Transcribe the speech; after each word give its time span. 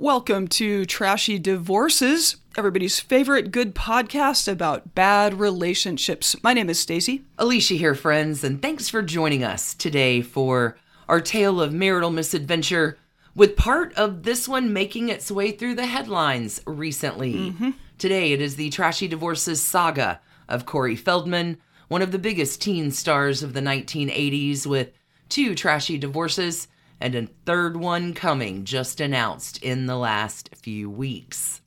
Welcome 0.00 0.46
to 0.50 0.84
Trashy 0.84 1.40
Divorces, 1.40 2.36
everybody's 2.56 3.00
favorite 3.00 3.50
good 3.50 3.74
podcast 3.74 4.46
about 4.46 4.94
bad 4.94 5.40
relationships. 5.40 6.36
My 6.40 6.52
name 6.52 6.70
is 6.70 6.78
Stacy. 6.78 7.24
Alicia 7.36 7.74
here, 7.74 7.96
friends, 7.96 8.44
and 8.44 8.62
thanks 8.62 8.88
for 8.88 9.02
joining 9.02 9.42
us 9.42 9.74
today 9.74 10.22
for 10.22 10.76
our 11.08 11.20
tale 11.20 11.60
of 11.60 11.72
marital 11.72 12.12
misadventure, 12.12 12.96
with 13.34 13.56
part 13.56 13.92
of 13.94 14.22
this 14.22 14.46
one 14.46 14.72
making 14.72 15.08
its 15.08 15.32
way 15.32 15.50
through 15.50 15.74
the 15.74 15.86
headlines 15.86 16.62
recently. 16.64 17.34
Mm-hmm. 17.34 17.70
Today, 17.98 18.30
it 18.30 18.40
is 18.40 18.54
the 18.54 18.70
Trashy 18.70 19.08
Divorces 19.08 19.60
saga 19.60 20.20
of 20.48 20.64
Corey 20.64 20.94
Feldman, 20.94 21.58
one 21.88 22.02
of 22.02 22.12
the 22.12 22.20
biggest 22.20 22.62
teen 22.62 22.92
stars 22.92 23.42
of 23.42 23.52
the 23.52 23.60
1980s, 23.60 24.64
with 24.64 24.92
two 25.28 25.56
trashy 25.56 25.98
divorces 25.98 26.68
and 27.00 27.14
a 27.14 27.28
third 27.46 27.76
one 27.76 28.14
coming 28.14 28.64
just 28.64 29.00
announced 29.00 29.62
in 29.62 29.86
the 29.86 29.96
last 29.96 30.50
few 30.56 30.90
weeks. 30.90 31.60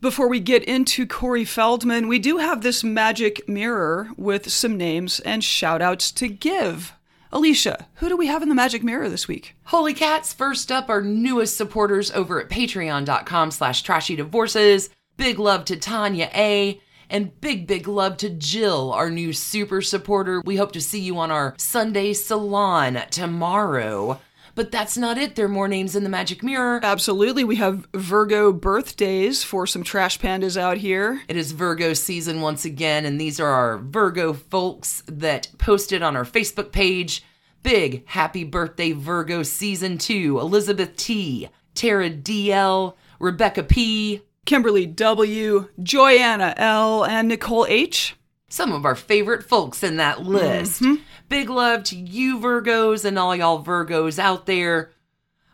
Before 0.00 0.28
we 0.28 0.38
get 0.38 0.62
into 0.62 1.06
Corey 1.06 1.44
Feldman, 1.44 2.06
we 2.06 2.20
do 2.20 2.36
have 2.36 2.62
this 2.62 2.84
magic 2.84 3.48
mirror 3.48 4.10
with 4.16 4.50
some 4.52 4.76
names 4.76 5.18
and 5.20 5.42
shout 5.42 5.82
outs 5.82 6.12
to 6.12 6.28
give. 6.28 6.94
Alicia, 7.32 7.88
who 7.96 8.08
do 8.08 8.16
we 8.16 8.28
have 8.28 8.42
in 8.42 8.48
the 8.48 8.54
magic 8.54 8.82
mirror 8.82 9.08
this 9.08 9.26
week? 9.26 9.56
Holy 9.64 9.92
cats, 9.92 10.32
first 10.32 10.70
up, 10.70 10.88
our 10.88 11.02
newest 11.02 11.56
supporters 11.56 12.10
over 12.12 12.40
at 12.40 12.48
patreon.com 12.48 13.50
slash 13.50 13.82
trashy 13.82 14.16
divorces. 14.16 14.88
Big 15.16 15.38
love 15.38 15.64
to 15.66 15.76
Tanya 15.76 16.30
A. 16.32 16.80
And 17.10 17.38
big, 17.40 17.66
big 17.66 17.88
love 17.88 18.18
to 18.18 18.30
Jill, 18.30 18.92
our 18.92 19.10
new 19.10 19.32
super 19.32 19.80
supporter. 19.80 20.42
We 20.44 20.56
hope 20.56 20.72
to 20.72 20.80
see 20.80 21.00
you 21.00 21.18
on 21.18 21.30
our 21.30 21.54
Sunday 21.58 22.12
salon 22.12 23.02
tomorrow. 23.10 24.20
But 24.58 24.72
that's 24.72 24.96
not 24.96 25.18
it. 25.18 25.36
There 25.36 25.44
are 25.44 25.48
more 25.48 25.68
names 25.68 25.94
in 25.94 26.02
the 26.02 26.08
magic 26.08 26.42
mirror. 26.42 26.80
Absolutely. 26.82 27.44
We 27.44 27.54
have 27.56 27.86
Virgo 27.94 28.52
birthdays 28.52 29.44
for 29.44 29.68
some 29.68 29.84
trash 29.84 30.18
pandas 30.18 30.56
out 30.56 30.78
here. 30.78 31.22
It 31.28 31.36
is 31.36 31.52
Virgo 31.52 31.92
season 31.94 32.40
once 32.40 32.64
again, 32.64 33.06
and 33.06 33.20
these 33.20 33.38
are 33.38 33.46
our 33.46 33.78
Virgo 33.78 34.32
folks 34.32 35.04
that 35.06 35.46
posted 35.58 36.02
on 36.02 36.16
our 36.16 36.24
Facebook 36.24 36.72
page. 36.72 37.22
Big 37.62 38.04
happy 38.08 38.42
birthday, 38.42 38.90
Virgo 38.90 39.44
season 39.44 39.96
two. 39.96 40.40
Elizabeth 40.40 40.96
T, 40.96 41.48
Tara 41.76 42.10
DL, 42.10 42.96
Rebecca 43.20 43.62
P, 43.62 44.22
Kimberly 44.44 44.86
W., 44.86 45.68
Joyanna 45.80 46.54
L., 46.56 47.04
and 47.04 47.28
Nicole 47.28 47.66
H. 47.68 48.16
some 48.48 48.72
of 48.72 48.84
our 48.84 48.94
favorite 48.94 49.44
folks 49.44 49.82
in 49.82 49.96
that 49.98 50.22
list. 50.22 50.82
Mm-hmm. 50.82 51.02
Big 51.28 51.50
love 51.50 51.84
to 51.84 51.96
you, 51.96 52.38
Virgos, 52.38 53.04
and 53.04 53.18
all 53.18 53.36
y'all 53.36 53.62
Virgos 53.62 54.18
out 54.18 54.46
there. 54.46 54.90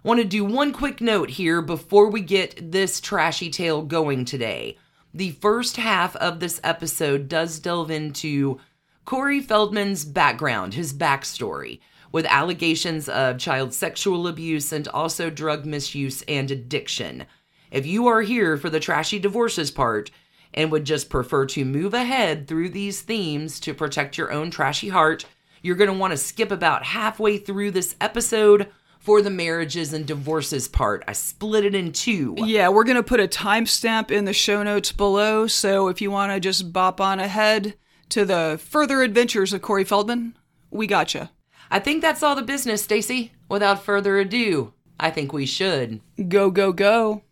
Want 0.05 0.21
to 0.21 0.25
do 0.25 0.45
one 0.45 0.73
quick 0.73 1.01
note 1.01 1.31
here 1.31 1.61
before 1.61 2.09
we 2.09 2.21
get 2.21 2.73
this 2.73 3.01
trashy 3.01 3.51
tale 3.51 3.83
going 3.83 4.25
today. 4.25 4.79
The 5.13 5.31
first 5.31 5.77
half 5.77 6.15
of 6.17 6.41
this 6.41 6.61
episode 6.63 7.29
does 7.29 7.59
delve 7.59 7.91
into 7.91 8.61
Corey 9.05 9.41
Feldman's 9.41 10.05
background, 10.05 10.75
his 10.75 10.93
backstory, 10.93 11.81
with 12.13 12.27
allegations 12.27 13.09
of 13.09 13.39
child 13.39 13.75
sexual 13.75 14.29
abuse 14.29 14.73
and 14.73 14.87
also 14.89 15.31
drug 15.31 15.65
misuse 15.65 16.23
and 16.29 16.51
addiction. 16.51 17.27
If 17.71 17.87
you 17.87 18.07
are 18.07 18.23
here 18.23 18.57
for 18.57 18.71
the 18.71 18.81
trashy 18.81 19.19
divorces 19.19 19.71
part 19.71 20.11
and 20.55 20.71
would 20.71 20.85
just 20.85 21.11
prefer 21.11 21.45
to 21.47 21.65
move 21.65 21.93
ahead 21.93 22.49
through 22.49 22.71
these 22.71 23.03
themes 23.03 23.61
to 23.61 23.75
protect 23.75 24.17
your 24.17 24.33
own 24.33 24.51
trashy 24.51 24.89
heart, 24.89 25.27
you're 25.63 25.77
going 25.77 25.91
to 25.91 25.99
want 25.99 26.13
to 26.13 26.17
skip 26.17 26.51
about 26.51 26.85
halfway 26.85 27.39
through 27.39 27.73
this 27.73 27.97
episode 28.01 28.69
for 28.99 29.21
the 29.21 29.31
marriages 29.31 29.93
and 29.93 30.07
divorces 30.07 30.67
part. 30.67 31.05
I 31.07 31.13
split 31.13 31.67
it 31.67 31.75
in 31.75 31.93
two. 31.93 32.35
Yeah, 32.39 32.71
we're 32.71 32.85
going 32.85 32.97
to 32.97 33.03
put 33.03 33.21
a 33.21 33.29
timestamp 33.29 34.11
in 34.11 34.25
the 34.25 34.33
show 34.33 34.63
notes 34.63 34.93
below. 34.93 35.47
So 35.47 35.89
if 35.89 36.01
you 36.01 36.11
want 36.11 36.33
to 36.33 36.41
just 36.41 36.73
bop 36.73 37.01
on 37.03 37.21
ahead 37.21 37.75
to 38.11 38.25
the 38.25 38.59
further 38.63 39.03
adventures 39.03 39.53
of 39.53 39.61
Corey 39.61 39.85
Feldman, 39.85 40.37
we 40.71 40.87
gotcha. 40.87 41.31
I 41.71 41.81
think 41.81 42.01
that's 42.01 42.23
all 42.23 42.35
the 42.35 42.43
business, 42.43 42.83
Stacy. 42.83 43.33
Without 43.49 43.83
further 43.83 44.19
ado, 44.19 44.73
I 44.99 45.11
think 45.11 45.33
we 45.33 45.45
should. 45.45 46.01
Go, 46.29 46.51
go, 46.51 46.73
go. 46.73 47.23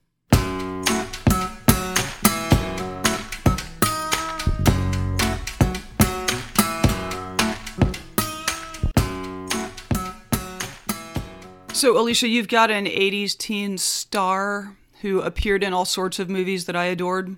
So, 11.83 11.99
Alicia, 11.99 12.29
you've 12.29 12.47
got 12.47 12.71
an 12.71 12.85
80s 12.85 13.37
teen 13.37 13.77
star 13.77 14.77
who 15.01 15.21
appeared 15.21 15.65
in 15.65 15.73
all 15.73 15.85
sorts 15.85 16.21
of 16.21 16.31
movies 16.31 16.67
that 16.67 16.77
I 16.77 16.85
adored. 16.85 17.35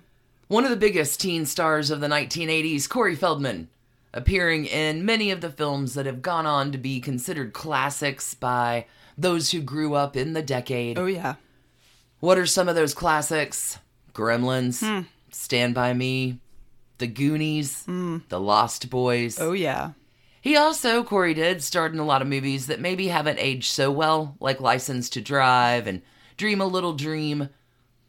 One 0.49 0.63
of 0.63 0.69
the 0.69 0.75
biggest 0.75 1.19
teen 1.19 1.47
stars 1.47 1.89
of 1.89 1.99
the 1.99 2.07
1980s, 2.07 2.87
Corey 2.87 3.15
Feldman, 3.15 3.69
appearing 4.13 4.67
in 4.67 5.03
many 5.03 5.31
of 5.31 5.41
the 5.41 5.49
films 5.49 5.95
that 5.95 6.05
have 6.05 6.21
gone 6.21 6.45
on 6.45 6.71
to 6.71 6.77
be 6.77 6.99
considered 6.99 7.53
classics 7.53 8.35
by 8.35 8.85
those 9.17 9.49
who 9.49 9.61
grew 9.61 9.95
up 9.95 10.15
in 10.15 10.33
the 10.33 10.43
decade. 10.43 10.99
Oh, 10.99 11.07
yeah. 11.07 11.37
What 12.19 12.37
are 12.37 12.45
some 12.45 12.69
of 12.69 12.75
those 12.75 12.93
classics? 12.93 13.79
Gremlins, 14.13 14.85
hmm. 14.85 15.07
Stand 15.31 15.73
By 15.73 15.95
Me, 15.95 16.37
The 16.99 17.07
Goonies, 17.07 17.83
hmm. 17.85 18.19
The 18.29 18.39
Lost 18.39 18.91
Boys. 18.91 19.39
Oh, 19.39 19.53
yeah. 19.53 19.93
He 20.45 20.55
also, 20.55 21.03
Corey 21.03 21.33
did, 21.33 21.63
starred 21.63 21.93
in 21.93 21.99
a 21.99 22.05
lot 22.05 22.21
of 22.21 22.27
movies 22.27 22.67
that 22.67 22.79
maybe 22.79 23.07
haven't 23.07 23.39
aged 23.39 23.71
so 23.71 23.89
well, 23.89 24.37
like 24.39 24.61
License 24.61 25.09
to 25.09 25.19
Drive 25.19 25.87
and 25.87 26.03
Dream 26.37 26.61
a 26.61 26.67
Little 26.67 26.93
Dream. 26.93 27.49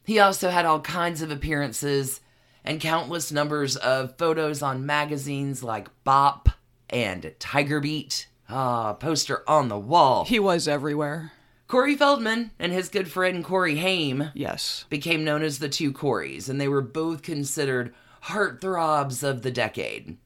He 0.05 0.19
also 0.19 0.51
had 0.51 0.67
all 0.67 0.83
kinds 0.83 1.23
of 1.23 1.31
appearances 1.31 2.21
and 2.63 2.79
countless 2.79 3.33
numbers 3.33 3.77
of 3.77 4.19
photos 4.19 4.61
on 4.61 4.85
magazines 4.85 5.63
like 5.63 5.89
Bop 6.05 6.51
and 6.91 7.33
Tiger 7.39 7.81
Beat. 7.81 8.29
Ah, 8.51 8.93
poster 8.93 9.43
on 9.49 9.69
the 9.69 9.79
wall. 9.79 10.27
He 10.27 10.39
was 10.39 10.69
everywhere. 10.69 11.33
Corey 11.69 11.97
Feldman 11.97 12.51
and 12.59 12.71
his 12.71 12.91
good 12.91 13.11
friend 13.11 13.43
Corey 13.43 13.77
Haim 13.77 14.29
Yes. 14.35 14.85
became 14.91 15.25
known 15.25 15.43
as 15.43 15.59
the 15.59 15.71
two 15.71 15.91
Coreys, 15.91 16.51
and 16.51 16.61
they 16.61 16.69
were 16.69 16.83
both 16.83 17.23
considered 17.23 17.95
heartthrobs 18.25 19.23
of 19.23 19.41
the 19.41 19.51
decade. 19.51 20.19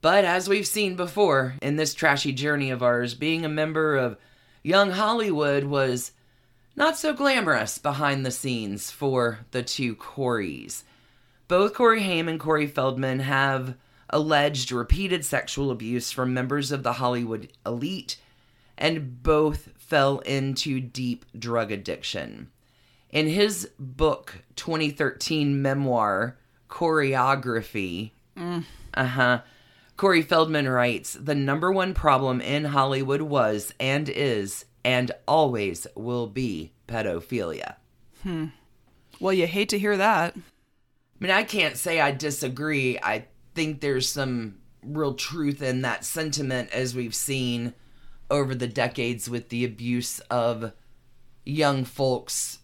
But 0.00 0.24
as 0.24 0.48
we've 0.48 0.66
seen 0.66 0.96
before 0.96 1.56
in 1.60 1.76
this 1.76 1.94
trashy 1.94 2.32
journey 2.32 2.70
of 2.70 2.82
ours, 2.82 3.14
being 3.14 3.44
a 3.44 3.50
member 3.50 3.96
of 3.96 4.16
young 4.62 4.92
Hollywood 4.92 5.64
was 5.64 6.12
not 6.74 6.96
so 6.96 7.12
glamorous 7.12 7.78
behind 7.78 8.24
the 8.24 8.30
scenes 8.30 8.90
for 8.90 9.40
the 9.50 9.62
two 9.62 9.94
Coreys. 9.96 10.84
Both 11.48 11.74
Corey 11.74 12.02
Haim 12.02 12.28
and 12.28 12.40
Corey 12.40 12.66
Feldman 12.66 13.20
have 13.20 13.74
alleged 14.08 14.72
repeated 14.72 15.24
sexual 15.24 15.70
abuse 15.70 16.10
from 16.10 16.32
members 16.32 16.72
of 16.72 16.82
the 16.82 16.94
Hollywood 16.94 17.48
elite, 17.66 18.16
and 18.78 19.22
both 19.22 19.68
fell 19.76 20.20
into 20.20 20.80
deep 20.80 21.26
drug 21.38 21.70
addiction. 21.70 22.48
In 23.10 23.26
his 23.26 23.70
book 23.78 24.38
2013 24.56 25.60
memoir, 25.60 26.36
Coreyography, 26.68 28.12
uh 28.94 29.04
huh, 29.04 29.40
Corey 30.00 30.22
Feldman 30.22 30.66
writes 30.66 31.12
The 31.12 31.34
number 31.34 31.70
one 31.70 31.92
problem 31.92 32.40
in 32.40 32.64
Hollywood 32.64 33.20
was 33.20 33.74
and 33.78 34.08
is 34.08 34.64
and 34.82 35.12
always 35.28 35.86
will 35.94 36.26
be 36.26 36.72
pedophilia. 36.88 37.74
Hmm. 38.22 38.46
Well, 39.20 39.34
you 39.34 39.46
hate 39.46 39.68
to 39.68 39.78
hear 39.78 39.98
that. 39.98 40.34
I 40.34 40.40
mean, 41.20 41.30
I 41.30 41.42
can't 41.42 41.76
say 41.76 42.00
I 42.00 42.12
disagree. 42.12 42.98
I 43.02 43.26
think 43.54 43.82
there's 43.82 44.08
some 44.08 44.60
real 44.82 45.12
truth 45.12 45.60
in 45.60 45.82
that 45.82 46.06
sentiment 46.06 46.70
as 46.72 46.94
we've 46.94 47.14
seen 47.14 47.74
over 48.30 48.54
the 48.54 48.68
decades 48.68 49.28
with 49.28 49.50
the 49.50 49.66
abuse 49.66 50.18
of 50.30 50.72
young 51.44 51.84
folks, 51.84 52.60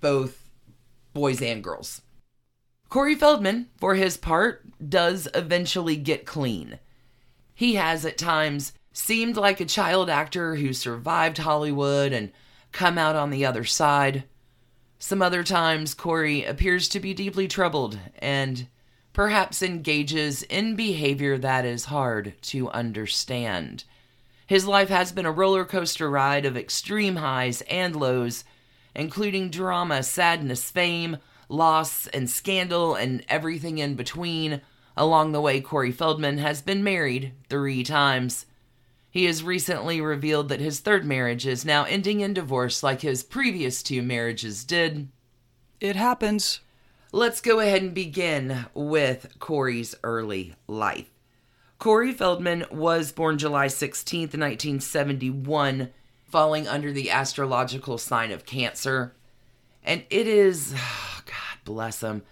both 0.00 0.48
boys 1.12 1.42
and 1.42 1.64
girls. 1.64 2.02
Corey 2.88 3.14
Feldman, 3.14 3.68
for 3.76 3.94
his 3.94 4.16
part, 4.16 4.64
does 4.88 5.28
eventually 5.34 5.96
get 5.96 6.24
clean. 6.24 6.78
He 7.54 7.74
has 7.74 8.06
at 8.06 8.16
times 8.16 8.72
seemed 8.92 9.36
like 9.36 9.60
a 9.60 9.66
child 9.66 10.08
actor 10.08 10.56
who 10.56 10.72
survived 10.72 11.38
Hollywood 11.38 12.12
and 12.12 12.32
come 12.72 12.96
out 12.96 13.14
on 13.14 13.30
the 13.30 13.44
other 13.44 13.64
side. 13.64 14.24
Some 14.98 15.22
other 15.22 15.44
times, 15.44 15.94
Corey 15.94 16.44
appears 16.44 16.88
to 16.88 17.00
be 17.00 17.14
deeply 17.14 17.46
troubled 17.46 17.98
and 18.18 18.66
perhaps 19.12 19.62
engages 19.62 20.42
in 20.44 20.74
behavior 20.74 21.36
that 21.38 21.64
is 21.64 21.86
hard 21.86 22.34
to 22.42 22.70
understand. 22.70 23.84
His 24.46 24.66
life 24.66 24.88
has 24.88 25.12
been 25.12 25.26
a 25.26 25.32
roller 25.32 25.64
coaster 25.64 26.08
ride 26.08 26.46
of 26.46 26.56
extreme 26.56 27.16
highs 27.16 27.60
and 27.62 27.94
lows, 27.94 28.44
including 28.94 29.50
drama, 29.50 30.02
sadness, 30.02 30.70
fame, 30.70 31.18
loss, 31.48 32.06
and 32.08 32.28
scandal, 32.28 32.94
and 32.94 33.24
everything 33.28 33.78
in 33.78 33.94
between. 33.94 34.60
Along 34.96 35.32
the 35.32 35.40
way, 35.40 35.60
Corey 35.60 35.92
Feldman 35.92 36.38
has 36.38 36.60
been 36.60 36.82
married 36.82 37.32
three 37.48 37.82
times. 37.84 38.46
He 39.10 39.24
has 39.24 39.42
recently 39.42 40.00
revealed 40.00 40.48
that 40.48 40.60
his 40.60 40.80
third 40.80 41.04
marriage 41.04 41.46
is 41.46 41.64
now 41.64 41.84
ending 41.84 42.20
in 42.20 42.34
divorce 42.34 42.82
like 42.82 43.00
his 43.00 43.22
previous 43.22 43.82
two 43.82 44.02
marriages 44.02 44.64
did. 44.64 45.08
It 45.80 45.96
happens. 45.96 46.60
Let's 47.12 47.40
go 47.40 47.60
ahead 47.60 47.82
and 47.82 47.94
begin 47.94 48.66
with 48.74 49.38
Corey's 49.38 49.94
early 50.04 50.54
life. 50.66 51.10
Corey 51.78 52.12
Feldman 52.12 52.66
was 52.70 53.12
born 53.12 53.38
July 53.38 53.66
16th, 53.66 54.34
1971, 54.34 55.90
falling 56.24 56.68
under 56.68 56.92
the 56.92 57.10
astrological 57.10 57.96
sign 57.98 58.32
of 58.32 58.44
Cancer. 58.44 59.14
And 59.88 60.04
it 60.10 60.28
is, 60.28 60.74
oh 60.76 61.20
God 61.26 61.58
bless 61.64 62.02
him, 62.02 62.22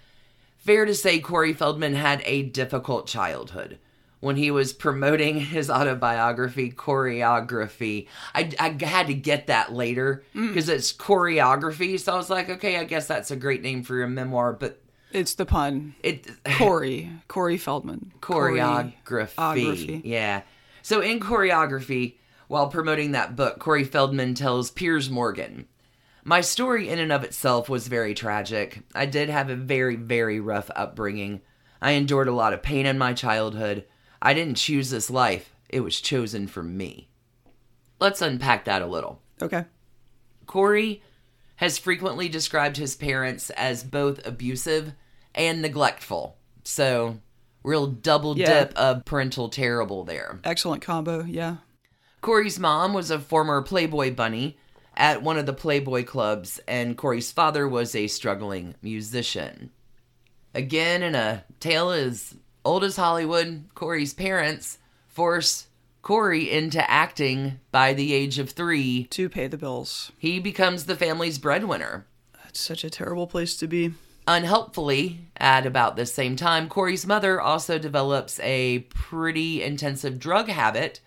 fair 0.58 0.84
to 0.84 0.94
say 0.94 1.18
Corey 1.18 1.54
Feldman 1.54 1.94
had 1.94 2.22
a 2.24 2.42
difficult 2.42 3.08
childhood. 3.08 3.78
When 4.20 4.36
he 4.36 4.50
was 4.50 4.72
promoting 4.72 5.40
his 5.40 5.70
autobiography, 5.70 6.70
Coreyography, 6.70 8.08
I, 8.34 8.50
I 8.58 8.84
had 8.84 9.06
to 9.08 9.14
get 9.14 9.46
that 9.46 9.72
later 9.72 10.24
mm. 10.34 10.48
because 10.48 10.68
it's 10.68 10.92
choreography. 10.92 12.00
So 12.00 12.14
I 12.14 12.16
was 12.16 12.30
like, 12.30 12.48
okay, 12.48 12.78
I 12.78 12.84
guess 12.84 13.06
that's 13.06 13.30
a 13.30 13.36
great 13.36 13.62
name 13.62 13.82
for 13.82 13.94
your 13.94 14.08
memoir, 14.08 14.52
but 14.52 14.80
It's 15.12 15.34
the 15.34 15.46
pun. 15.46 15.94
it 16.02 16.26
Corey. 16.56 17.10
Corey 17.28 17.58
Feldman. 17.58 18.12
choreography. 18.20 18.94
Choreography. 19.04 20.00
Yeah. 20.04 20.42
So 20.82 21.00
in 21.00 21.20
choreography, 21.20 22.14
while 22.48 22.68
promoting 22.68 23.12
that 23.12 23.36
book, 23.36 23.58
Corey 23.60 23.84
Feldman 23.84 24.34
tells 24.34 24.70
Piers 24.70 25.10
Morgan, 25.10 25.66
My 26.28 26.40
story 26.40 26.88
in 26.88 26.98
and 26.98 27.12
of 27.12 27.22
itself 27.22 27.68
was 27.68 27.86
very 27.86 28.12
tragic. 28.12 28.82
I 28.96 29.06
did 29.06 29.28
have 29.28 29.48
a 29.48 29.54
very, 29.54 29.94
very 29.94 30.40
rough 30.40 30.68
upbringing. 30.74 31.40
I 31.80 31.92
endured 31.92 32.26
a 32.26 32.34
lot 32.34 32.52
of 32.52 32.64
pain 32.64 32.84
in 32.84 32.98
my 32.98 33.12
childhood. 33.12 33.84
I 34.20 34.34
didn't 34.34 34.56
choose 34.56 34.90
this 34.90 35.08
life, 35.08 35.54
it 35.68 35.82
was 35.82 36.00
chosen 36.00 36.48
for 36.48 36.64
me. 36.64 37.10
Let's 38.00 38.20
unpack 38.22 38.64
that 38.64 38.82
a 38.82 38.86
little. 38.86 39.22
Okay. 39.40 39.66
Corey 40.46 41.00
has 41.56 41.78
frequently 41.78 42.28
described 42.28 42.76
his 42.76 42.96
parents 42.96 43.50
as 43.50 43.84
both 43.84 44.26
abusive 44.26 44.94
and 45.32 45.62
neglectful. 45.62 46.38
So, 46.64 47.20
real 47.62 47.86
double 47.86 48.36
Yeah. 48.36 48.64
dip 48.64 48.74
of 48.74 49.04
parental 49.04 49.48
terrible 49.48 50.02
there. 50.02 50.40
Excellent 50.42 50.82
combo. 50.82 51.22
Yeah. 51.22 51.58
Corey's 52.20 52.58
mom 52.58 52.94
was 52.94 53.12
a 53.12 53.20
former 53.20 53.62
Playboy 53.62 54.12
bunny 54.12 54.58
at 54.96 55.22
one 55.22 55.38
of 55.38 55.46
the 55.46 55.52
Playboy 55.52 56.04
clubs, 56.04 56.60
and 56.66 56.96
Corey's 56.96 57.32
father 57.32 57.68
was 57.68 57.94
a 57.94 58.06
struggling 58.06 58.74
musician. 58.82 59.70
Again, 60.54 61.02
in 61.02 61.14
a 61.14 61.44
tale 61.60 61.90
as 61.90 62.34
old 62.64 62.82
as 62.82 62.96
Hollywood, 62.96 63.64
Corey's 63.74 64.14
parents 64.14 64.78
force 65.06 65.66
Corey 66.02 66.50
into 66.50 66.88
acting 66.90 67.58
by 67.72 67.92
the 67.92 68.12
age 68.14 68.38
of 68.38 68.50
three. 68.50 69.04
To 69.10 69.28
pay 69.28 69.48
the 69.48 69.58
bills. 69.58 70.12
He 70.18 70.38
becomes 70.38 70.86
the 70.86 70.94
family's 70.94 71.38
breadwinner. 71.38 72.06
That's 72.44 72.60
such 72.60 72.84
a 72.84 72.90
terrible 72.90 73.26
place 73.26 73.56
to 73.56 73.66
be. 73.66 73.94
Unhelpfully, 74.28 75.20
at 75.36 75.66
about 75.66 75.96
the 75.96 76.06
same 76.06 76.36
time, 76.36 76.68
Corey's 76.68 77.06
mother 77.06 77.40
also 77.40 77.78
develops 77.78 78.40
a 78.40 78.80
pretty 78.88 79.62
intensive 79.62 80.18
drug 80.18 80.48
habit 80.48 81.00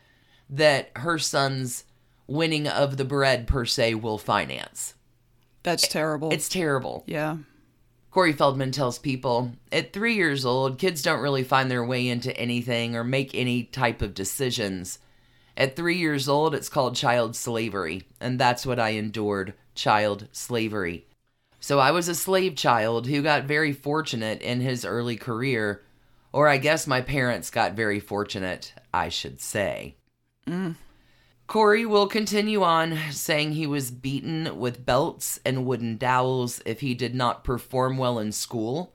that 0.49 0.91
her 0.95 1.17
son's 1.17 1.83
winning 2.29 2.67
of 2.67 2.97
the 2.97 3.05
bread, 3.05 3.47
per 3.47 3.65
se, 3.65 3.95
will 3.95 4.17
finance. 4.17 4.93
That's 5.63 5.87
terrible. 5.87 6.31
It's 6.31 6.49
terrible. 6.49 7.03
yeah. 7.07 7.37
Corey 8.11 8.33
Feldman 8.33 8.71
tells 8.71 8.97
people 8.97 9.51
at 9.71 9.93
three 9.93 10.15
years 10.15 10.43
old, 10.43 10.79
kids 10.79 11.03
don't 11.03 11.21
really 11.21 11.43
find 11.43 11.69
their 11.69 11.85
way 11.85 12.07
into 12.07 12.35
anything 12.35 12.95
or 12.95 13.03
make 13.03 13.35
any 13.35 13.63
type 13.63 14.01
of 14.01 14.15
decisions. 14.15 14.97
At 15.55 15.75
three 15.75 15.97
years 15.97 16.27
old, 16.27 16.55
it's 16.55 16.69
called 16.69 16.95
child 16.95 17.35
slavery, 17.35 18.07
and 18.19 18.39
that's 18.39 18.65
what 18.65 18.79
I 18.79 18.89
endured 18.91 19.53
child 19.75 20.27
slavery. 20.31 21.05
So 21.59 21.77
I 21.77 21.91
was 21.91 22.07
a 22.07 22.15
slave 22.15 22.55
child 22.55 23.05
who 23.05 23.21
got 23.21 23.43
very 23.43 23.73
fortunate 23.73 24.41
in 24.41 24.61
his 24.61 24.85
early 24.85 25.17
career, 25.17 25.83
or 26.31 26.47
I 26.47 26.57
guess 26.57 26.87
my 26.87 27.01
parents 27.01 27.51
got 27.51 27.73
very 27.73 27.99
fortunate, 27.99 28.73
I 28.93 29.09
should 29.09 29.39
say. 29.39 29.97
Mm. 30.47 30.75
Corey 31.49 31.83
will 31.83 32.05
continue 32.05 32.61
on 32.61 32.95
saying 33.09 33.53
he 33.53 33.65
was 33.65 33.89
beaten 33.89 34.59
with 34.59 34.85
belts 34.85 35.39
and 35.43 35.65
wooden 35.65 35.97
dowels 35.97 36.61
if 36.63 36.81
he 36.81 36.93
did 36.93 37.15
not 37.15 37.43
perform 37.43 37.97
well 37.97 38.19
in 38.19 38.31
school. 38.31 38.93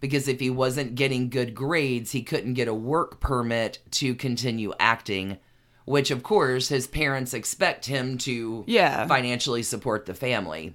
Because 0.00 0.26
if 0.26 0.40
he 0.40 0.48
wasn't 0.48 0.94
getting 0.94 1.28
good 1.28 1.54
grades, 1.54 2.12
he 2.12 2.22
couldn't 2.22 2.54
get 2.54 2.66
a 2.66 2.72
work 2.72 3.20
permit 3.20 3.78
to 3.90 4.14
continue 4.14 4.72
acting, 4.80 5.36
which 5.84 6.10
of 6.10 6.22
course 6.22 6.68
his 6.68 6.86
parents 6.86 7.34
expect 7.34 7.84
him 7.84 8.16
to 8.18 8.64
Yeah. 8.66 9.06
financially 9.06 9.62
support 9.62 10.06
the 10.06 10.14
family. 10.14 10.72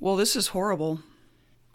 Well, 0.00 0.16
this 0.16 0.34
is 0.34 0.48
horrible. 0.48 1.00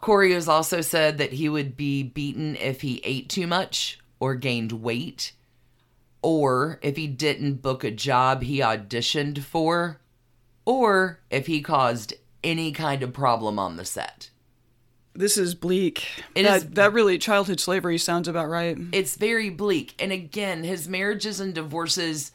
Corey 0.00 0.32
has 0.32 0.48
also 0.48 0.80
said 0.80 1.16
that 1.18 1.34
he 1.34 1.48
would 1.48 1.76
be 1.76 2.02
beaten 2.02 2.56
if 2.56 2.80
he 2.80 3.00
ate 3.04 3.28
too 3.28 3.46
much 3.46 4.00
or 4.18 4.34
gained 4.34 4.72
weight, 4.72 5.30
or 6.24 6.78
if 6.80 6.96
he 6.96 7.06
didn't 7.06 7.60
book 7.60 7.84
a 7.84 7.90
job 7.90 8.42
he 8.42 8.60
auditioned 8.60 9.40
for, 9.40 10.00
or 10.64 11.20
if 11.28 11.46
he 11.46 11.60
caused 11.60 12.14
any 12.42 12.72
kind 12.72 13.02
of 13.02 13.12
problem 13.12 13.58
on 13.58 13.76
the 13.76 13.84
set. 13.84 14.30
This 15.12 15.36
is 15.36 15.54
bleak. 15.54 16.24
It 16.34 16.44
that, 16.44 16.56
is- 16.56 16.70
that 16.70 16.94
really 16.94 17.18
childhood 17.18 17.60
slavery 17.60 17.98
sounds 17.98 18.26
about 18.26 18.48
right. 18.48 18.76
It's 18.90 19.16
very 19.16 19.50
bleak. 19.50 19.94
And 19.98 20.12
again, 20.12 20.64
his 20.64 20.88
marriages 20.88 21.40
and 21.40 21.54
divorces 21.54 22.32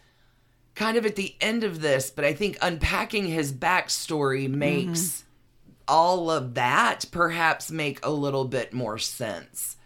kind 0.75 0.95
of 0.95 1.03
at 1.03 1.15
the 1.15 1.35
end 1.41 1.63
of 1.63 1.81
this, 1.81 2.11
but 2.11 2.23
I 2.23 2.33
think 2.33 2.59
unpacking 2.61 3.25
his 3.25 3.51
backstory 3.51 4.47
makes 4.47 4.99
mm-hmm. 4.99 5.81
all 5.87 6.29
of 6.29 6.53
that 6.53 7.05
perhaps 7.11 7.71
make 7.71 8.05
a 8.05 8.11
little 8.11 8.45
bit 8.45 8.71
more 8.71 8.99
sense. 8.99 9.77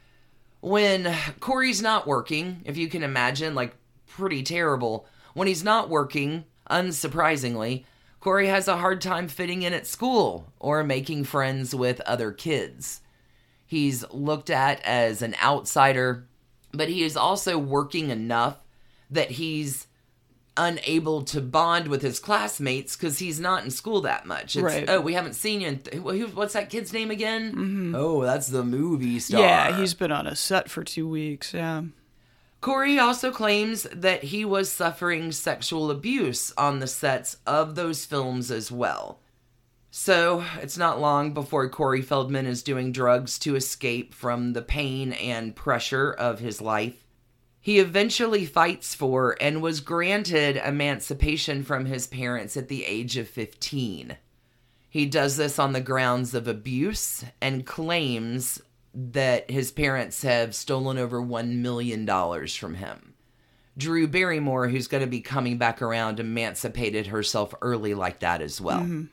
When 0.59 1.15
Corey's 1.39 1.81
not 1.81 2.05
working, 2.05 2.63
if 2.65 2.75
you 2.75 2.89
can 2.89 3.01
imagine, 3.01 3.55
like 3.55 3.75
pretty 4.15 4.43
terrible, 4.43 5.05
when 5.33 5.47
he's 5.47 5.63
not 5.63 5.89
working, 5.89 6.45
unsurprisingly, 6.69 7.85
Corey 8.19 8.47
has 8.47 8.67
a 8.67 8.77
hard 8.77 9.01
time 9.01 9.27
fitting 9.27 9.63
in 9.63 9.73
at 9.73 9.85
school 9.87 10.51
or 10.59 10.83
making 10.83 11.25
friends 11.25 11.75
with 11.75 11.99
other 12.01 12.31
kids. 12.31 13.01
He's 13.65 14.05
looked 14.11 14.49
at 14.49 14.81
as 14.83 15.21
an 15.21 15.35
outsider, 15.43 16.27
but 16.71 16.89
he 16.89 17.03
is 17.03 17.17
also 17.17 17.57
working 17.57 18.09
enough 18.11 18.57
that 19.09 19.31
he's 19.31 19.87
unable 20.55 21.23
to 21.23 21.41
bond 21.41 21.87
with 21.87 22.01
his 22.03 22.19
classmates 22.19 22.95
because 22.95 23.19
he's 23.19 23.39
not 23.39 23.63
in 23.63 23.71
school 23.71 24.01
that 24.01 24.25
much. 24.25 24.55
It's, 24.55 24.63
Right. 24.63 24.85
Oh, 24.87 25.01
we 25.01 25.13
haven't 25.15 25.33
seen 25.33 25.61
you. 25.61 25.67
In 25.67 25.79
th- 25.79 26.33
what's 26.33 26.53
that 26.53 26.69
kid's 26.69 26.93
name 26.93 27.09
again? 27.11 27.51
Mm-hmm. 27.51 27.95
Oh, 27.95 28.21
that's 28.21 28.47
the 28.47 28.63
movie 28.63 29.19
star. 29.19 29.41
Yeah, 29.41 29.77
he's 29.77 29.93
been 29.95 30.11
on 30.11 30.27
a 30.27 30.35
set 30.35 30.69
for 30.69 30.83
two 30.83 31.07
weeks. 31.07 31.53
Yeah. 31.53 31.81
Corey 32.63 32.97
also 32.97 33.29
claims 33.29 33.83
that 33.91 34.23
he 34.23 34.45
was 34.45 34.71
suffering 34.71 35.33
sexual 35.33 35.91
abuse 35.91 36.53
on 36.57 36.79
the 36.79 36.87
sets 36.87 37.35
of 37.45 37.75
those 37.75 38.05
films 38.05 38.49
as 38.49 38.71
well. 38.71 39.19
So, 39.91 40.45
it's 40.61 40.77
not 40.77 41.01
long 41.01 41.33
before 41.33 41.67
Corey 41.67 42.01
Feldman 42.01 42.45
is 42.45 42.63
doing 42.63 42.93
drugs 42.93 43.37
to 43.39 43.57
escape 43.57 44.13
from 44.13 44.53
the 44.53 44.61
pain 44.61 45.11
and 45.11 45.53
pressure 45.53 46.09
of 46.13 46.39
his 46.39 46.61
life. 46.61 47.05
He 47.59 47.79
eventually 47.79 48.45
fights 48.45 48.95
for 48.95 49.35
and 49.41 49.61
was 49.61 49.81
granted 49.81 50.55
emancipation 50.55 51.63
from 51.63 51.83
his 51.83 52.07
parents 52.07 52.55
at 52.55 52.69
the 52.69 52.85
age 52.85 53.17
of 53.17 53.27
15. 53.27 54.15
He 54.89 55.05
does 55.05 55.35
this 55.35 55.59
on 55.59 55.73
the 55.73 55.81
grounds 55.81 56.33
of 56.33 56.47
abuse 56.47 57.25
and 57.41 57.65
claims 57.65 58.61
that 58.93 59.49
his 59.49 59.71
parents 59.71 60.21
have 60.23 60.53
stolen 60.53 60.97
over 60.97 61.21
$1 61.21 61.57
million 61.57 62.07
from 62.47 62.75
him. 62.75 63.13
Drew 63.77 64.07
Barrymore, 64.07 64.67
who's 64.67 64.87
going 64.87 65.01
to 65.01 65.09
be 65.09 65.21
coming 65.21 65.57
back 65.57 65.81
around, 65.81 66.19
emancipated 66.19 67.07
herself 67.07 67.53
early 67.61 67.93
like 67.93 68.19
that 68.19 68.41
as 68.41 68.61
well. 68.61 68.81
Mm-hmm. 68.81 69.05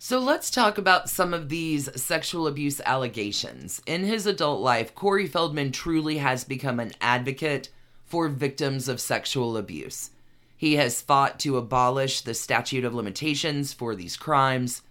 So 0.00 0.20
let's 0.20 0.50
talk 0.50 0.78
about 0.78 1.10
some 1.10 1.34
of 1.34 1.48
these 1.48 1.88
sexual 2.00 2.46
abuse 2.46 2.80
allegations. 2.84 3.82
In 3.84 4.04
his 4.04 4.26
adult 4.26 4.60
life, 4.60 4.94
Corey 4.94 5.26
Feldman 5.26 5.72
truly 5.72 6.18
has 6.18 6.44
become 6.44 6.78
an 6.78 6.92
advocate 7.00 7.70
for 8.04 8.28
victims 8.28 8.88
of 8.88 9.00
sexual 9.00 9.56
abuse. 9.56 10.10
He 10.56 10.76
has 10.76 11.02
fought 11.02 11.40
to 11.40 11.56
abolish 11.56 12.20
the 12.20 12.34
statute 12.34 12.84
of 12.84 12.94
limitations 12.94 13.72
for 13.72 13.96
these 13.96 14.16
crimes. 14.16 14.82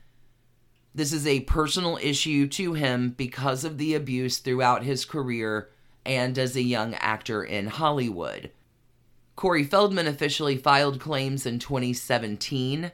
This 0.98 1.13
is 1.13 1.27
a 1.27 1.42
personal 1.42 2.00
issue 2.01 2.48
to 2.48 2.74
him 2.74 3.12
because 3.12 3.63
of 3.63 3.77
the 3.77 3.94
abuse 3.94 4.39
throughout 4.39 4.82
his 4.82 5.06
career 5.06 5.70
and 6.04 6.36
as 6.39 6.56
a 6.56 6.63
young 6.63 6.96
actor 6.96 7.44
in 7.44 7.68
Hollywood. 7.68 8.50
Corey 9.36 9.63
Feldman 9.63 10.08
officially 10.08 10.58
filed 10.58 11.00
claims 11.00 11.46
in 11.46 11.60
2017, 11.60 12.92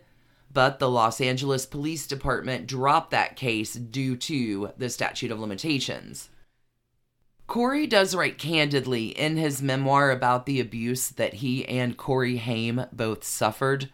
but 0.51 0.79
the 0.79 0.89
Los 0.89 1.21
Angeles 1.21 1.65
Police 1.65 2.05
Department 2.05 2.67
dropped 2.67 3.11
that 3.11 3.37
case 3.37 3.73
due 3.73 4.17
to 4.17 4.71
the 4.77 4.89
statute 4.89 5.31
of 5.31 5.39
limitations. 5.39 6.29
Corey 7.47 7.87
does 7.87 8.13
write 8.13 8.37
candidly 8.37 9.17
in 9.17 9.37
his 9.37 9.61
memoir 9.61 10.11
about 10.11 10.45
the 10.45 10.59
abuse 10.59 11.07
that 11.07 11.35
he 11.35 11.65
and 11.69 11.95
Corey 11.95 12.35
Haim 12.35 12.85
both 12.91 13.23
suffered. 13.23 13.89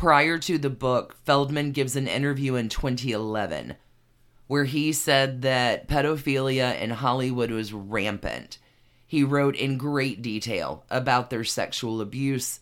Prior 0.00 0.38
to 0.38 0.56
the 0.56 0.70
book, 0.70 1.14
Feldman 1.26 1.72
gives 1.72 1.94
an 1.94 2.08
interview 2.08 2.54
in 2.54 2.70
2011 2.70 3.76
where 4.46 4.64
he 4.64 4.94
said 4.94 5.42
that 5.42 5.88
pedophilia 5.88 6.80
in 6.80 6.88
Hollywood 6.88 7.50
was 7.50 7.74
rampant. 7.74 8.56
He 9.06 9.22
wrote 9.22 9.56
in 9.56 9.76
great 9.76 10.22
detail 10.22 10.86
about 10.88 11.28
their 11.28 11.44
sexual 11.44 12.00
abuse. 12.00 12.60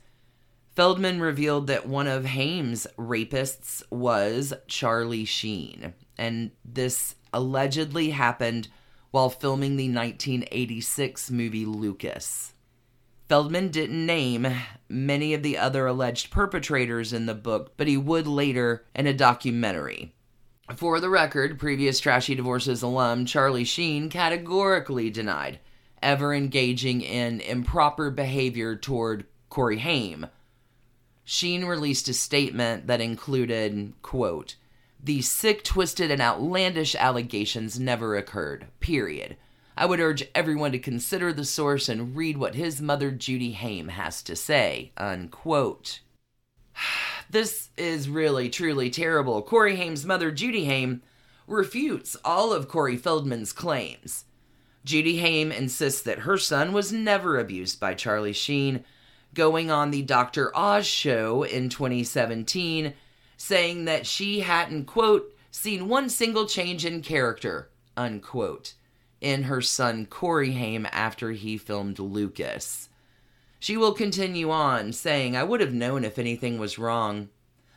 Feldman 0.74 1.20
revealed 1.20 1.68
that 1.68 1.86
one 1.86 2.08
of 2.08 2.24
Haim's 2.24 2.88
rapists 2.98 3.84
was 3.88 4.52
Charlie 4.66 5.24
Sheen, 5.24 5.94
and 6.18 6.50
this 6.64 7.14
allegedly 7.32 8.10
happened 8.10 8.66
while 9.12 9.30
filming 9.30 9.76
the 9.76 9.88
1986 9.88 11.30
movie 11.30 11.66
Lucas. 11.66 12.54
Feldman 13.28 13.68
didn't 13.68 14.06
name 14.06 14.48
many 14.88 15.34
of 15.34 15.42
the 15.42 15.58
other 15.58 15.86
alleged 15.86 16.30
perpetrators 16.30 17.12
in 17.12 17.26
the 17.26 17.34
book, 17.34 17.76
but 17.76 17.86
he 17.86 17.96
would 17.96 18.26
later 18.26 18.86
in 18.94 19.06
a 19.06 19.12
documentary. 19.12 20.14
For 20.74 20.98
the 20.98 21.10
record, 21.10 21.58
previous 21.58 22.00
Trashy 22.00 22.34
Divorces 22.34 22.82
alum 22.82 23.26
Charlie 23.26 23.64
Sheen 23.64 24.08
categorically 24.08 25.10
denied 25.10 25.60
ever 26.02 26.32
engaging 26.32 27.00
in 27.02 27.40
improper 27.40 28.10
behavior 28.10 28.76
toward 28.76 29.26
Corey 29.50 29.78
Haim. 29.78 30.26
Sheen 31.24 31.64
released 31.64 32.08
a 32.08 32.14
statement 32.14 32.86
that 32.86 33.00
included, 33.00 33.92
quote, 34.00 34.56
these 35.02 35.30
sick, 35.30 35.62
twisted, 35.62 36.10
and 36.10 36.20
outlandish 36.20 36.94
allegations 36.94 37.78
never 37.78 38.16
occurred. 38.16 38.66
Period. 38.80 39.36
I 39.78 39.86
would 39.86 40.00
urge 40.00 40.28
everyone 40.34 40.72
to 40.72 40.80
consider 40.80 41.32
the 41.32 41.44
source 41.44 41.88
and 41.88 42.16
read 42.16 42.36
what 42.36 42.56
his 42.56 42.80
mother 42.82 43.12
Judy 43.12 43.52
Haim 43.52 43.88
has 43.88 44.22
to 44.24 44.34
say. 44.34 44.92
Unquote. 44.96 46.00
This 47.30 47.68
is 47.76 48.08
really, 48.08 48.48
truly 48.48 48.88
terrible. 48.88 49.42
Corey 49.42 49.76
Haim's 49.76 50.06
mother, 50.06 50.30
Judy 50.30 50.64
Haim, 50.64 51.02
refutes 51.46 52.16
all 52.24 52.54
of 52.54 52.68
Corey 52.68 52.96
Feldman's 52.96 53.52
claims. 53.52 54.24
Judy 54.82 55.18
Haim 55.18 55.52
insists 55.52 56.00
that 56.00 56.20
her 56.20 56.38
son 56.38 56.72
was 56.72 56.90
never 56.90 57.38
abused 57.38 57.78
by 57.78 57.92
Charlie 57.92 58.32
Sheen, 58.32 58.82
going 59.34 59.70
on 59.70 59.90
the 59.90 60.00
Dr. 60.00 60.56
Oz 60.56 60.86
show 60.86 61.42
in 61.42 61.68
2017 61.68 62.94
saying 63.36 63.84
that 63.84 64.06
she 64.06 64.40
hadn't, 64.40 64.86
quote, 64.86 65.30
seen 65.50 65.86
one 65.86 66.08
single 66.08 66.46
change 66.46 66.86
in 66.86 67.02
character, 67.02 67.68
unquote, 67.94 68.72
in 69.20 69.44
her 69.44 69.60
son 69.60 70.06
Corey 70.06 70.52
Haim 70.52 70.86
after 70.92 71.32
he 71.32 71.58
filmed 71.58 71.98
Lucas. 71.98 72.88
She 73.58 73.76
will 73.76 73.92
continue 73.92 74.50
on, 74.50 74.92
saying, 74.92 75.36
I 75.36 75.42
would 75.42 75.60
have 75.60 75.74
known 75.74 76.04
if 76.04 76.18
anything 76.18 76.58
was 76.58 76.78
wrong. 76.78 77.28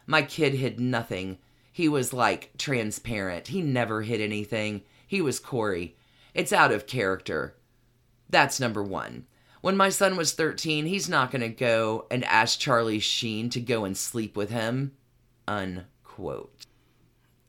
My 0.06 0.22
kid 0.22 0.54
hid 0.54 0.80
nothing. 0.80 1.40
He 1.72 1.90
was 1.90 2.14
like 2.14 2.52
transparent. 2.58 3.48
He 3.48 3.62
never 3.62 4.04
hid 4.04 4.22
anything. 4.22 4.84
He 5.08 5.22
was 5.22 5.40
Corey. 5.40 5.96
It's 6.34 6.54
out 6.54 6.72
of 6.72 6.86
character. 6.86 7.56
That's 8.30 8.60
number 8.60 8.84
one. 8.84 9.26
When 9.62 9.78
my 9.78 9.90
son 9.90 10.18
was 10.18 10.34
13, 10.34 10.86
he's 10.86 11.10
not 11.10 11.32
going 11.32 11.42
to 11.42 11.50
go 11.50 12.06
and 12.10 12.24
ask 12.26 12.60
Charlie 12.60 13.00
Sheen 13.00 13.50
to 13.52 13.60
go 13.60 13.86
and 13.86 13.98
sleep 13.98 14.36
with 14.36 14.50
him 14.50 14.94
unquote. 15.48 16.66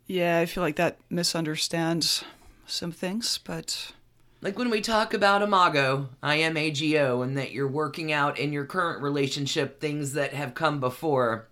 Yeah, 0.06 0.38
I 0.40 0.46
feel 0.46 0.62
like 0.62 0.76
that 0.76 0.99
misunderstands 1.08 2.25
some 2.73 2.93
things, 2.93 3.38
but. 3.38 3.93
Like 4.41 4.59
when 4.59 4.71
we 4.71 4.81
talk 4.81 5.14
about 5.14 5.43
Imago, 5.43 6.09
I 6.23 6.37
am 6.37 6.57
AGO, 6.57 7.23
and 7.23 7.38
that 7.38 7.52
you're 7.52 7.69
working 7.69 8.11
out 8.11 8.38
in 8.38 8.52
your 8.52 8.64
current 8.64 9.00
relationship 9.00 9.81
things 9.81 10.14
that 10.14 10.35
have 10.35 10.55
come 10.55 10.81
before. 10.81 11.49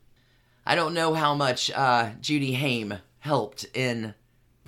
I 0.67 0.75
don't 0.75 0.95
know 0.95 1.15
how 1.15 1.35
much 1.35 1.71
uh, 1.71 2.11
Judy 2.21 2.55
Haim 2.55 2.95
helped 3.21 3.65
in 3.75 4.15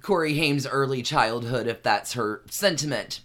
Corey 0.02 0.34
Haim's 0.34 0.66
early 0.66 1.02
childhood, 1.02 1.66
if 1.66 1.82
that's 1.82 2.12
her 2.12 2.42
sentiment. 2.48 3.22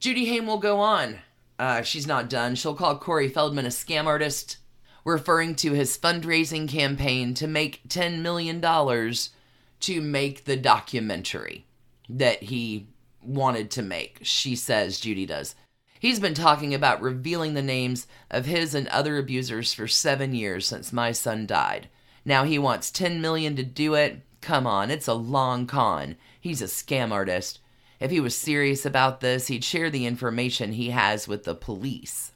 Judy 0.00 0.26
Haim 0.26 0.46
will 0.46 0.58
go 0.58 0.80
on. 0.80 1.20
Uh, 1.58 1.82
she's 1.82 2.06
not 2.06 2.28
done. 2.28 2.56
She'll 2.56 2.74
call 2.74 2.98
Corey 2.98 3.28
Feldman 3.28 3.66
a 3.66 3.68
scam 3.68 4.06
artist, 4.06 4.56
referring 5.04 5.54
to 5.56 5.72
his 5.72 5.96
fundraising 5.96 6.68
campaign 6.68 7.34
to 7.34 7.46
make 7.46 7.88
$10 7.88 8.22
million 8.22 8.60
to 8.60 10.00
make 10.00 10.44
the 10.44 10.56
documentary 10.56 11.64
that 12.08 12.42
he 12.42 12.88
wanted 13.22 13.70
to 13.72 13.82
make. 13.82 14.20
She 14.22 14.56
says, 14.56 15.00
Judy 15.00 15.26
does. 15.26 15.54
He's 16.00 16.20
been 16.20 16.34
talking 16.34 16.74
about 16.74 17.02
revealing 17.02 17.54
the 17.54 17.62
names 17.62 18.06
of 18.30 18.46
his 18.46 18.74
and 18.74 18.86
other 18.88 19.18
abusers 19.18 19.72
for 19.74 19.88
seven 19.88 20.34
years 20.34 20.66
since 20.66 20.92
my 20.92 21.12
son 21.12 21.46
died. 21.46 21.88
Now 22.24 22.44
he 22.44 22.58
wants 22.58 22.90
10 22.90 23.20
million 23.20 23.56
to 23.56 23.64
do 23.64 23.94
it. 23.94 24.22
Come 24.40 24.66
on, 24.66 24.90
it's 24.90 25.08
a 25.08 25.14
long 25.14 25.66
con. 25.66 26.16
He's 26.40 26.62
a 26.62 26.66
scam 26.66 27.10
artist. 27.10 27.58
If 27.98 28.12
he 28.12 28.20
was 28.20 28.36
serious 28.36 28.86
about 28.86 29.20
this, 29.20 29.48
he'd 29.48 29.64
share 29.64 29.90
the 29.90 30.06
information 30.06 30.72
he 30.72 30.90
has 30.90 31.26
with 31.26 31.44
the 31.44 31.54
police. 31.54 32.32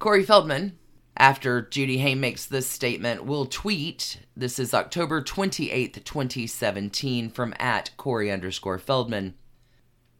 Corey 0.00 0.24
Feldman, 0.24 0.76
after 1.18 1.62
Judy 1.62 1.98
Haim 1.98 2.20
makes 2.20 2.46
this 2.46 2.68
statement, 2.68 3.24
we'll 3.24 3.46
tweet. 3.46 4.20
This 4.36 4.58
is 4.60 4.72
October 4.72 5.20
28th, 5.20 6.04
2017, 6.04 7.30
from 7.30 7.54
at 7.58 7.90
Corey 7.96 8.30
underscore 8.30 8.78
Feldman. 8.78 9.34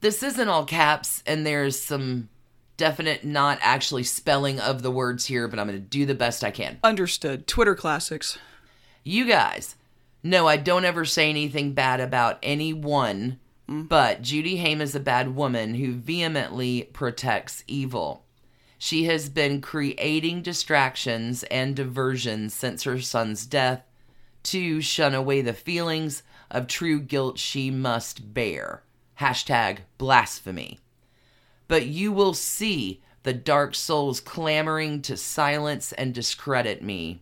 This 0.01 0.23
isn't 0.25 0.49
all 0.49 0.65
caps, 0.65 1.23
and 1.25 1.47
there's 1.47 1.81
some 1.81 2.29
definite 2.77 3.25
not 3.25 3.59
actually 3.61 4.03
spelling 4.03 4.59
of 4.59 4.83
the 4.83 4.91
words 4.91 5.27
here, 5.27 5.47
but 5.47 5.59
I'm 5.59 5.69
going 5.69 5.79
to 5.79 5.85
do 5.85 6.05
the 6.05 6.15
best 6.15 6.43
I 6.43 6.51
can. 6.51 6.79
Understood. 6.83 7.47
Twitter 7.47 7.75
classics. 7.75 8.39
You 9.05 9.25
guys 9.27 9.77
No, 10.23 10.49
I 10.49 10.57
don't 10.57 10.85
ever 10.85 11.05
say 11.05 11.31
anything 11.31 11.75
bad 11.75 12.01
about 12.01 12.39
anyone, 12.43 13.39
mm. 13.69 13.89
but 13.89 14.23
Judy 14.23 14.57
Haim 14.57 14.81
is 14.81 14.95
a 14.95 15.01
bad 15.01 15.37
woman 15.37 15.75
who 15.75 15.95
vehemently 15.95 16.91
protects 16.93 17.63
evil. 17.69 18.25
She 18.79 19.05
has 19.05 19.29
been 19.29 19.61
creating 19.61 20.43
distractions 20.43 21.43
and 21.45 21.75
diversions 21.75 22.55
since 22.55 22.85
her 22.85 23.01
son's 23.01 23.45
death 23.45 23.83
to 24.45 24.81
shun 24.81 25.15
away 25.15 25.43
the 25.43 25.53
feelings 25.53 26.23
of 26.51 26.69
true 26.69 27.01
guilt 27.01 27.39
she 27.39 27.71
must 27.71 28.33
bear. 28.33 28.85
Hashtag 29.21 29.79
blasphemy. 29.99 30.79
But 31.67 31.87
you 31.87 32.13
will 32.13 32.35
see 32.35 33.03
the 33.25 33.35
dark 33.35 33.75
souls 33.75 34.21
clamoring 34.21 35.03
to 35.03 35.17
silence 35.17 35.93
and 35.93 36.15
discredit 36.15 36.83
me. 36.83 37.21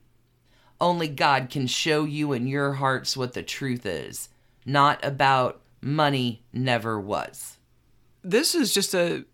Only 0.78 1.08
God 1.08 1.48
can 1.48 1.66
show 1.66 2.04
you 2.04 2.32
in 2.32 2.46
your 2.46 2.74
hearts 2.74 3.16
what 3.16 3.32
the 3.32 3.42
truth 3.42 3.86
is, 3.86 4.28
not 4.66 5.02
about 5.02 5.62
money 5.80 6.44
never 6.52 7.00
was. 7.00 7.56
This 8.22 8.54
is 8.54 8.74
just 8.74 8.94
a 8.94 9.24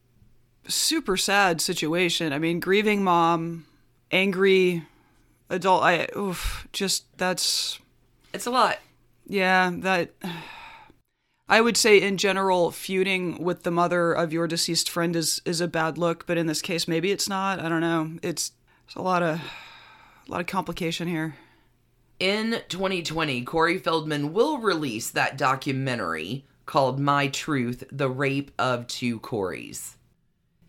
super 0.68 1.16
sad 1.16 1.60
situation. 1.60 2.32
I 2.32 2.38
mean, 2.38 2.60
grieving 2.60 3.02
mom, 3.04 3.66
angry 4.10 4.84
adult. 5.50 5.82
I 5.82 6.08
oof, 6.16 6.66
just 6.72 7.06
that's 7.18 7.78
it's 8.32 8.46
a 8.46 8.50
lot. 8.50 8.78
Yeah, 9.26 9.70
that 9.78 10.10
I 11.48 11.60
would 11.60 11.76
say 11.76 12.00
in 12.00 12.16
general 12.16 12.70
feuding 12.70 13.42
with 13.42 13.62
the 13.62 13.70
mother 13.70 14.12
of 14.12 14.32
your 14.32 14.46
deceased 14.46 14.88
friend 14.88 15.14
is 15.14 15.40
is 15.44 15.60
a 15.60 15.68
bad 15.68 15.98
look, 15.98 16.26
but 16.26 16.38
in 16.38 16.46
this 16.46 16.62
case 16.62 16.88
maybe 16.88 17.10
it's 17.10 17.28
not. 17.28 17.60
I 17.60 17.68
don't 17.68 17.80
know. 17.80 18.18
It's, 18.22 18.52
it's 18.86 18.94
a 18.94 19.02
lot 19.02 19.22
of 19.22 19.40
a 20.26 20.30
lot 20.30 20.40
of 20.40 20.46
complication 20.46 21.08
here. 21.08 21.36
In 22.18 22.62
2020, 22.68 23.42
Corey 23.42 23.78
Feldman 23.78 24.32
will 24.32 24.58
release 24.58 25.10
that 25.10 25.36
documentary 25.36 26.44
called 26.66 27.00
My 27.00 27.26
Truth: 27.26 27.84
The 27.90 28.08
Rape 28.08 28.52
of 28.58 28.86
Two 28.86 29.18
Coreys. 29.20 29.96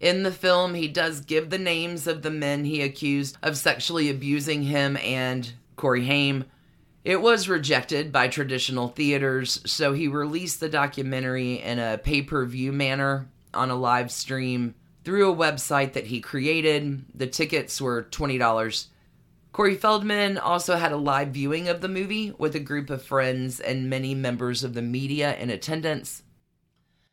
In 0.04 0.24
the 0.24 0.34
film, 0.34 0.74
he 0.74 0.90
does 0.90 1.22
give 1.22 1.50
the 1.50 1.58
names 1.58 2.08
of 2.08 2.24
the 2.24 2.30
men 2.30 2.66
he 2.66 2.82
accused 2.82 3.38
of 3.42 3.56
sexually 3.56 4.10
abusing 4.10 4.64
him 4.64 4.98
and 4.98 5.54
Corey 5.78 6.04
Haim. 6.04 6.44
It 7.06 7.22
was 7.22 7.48
rejected 7.48 8.12
by 8.12 8.28
traditional 8.28 8.90
theaters, 8.90 9.62
so 9.66 9.94
he 9.94 10.10
released 10.10 10.60
the 10.60 10.68
documentary 10.68 11.54
in 11.54 11.80
a 11.80 11.98
pay 11.98 12.22
per 12.22 12.44
view 12.46 12.74
manner 12.74 13.30
on 13.54 13.70
a 13.70 13.78
live 13.78 14.12
stream 14.12 14.76
through 15.06 15.32
a 15.32 15.36
website 15.38 15.94
that 15.94 16.08
he 16.08 16.20
created. 16.20 17.06
The 17.16 17.28
tickets 17.28 17.80
were 17.80 18.04
$20. 18.04 18.88
Corey 19.54 19.76
Feldman 19.76 20.38
also 20.38 20.76
had 20.76 20.92
a 20.92 20.98
live 20.98 21.30
viewing 21.30 21.70
of 21.70 21.80
the 21.80 21.88
movie 21.88 22.34
with 22.38 22.56
a 22.56 22.60
group 22.60 22.90
of 22.90 23.02
friends 23.02 23.62
and 23.62 23.90
many 23.90 24.14
members 24.14 24.66
of 24.66 24.74
the 24.74 24.82
media 24.82 25.38
in 25.38 25.50
attendance. 25.50 26.24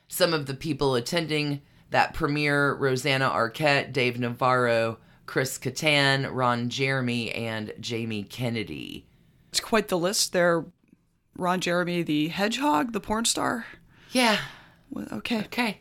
Some 0.08 0.34
of 0.34 0.46
the 0.46 0.54
people 0.54 0.96
attending 0.96 1.62
that 1.90 2.14
premiere 2.14 2.74
Rosanna 2.74 3.28
Arquette, 3.28 3.92
Dave 3.92 4.18
Navarro, 4.18 4.98
Chris 5.26 5.58
Kattan, 5.58 6.28
Ron 6.32 6.68
Jeremy, 6.68 7.32
and 7.32 7.72
Jamie 7.78 8.24
Kennedy. 8.24 9.06
It's 9.50 9.60
quite 9.60 9.88
the 9.88 9.98
list 9.98 10.32
there. 10.32 10.64
Ron 11.36 11.60
Jeremy, 11.60 12.02
the 12.02 12.28
hedgehog, 12.28 12.92
the 12.92 13.00
porn 13.00 13.24
star. 13.24 13.66
Yeah. 14.10 14.38
Okay. 15.12 15.40
Okay. 15.40 15.80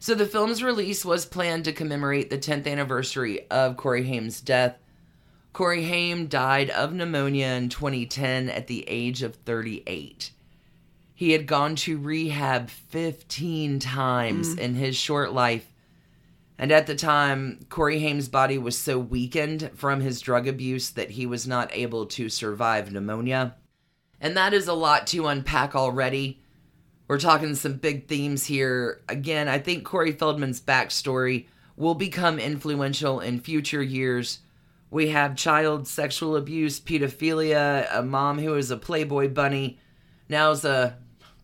So 0.00 0.14
the 0.14 0.26
film's 0.26 0.62
release 0.62 1.04
was 1.04 1.26
planned 1.26 1.64
to 1.64 1.72
commemorate 1.72 2.30
the 2.30 2.38
10th 2.38 2.66
anniversary 2.66 3.48
of 3.50 3.76
Corey 3.76 4.04
Haim's 4.04 4.40
death. 4.40 4.76
Corey 5.52 5.84
Haim 5.84 6.26
died 6.28 6.70
of 6.70 6.92
pneumonia 6.92 7.48
in 7.48 7.68
2010 7.68 8.48
at 8.48 8.68
the 8.68 8.84
age 8.88 9.22
of 9.22 9.34
38. 9.34 10.30
He 11.18 11.32
had 11.32 11.48
gone 11.48 11.74
to 11.74 11.98
rehab 11.98 12.70
15 12.70 13.80
times 13.80 14.54
mm. 14.54 14.58
in 14.60 14.76
his 14.76 14.94
short 14.94 15.32
life. 15.32 15.66
And 16.56 16.70
at 16.70 16.86
the 16.86 16.94
time, 16.94 17.66
Corey 17.68 17.98
Haim's 17.98 18.28
body 18.28 18.56
was 18.56 18.78
so 18.78 19.00
weakened 19.00 19.72
from 19.74 20.00
his 20.00 20.20
drug 20.20 20.46
abuse 20.46 20.90
that 20.90 21.10
he 21.10 21.26
was 21.26 21.44
not 21.44 21.74
able 21.74 22.06
to 22.06 22.28
survive 22.28 22.92
pneumonia. 22.92 23.56
And 24.20 24.36
that 24.36 24.54
is 24.54 24.68
a 24.68 24.74
lot 24.74 25.08
to 25.08 25.26
unpack 25.26 25.74
already. 25.74 26.40
We're 27.08 27.18
talking 27.18 27.56
some 27.56 27.78
big 27.78 28.06
themes 28.06 28.44
here. 28.44 29.02
Again, 29.08 29.48
I 29.48 29.58
think 29.58 29.84
Corey 29.84 30.12
Feldman's 30.12 30.60
backstory 30.60 31.48
will 31.74 31.96
become 31.96 32.38
influential 32.38 33.18
in 33.18 33.40
future 33.40 33.82
years. 33.82 34.38
We 34.88 35.08
have 35.08 35.34
child 35.34 35.88
sexual 35.88 36.36
abuse, 36.36 36.78
pedophilia, 36.78 37.88
a 37.92 38.04
mom 38.04 38.38
who 38.38 38.54
is 38.54 38.70
a 38.70 38.76
Playboy 38.76 39.30
bunny. 39.30 39.80
Now's 40.28 40.64
a 40.64 40.96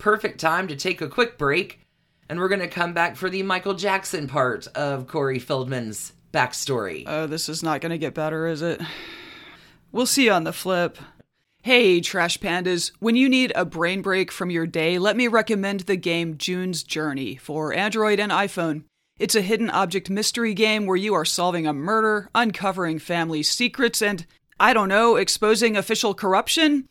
perfect 0.04 0.38
time 0.38 0.68
to 0.68 0.76
take 0.76 1.00
a 1.00 1.08
quick 1.08 1.38
break, 1.38 1.80
and 2.28 2.38
we're 2.38 2.46
going 2.46 2.60
to 2.60 2.68
come 2.68 2.92
back 2.92 3.16
for 3.16 3.30
the 3.30 3.42
Michael 3.42 3.72
Jackson 3.72 4.28
part 4.28 4.66
of 4.74 5.06
Corey 5.06 5.38
Feldman's 5.38 6.12
backstory. 6.30 7.04
Oh, 7.06 7.26
this 7.26 7.48
is 7.48 7.62
not 7.62 7.80
going 7.80 7.88
to 7.88 7.96
get 7.96 8.12
better, 8.12 8.46
is 8.46 8.60
it? 8.60 8.82
We'll 9.92 10.04
see 10.04 10.28
on 10.28 10.44
the 10.44 10.52
flip. 10.52 10.98
Hey, 11.62 12.02
Trash 12.02 12.38
Pandas. 12.38 12.92
When 12.98 13.16
you 13.16 13.30
need 13.30 13.54
a 13.56 13.64
brain 13.64 14.02
break 14.02 14.30
from 14.30 14.50
your 14.50 14.66
day, 14.66 14.98
let 14.98 15.16
me 15.16 15.26
recommend 15.26 15.80
the 15.80 15.96
game 15.96 16.36
June's 16.36 16.82
Journey 16.82 17.36
for 17.36 17.72
Android 17.72 18.20
and 18.20 18.30
iPhone. 18.30 18.84
It's 19.18 19.34
a 19.34 19.40
hidden 19.40 19.70
object 19.70 20.10
mystery 20.10 20.52
game 20.52 20.84
where 20.84 20.98
you 20.98 21.14
are 21.14 21.24
solving 21.24 21.66
a 21.66 21.72
murder, 21.72 22.28
uncovering 22.34 22.98
family 22.98 23.42
secrets, 23.42 24.02
and, 24.02 24.26
I 24.60 24.74
don't 24.74 24.90
know, 24.90 25.16
exposing 25.16 25.78
official 25.78 26.12
corruption, 26.12 26.90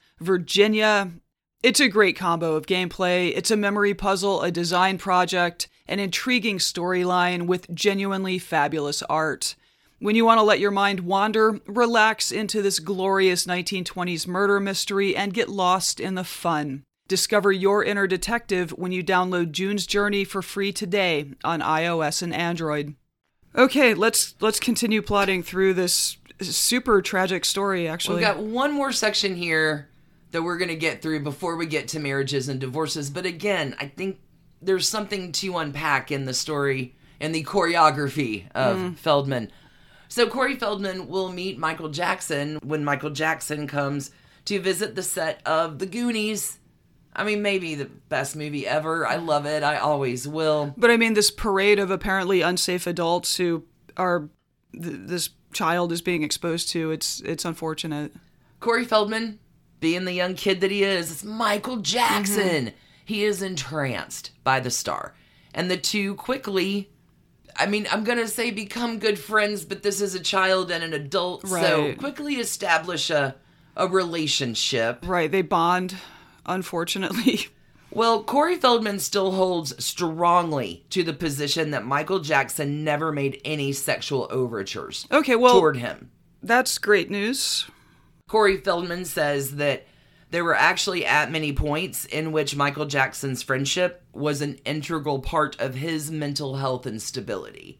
Virginia. 0.21 1.11
It's 1.63 1.79
a 1.79 1.87
great 1.87 2.15
combo 2.15 2.55
of 2.55 2.65
gameplay. 2.65 3.33
It's 3.35 3.51
a 3.51 3.57
memory 3.57 3.93
puzzle, 3.93 4.41
a 4.41 4.51
design 4.51 4.97
project, 4.97 5.67
an 5.87 5.99
intriguing 5.99 6.57
storyline 6.57 7.47
with 7.47 7.73
genuinely 7.73 8.39
fabulous 8.39 9.03
art. 9.03 9.55
When 9.99 10.15
you 10.15 10.25
want 10.25 10.39
to 10.39 10.43
let 10.43 10.59
your 10.59 10.71
mind 10.71 11.01
wander, 11.01 11.59
relax 11.67 12.31
into 12.31 12.61
this 12.61 12.79
glorious 12.79 13.45
1920s 13.45 14.25
murder 14.25 14.59
mystery 14.59 15.15
and 15.15 15.33
get 15.33 15.49
lost 15.49 15.99
in 15.99 16.15
the 16.15 16.23
fun. 16.23 16.83
Discover 17.07 17.51
your 17.51 17.83
inner 17.83 18.07
detective 18.07 18.71
when 18.71 18.91
you 18.91 19.03
download 19.03 19.51
June's 19.51 19.85
Journey 19.85 20.23
for 20.23 20.41
free 20.41 20.71
today 20.71 21.31
on 21.43 21.61
iOS 21.61 22.23
and 22.23 22.33
Android. 22.33 22.95
Okay, 23.55 23.93
let's 23.93 24.33
let's 24.39 24.59
continue 24.59 25.01
plotting 25.01 25.43
through 25.43 25.73
this 25.73 26.17
super 26.39 27.01
tragic 27.01 27.45
story 27.45 27.87
actually. 27.87 28.15
We've 28.15 28.25
got 28.25 28.39
one 28.39 28.71
more 28.71 28.91
section 28.91 29.35
here 29.35 29.90
that 30.31 30.41
we're 30.41 30.57
going 30.57 30.69
to 30.69 30.75
get 30.75 31.01
through 31.01 31.21
before 31.21 31.55
we 31.55 31.65
get 31.65 31.87
to 31.89 31.99
marriages 31.99 32.47
and 32.47 32.59
divorces. 32.59 33.09
But 33.09 33.25
again, 33.25 33.75
I 33.79 33.87
think 33.87 34.19
there's 34.61 34.87
something 34.87 35.31
to 35.33 35.57
unpack 35.57 36.11
in 36.11 36.25
the 36.25 36.33
story 36.33 36.95
and 37.19 37.35
the 37.35 37.43
choreography 37.43 38.45
of 38.55 38.77
mm. 38.77 38.97
Feldman. 38.97 39.51
So 40.07 40.27
Corey 40.27 40.55
Feldman 40.55 41.07
will 41.07 41.31
meet 41.31 41.57
Michael 41.57 41.89
Jackson 41.89 42.59
when 42.63 42.83
Michael 42.83 43.11
Jackson 43.11 43.67
comes 43.67 44.11
to 44.45 44.59
visit 44.59 44.95
the 44.95 45.03
set 45.03 45.41
of 45.45 45.79
The 45.79 45.85
Goonies. 45.85 46.59
I 47.15 47.23
mean, 47.23 47.41
maybe 47.41 47.75
the 47.75 47.85
best 47.85 48.35
movie 48.35 48.67
ever. 48.67 49.05
I 49.05 49.17
love 49.17 49.45
it. 49.45 49.63
I 49.63 49.77
always 49.77 50.27
will. 50.27 50.73
But 50.77 50.91
I 50.91 50.97
mean, 50.97 51.13
this 51.13 51.31
parade 51.31 51.79
of 51.79 51.91
apparently 51.91 52.41
unsafe 52.41 52.87
adults 52.87 53.37
who 53.37 53.63
are 53.97 54.29
th- 54.73 54.95
this 54.99 55.29
child 55.53 55.91
is 55.91 56.01
being 56.01 56.23
exposed 56.23 56.69
to. 56.69 56.91
It's 56.91 57.21
it's 57.21 57.45
unfortunate. 57.45 58.13
Corey 58.59 58.85
Feldman, 58.85 59.39
being 59.81 60.05
the 60.05 60.13
young 60.13 60.35
kid 60.35 60.61
that 60.61 60.71
he 60.71 60.83
is, 60.83 61.11
it's 61.11 61.23
Michael 61.23 61.77
Jackson. 61.77 62.67
Mm-hmm. 62.67 62.75
He 63.03 63.25
is 63.25 63.41
entranced 63.41 64.31
by 64.45 64.61
the 64.61 64.71
star. 64.71 65.13
And 65.53 65.69
the 65.69 65.75
two 65.75 66.15
quickly, 66.15 66.89
I 67.57 67.65
mean, 67.65 67.85
I'm 67.91 68.05
going 68.05 68.19
to 68.19 68.27
say 68.29 68.51
become 68.51 68.99
good 68.99 69.19
friends, 69.19 69.65
but 69.65 69.83
this 69.83 69.99
is 69.99 70.15
a 70.15 70.21
child 70.21 70.71
and 70.71 70.81
an 70.81 70.93
adult. 70.93 71.45
So 71.45 71.93
quickly 71.95 72.35
establish 72.35 73.09
a, 73.09 73.35
a 73.75 73.89
relationship. 73.89 75.05
Right? 75.05 75.29
They 75.29 75.41
bond. 75.41 75.95
Unfortunately, 76.45 77.49
Well, 77.93 78.23
Corey 78.23 78.55
Feldman 78.55 78.99
still 78.99 79.31
holds 79.33 79.83
strongly 79.83 80.85
to 80.91 81.03
the 81.03 81.13
position 81.13 81.71
that 81.71 81.85
Michael 81.85 82.19
Jackson 82.19 82.85
never 82.85 83.11
made 83.11 83.41
any 83.43 83.73
sexual 83.73 84.27
overtures 84.31 85.05
okay. 85.11 85.35
Well, 85.35 85.59
toward 85.59 85.75
him. 85.77 86.09
that's 86.41 86.77
great 86.77 87.11
news. 87.11 87.69
Corey 88.31 88.55
Feldman 88.55 89.03
says 89.03 89.57
that 89.57 89.85
there 90.29 90.45
were 90.45 90.55
actually 90.55 91.05
at 91.05 91.29
many 91.29 91.51
points 91.51 92.05
in 92.05 92.31
which 92.31 92.55
Michael 92.55 92.85
Jackson's 92.85 93.43
friendship 93.43 94.01
was 94.13 94.41
an 94.41 94.57
integral 94.63 95.19
part 95.19 95.59
of 95.59 95.75
his 95.75 96.09
mental 96.09 96.55
health 96.55 96.85
and 96.85 97.01
stability. 97.01 97.77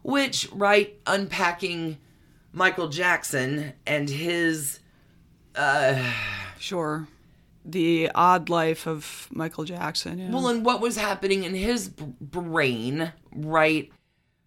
Which, 0.00 0.48
right, 0.50 0.98
unpacking 1.06 1.98
Michael 2.54 2.88
Jackson 2.88 3.74
and 3.86 4.08
his 4.08 4.80
Uh, 5.54 6.10
Sure. 6.58 7.06
The 7.62 8.10
odd 8.14 8.48
life 8.48 8.86
of 8.86 9.28
Michael 9.30 9.64
Jackson. 9.64 10.20
Yeah. 10.20 10.30
well 10.30 10.48
and 10.48 10.64
what 10.64 10.80
was 10.80 10.96
happening 10.96 11.44
in 11.44 11.54
his 11.54 11.90
brain, 11.90 13.12
right? 13.30 13.92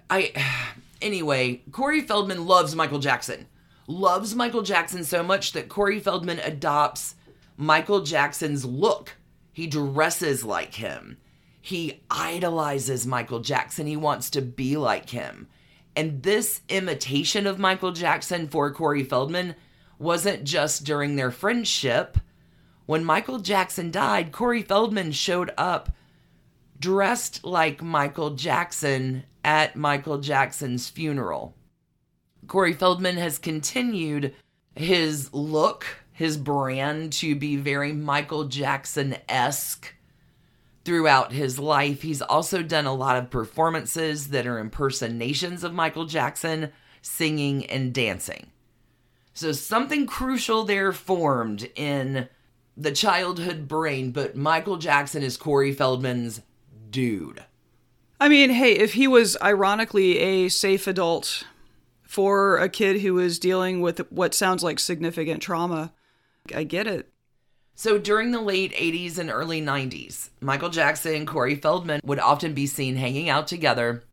I 0.09 0.33
anyway, 1.03 1.61
Corey 1.71 2.01
Feldman 2.01 2.47
loves 2.47 2.75
Michael 2.75 2.97
Jackson. 2.97 3.45
Loves 3.87 4.35
Michael 4.35 4.61
Jackson 4.61 5.03
so 5.03 5.23
much 5.23 5.51
that 5.51 5.69
Corey 5.69 5.99
Feldman 5.99 6.39
adopts 6.39 7.15
Michael 7.57 8.01
Jackson's 8.01 8.63
look. 8.63 9.17
He 9.51 9.67
dresses 9.67 10.43
like 10.43 10.75
him. 10.75 11.17
He 11.61 12.03
idolizes 12.09 13.05
Michael 13.05 13.39
Jackson. 13.39 13.87
He 13.87 13.97
wants 13.97 14.29
to 14.31 14.41
be 14.41 14.77
like 14.77 15.09
him. 15.09 15.47
And 15.95 16.23
this 16.23 16.61
imitation 16.69 17.45
of 17.45 17.59
Michael 17.59 17.91
Jackson 17.91 18.47
for 18.47 18.71
Corey 18.71 19.03
Feldman 19.03 19.55
wasn't 19.99 20.43
just 20.43 20.83
during 20.83 21.15
their 21.15 21.31
friendship. 21.31 22.17
When 22.85 23.05
Michael 23.05 23.39
Jackson 23.39 23.91
died, 23.91 24.31
Corey 24.31 24.61
Feldman 24.61 25.11
showed 25.11 25.51
up 25.57 25.91
dressed 26.79 27.45
like 27.45 27.81
Michael 27.81 28.31
Jackson 28.31 29.23
at 29.45 29.75
Michael 29.75 30.17
Jackson's 30.17 30.89
funeral. 30.89 31.55
Corey 32.47 32.73
Feldman 32.73 33.17
has 33.17 33.39
continued 33.39 34.33
his 34.75 35.33
look, 35.33 35.85
his 36.11 36.37
brand 36.37 37.13
to 37.13 37.35
be 37.35 37.55
very 37.55 37.93
Michael 37.93 38.45
Jackson 38.45 39.15
esque 39.29 39.93
throughout 40.85 41.31
his 41.31 41.59
life. 41.59 42.01
He's 42.01 42.21
also 42.21 42.61
done 42.61 42.85
a 42.85 42.93
lot 42.93 43.17
of 43.17 43.29
performances 43.29 44.29
that 44.29 44.45
are 44.45 44.59
impersonations 44.59 45.63
of 45.63 45.73
Michael 45.73 46.05
Jackson, 46.05 46.71
singing 47.01 47.65
and 47.67 47.93
dancing. 47.93 48.47
So 49.33 49.51
something 49.51 50.05
crucial 50.05 50.63
there 50.63 50.91
formed 50.91 51.69
in 51.75 52.27
the 52.75 52.91
childhood 52.91 53.67
brain, 53.67 54.11
but 54.11 54.35
Michael 54.35 54.77
Jackson 54.77 55.23
is 55.23 55.37
Corey 55.37 55.71
Feldman's 55.71 56.41
dude. 56.89 57.43
I 58.19 58.29
mean, 58.29 58.51
hey, 58.51 58.73
if 58.73 58.93
he 58.93 59.07
was 59.07 59.35
ironically 59.41 60.17
a 60.19 60.49
safe 60.49 60.87
adult 60.87 61.45
for 62.13 62.57
a 62.59 62.69
kid 62.69 63.01
who 63.01 63.17
is 63.17 63.39
dealing 63.39 63.81
with 63.81 63.97
what 64.11 64.35
sounds 64.35 64.61
like 64.61 64.77
significant 64.77 65.41
trauma, 65.41 65.91
I 66.53 66.63
get 66.63 66.85
it. 66.85 67.09
So 67.73 67.97
during 67.97 68.29
the 68.29 68.39
late 68.39 68.71
80s 68.73 69.17
and 69.17 69.31
early 69.31 69.63
90s, 69.63 70.29
Michael 70.39 70.69
Jackson 70.69 71.15
and 71.15 71.27
Corey 71.27 71.55
Feldman 71.55 72.01
would 72.03 72.19
often 72.19 72.53
be 72.53 72.67
seen 72.67 72.97
hanging 72.97 73.29
out 73.29 73.47
together. 73.47 74.03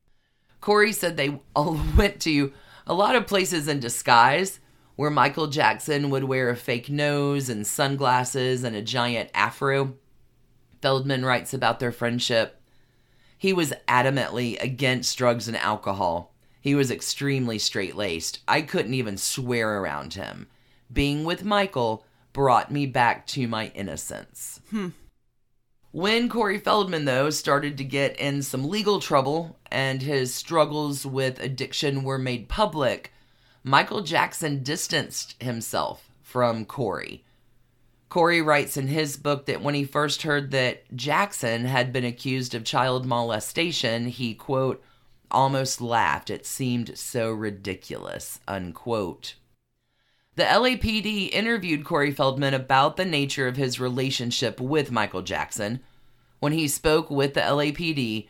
Corey 0.62 0.94
said 0.94 1.18
they 1.18 1.42
all 1.54 1.78
went 1.98 2.20
to 2.20 2.54
a 2.86 2.94
lot 2.94 3.16
of 3.16 3.26
places 3.26 3.68
in 3.68 3.80
disguise 3.80 4.60
where 4.96 5.10
Michael 5.10 5.48
Jackson 5.48 6.08
would 6.08 6.24
wear 6.24 6.48
a 6.48 6.56
fake 6.56 6.88
nose 6.88 7.50
and 7.50 7.66
sunglasses 7.66 8.64
and 8.64 8.74
a 8.74 8.80
giant 8.80 9.28
afro. 9.34 9.94
Feldman 10.80 11.22
writes 11.22 11.52
about 11.52 11.80
their 11.80 11.92
friendship. 11.92 12.62
He 13.36 13.52
was 13.52 13.74
adamantly 13.86 14.58
against 14.62 15.18
drugs 15.18 15.48
and 15.48 15.56
alcohol. 15.58 16.30
He 16.60 16.74
was 16.74 16.90
extremely 16.90 17.58
straight 17.58 17.96
laced. 17.96 18.40
I 18.46 18.60
couldn't 18.62 18.94
even 18.94 19.16
swear 19.16 19.78
around 19.78 20.14
him. 20.14 20.46
Being 20.92 21.24
with 21.24 21.44
Michael 21.44 22.04
brought 22.32 22.70
me 22.70 22.86
back 22.86 23.26
to 23.28 23.48
my 23.48 23.68
innocence. 23.74 24.60
Hmm. 24.70 24.88
When 25.92 26.28
Corey 26.28 26.58
Feldman, 26.58 27.04
though, 27.04 27.30
started 27.30 27.76
to 27.78 27.84
get 27.84 28.16
in 28.16 28.42
some 28.42 28.68
legal 28.68 29.00
trouble 29.00 29.58
and 29.72 30.02
his 30.02 30.32
struggles 30.32 31.04
with 31.04 31.40
addiction 31.40 32.04
were 32.04 32.18
made 32.18 32.48
public, 32.48 33.12
Michael 33.64 34.02
Jackson 34.02 34.62
distanced 34.62 35.42
himself 35.42 36.08
from 36.22 36.64
Corey. 36.64 37.24
Corey 38.08 38.40
writes 38.40 38.76
in 38.76 38.88
his 38.88 39.16
book 39.16 39.46
that 39.46 39.62
when 39.62 39.74
he 39.74 39.84
first 39.84 40.22
heard 40.22 40.50
that 40.50 40.84
Jackson 40.96 41.64
had 41.64 41.92
been 41.92 42.04
accused 42.04 42.54
of 42.54 42.64
child 42.64 43.04
molestation, 43.04 44.06
he, 44.06 44.34
quote, 44.34 44.82
almost 45.30 45.80
laughed. 45.80 46.30
It 46.30 46.46
seemed 46.46 46.96
so 46.98 47.30
ridiculous, 47.30 48.40
unquote. 48.46 49.34
The 50.36 50.44
LAPD 50.44 51.30
interviewed 51.32 51.84
Corey 51.84 52.12
Feldman 52.12 52.54
about 52.54 52.96
the 52.96 53.04
nature 53.04 53.46
of 53.46 53.56
his 53.56 53.80
relationship 53.80 54.60
with 54.60 54.90
Michael 54.90 55.22
Jackson. 55.22 55.80
When 56.38 56.52
he 56.52 56.68
spoke 56.68 57.10
with 57.10 57.34
the 57.34 57.40
LAPD, 57.40 58.28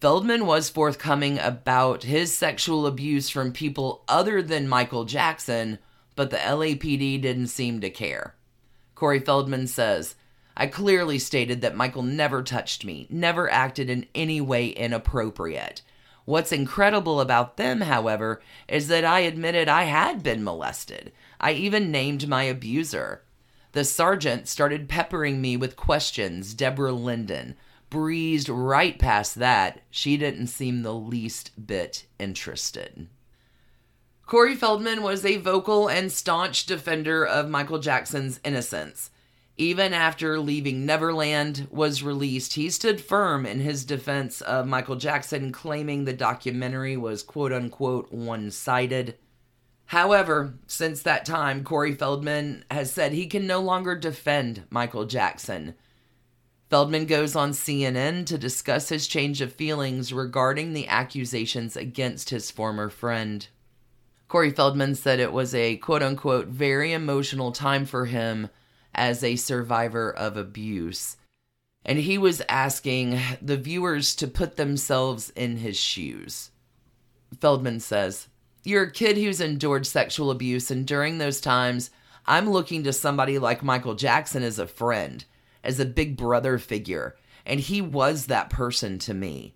Feldman 0.00 0.46
was 0.46 0.70
forthcoming 0.70 1.38
about 1.38 2.04
his 2.04 2.34
sexual 2.34 2.86
abuse 2.86 3.28
from 3.28 3.52
people 3.52 4.04
other 4.08 4.40
than 4.42 4.68
Michael 4.68 5.04
Jackson, 5.04 5.78
but 6.16 6.30
the 6.30 6.36
LAPD 6.36 7.20
didn't 7.20 7.48
seem 7.48 7.80
to 7.80 7.90
care. 7.90 8.34
Corey 8.94 9.20
Feldman 9.20 9.66
says, 9.66 10.14
I 10.56 10.66
clearly 10.66 11.18
stated 11.18 11.60
that 11.62 11.76
Michael 11.76 12.02
never 12.02 12.42
touched 12.42 12.84
me, 12.84 13.06
never 13.08 13.50
acted 13.50 13.88
in 13.88 14.06
any 14.14 14.40
way 14.40 14.68
inappropriate. 14.68 15.82
What's 16.30 16.52
incredible 16.52 17.20
about 17.20 17.56
them, 17.56 17.80
however, 17.80 18.40
is 18.68 18.86
that 18.86 19.04
I 19.04 19.18
admitted 19.18 19.66
I 19.66 19.82
had 19.82 20.22
been 20.22 20.44
molested. 20.44 21.10
I 21.40 21.54
even 21.54 21.90
named 21.90 22.28
my 22.28 22.44
abuser. 22.44 23.24
The 23.72 23.82
sergeant 23.82 24.46
started 24.46 24.88
peppering 24.88 25.40
me 25.40 25.56
with 25.56 25.74
questions, 25.74 26.54
Deborah 26.54 26.92
Linden. 26.92 27.56
Breezed 27.90 28.48
right 28.48 28.96
past 28.96 29.40
that. 29.40 29.80
She 29.90 30.16
didn't 30.16 30.46
seem 30.46 30.82
the 30.82 30.94
least 30.94 31.66
bit 31.66 32.06
interested. 32.20 33.08
Corey 34.24 34.54
Feldman 34.54 35.02
was 35.02 35.24
a 35.24 35.38
vocal 35.38 35.88
and 35.88 36.12
staunch 36.12 36.64
defender 36.64 37.26
of 37.26 37.50
Michael 37.50 37.80
Jackson's 37.80 38.38
innocence. 38.44 39.10
Even 39.60 39.92
after 39.92 40.40
Leaving 40.40 40.86
Neverland 40.86 41.68
was 41.70 42.02
released, 42.02 42.54
he 42.54 42.70
stood 42.70 42.98
firm 42.98 43.44
in 43.44 43.60
his 43.60 43.84
defense 43.84 44.40
of 44.40 44.66
Michael 44.66 44.96
Jackson, 44.96 45.52
claiming 45.52 46.06
the 46.06 46.14
documentary 46.14 46.96
was 46.96 47.22
quote 47.22 47.52
unquote 47.52 48.10
one 48.10 48.50
sided. 48.50 49.18
However, 49.84 50.54
since 50.66 51.02
that 51.02 51.26
time, 51.26 51.62
Corey 51.62 51.92
Feldman 51.92 52.64
has 52.70 52.90
said 52.90 53.12
he 53.12 53.26
can 53.26 53.46
no 53.46 53.60
longer 53.60 53.94
defend 53.94 54.62
Michael 54.70 55.04
Jackson. 55.04 55.74
Feldman 56.70 57.04
goes 57.04 57.36
on 57.36 57.50
CNN 57.50 58.24
to 58.28 58.38
discuss 58.38 58.88
his 58.88 59.06
change 59.06 59.42
of 59.42 59.52
feelings 59.52 60.10
regarding 60.10 60.72
the 60.72 60.88
accusations 60.88 61.76
against 61.76 62.30
his 62.30 62.50
former 62.50 62.88
friend. 62.88 63.48
Corey 64.26 64.52
Feldman 64.52 64.94
said 64.94 65.20
it 65.20 65.34
was 65.34 65.54
a 65.54 65.76
quote 65.76 66.02
unquote 66.02 66.46
very 66.46 66.94
emotional 66.94 67.52
time 67.52 67.84
for 67.84 68.06
him 68.06 68.48
as 68.94 69.22
a 69.22 69.36
survivor 69.36 70.10
of 70.10 70.36
abuse. 70.36 71.16
And 71.84 71.98
he 71.98 72.18
was 72.18 72.42
asking 72.48 73.18
the 73.40 73.56
viewers 73.56 74.14
to 74.16 74.26
put 74.26 74.56
themselves 74.56 75.30
in 75.30 75.56
his 75.58 75.78
shoes. 75.78 76.50
Feldman 77.40 77.80
says, 77.80 78.28
You're 78.64 78.84
a 78.84 78.92
kid 78.92 79.16
who's 79.16 79.40
endured 79.40 79.86
sexual 79.86 80.30
abuse, 80.30 80.70
and 80.70 80.86
during 80.86 81.18
those 81.18 81.40
times, 81.40 81.90
I'm 82.26 82.50
looking 82.50 82.84
to 82.84 82.92
somebody 82.92 83.38
like 83.38 83.62
Michael 83.62 83.94
Jackson 83.94 84.42
as 84.42 84.58
a 84.58 84.66
friend, 84.66 85.24
as 85.64 85.80
a 85.80 85.84
big 85.84 86.16
brother 86.16 86.58
figure, 86.58 87.16
and 87.46 87.60
he 87.60 87.80
was 87.80 88.26
that 88.26 88.50
person 88.50 88.98
to 89.00 89.14
me. 89.14 89.54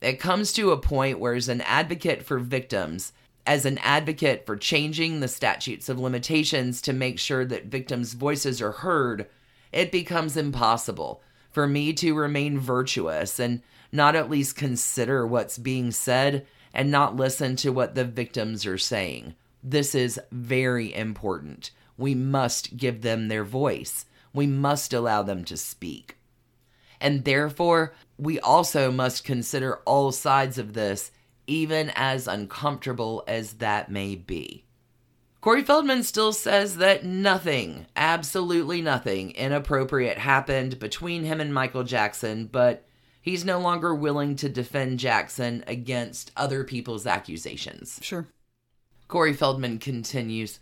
It 0.00 0.20
comes 0.20 0.52
to 0.52 0.70
a 0.70 0.80
point 0.80 1.18
where, 1.18 1.34
as 1.34 1.48
an 1.48 1.60
advocate 1.62 2.22
for 2.22 2.38
victims, 2.38 3.12
as 3.48 3.64
an 3.64 3.78
advocate 3.78 4.44
for 4.44 4.58
changing 4.58 5.20
the 5.20 5.26
statutes 5.26 5.88
of 5.88 5.98
limitations 5.98 6.82
to 6.82 6.92
make 6.92 7.18
sure 7.18 7.46
that 7.46 7.64
victims' 7.64 8.12
voices 8.12 8.60
are 8.60 8.72
heard, 8.72 9.26
it 9.72 9.90
becomes 9.90 10.36
impossible 10.36 11.22
for 11.50 11.66
me 11.66 11.94
to 11.94 12.12
remain 12.12 12.58
virtuous 12.58 13.40
and 13.40 13.62
not 13.90 14.14
at 14.14 14.28
least 14.28 14.54
consider 14.54 15.26
what's 15.26 15.56
being 15.56 15.90
said 15.90 16.46
and 16.74 16.90
not 16.90 17.16
listen 17.16 17.56
to 17.56 17.70
what 17.70 17.94
the 17.94 18.04
victims 18.04 18.66
are 18.66 18.76
saying. 18.76 19.34
This 19.64 19.94
is 19.94 20.20
very 20.30 20.94
important. 20.94 21.70
We 21.96 22.14
must 22.14 22.76
give 22.76 23.00
them 23.00 23.28
their 23.28 23.44
voice. 23.44 24.04
We 24.34 24.46
must 24.46 24.92
allow 24.92 25.22
them 25.22 25.42
to 25.44 25.56
speak. 25.56 26.18
And 27.00 27.24
therefore, 27.24 27.94
we 28.18 28.38
also 28.40 28.92
must 28.92 29.24
consider 29.24 29.76
all 29.86 30.12
sides 30.12 30.58
of 30.58 30.74
this 30.74 31.12
even 31.48 31.90
as 31.96 32.28
uncomfortable 32.28 33.24
as 33.26 33.54
that 33.54 33.90
may 33.90 34.14
be. 34.14 34.64
Corey 35.40 35.62
Feldman 35.62 36.02
still 36.02 36.32
says 36.32 36.76
that 36.76 37.04
nothing, 37.04 37.86
absolutely 37.96 38.82
nothing 38.82 39.30
inappropriate 39.32 40.18
happened 40.18 40.78
between 40.78 41.24
him 41.24 41.40
and 41.40 41.54
Michael 41.54 41.84
Jackson, 41.84 42.46
but 42.46 42.84
he's 43.22 43.44
no 43.44 43.60
longer 43.60 43.94
willing 43.94 44.34
to 44.36 44.48
defend 44.48 44.98
Jackson 44.98 45.62
against 45.66 46.32
other 46.36 46.64
people's 46.64 47.06
accusations. 47.06 48.00
Sure. 48.02 48.26
Corey 49.06 49.32
Feldman 49.32 49.78
continues, 49.78 50.58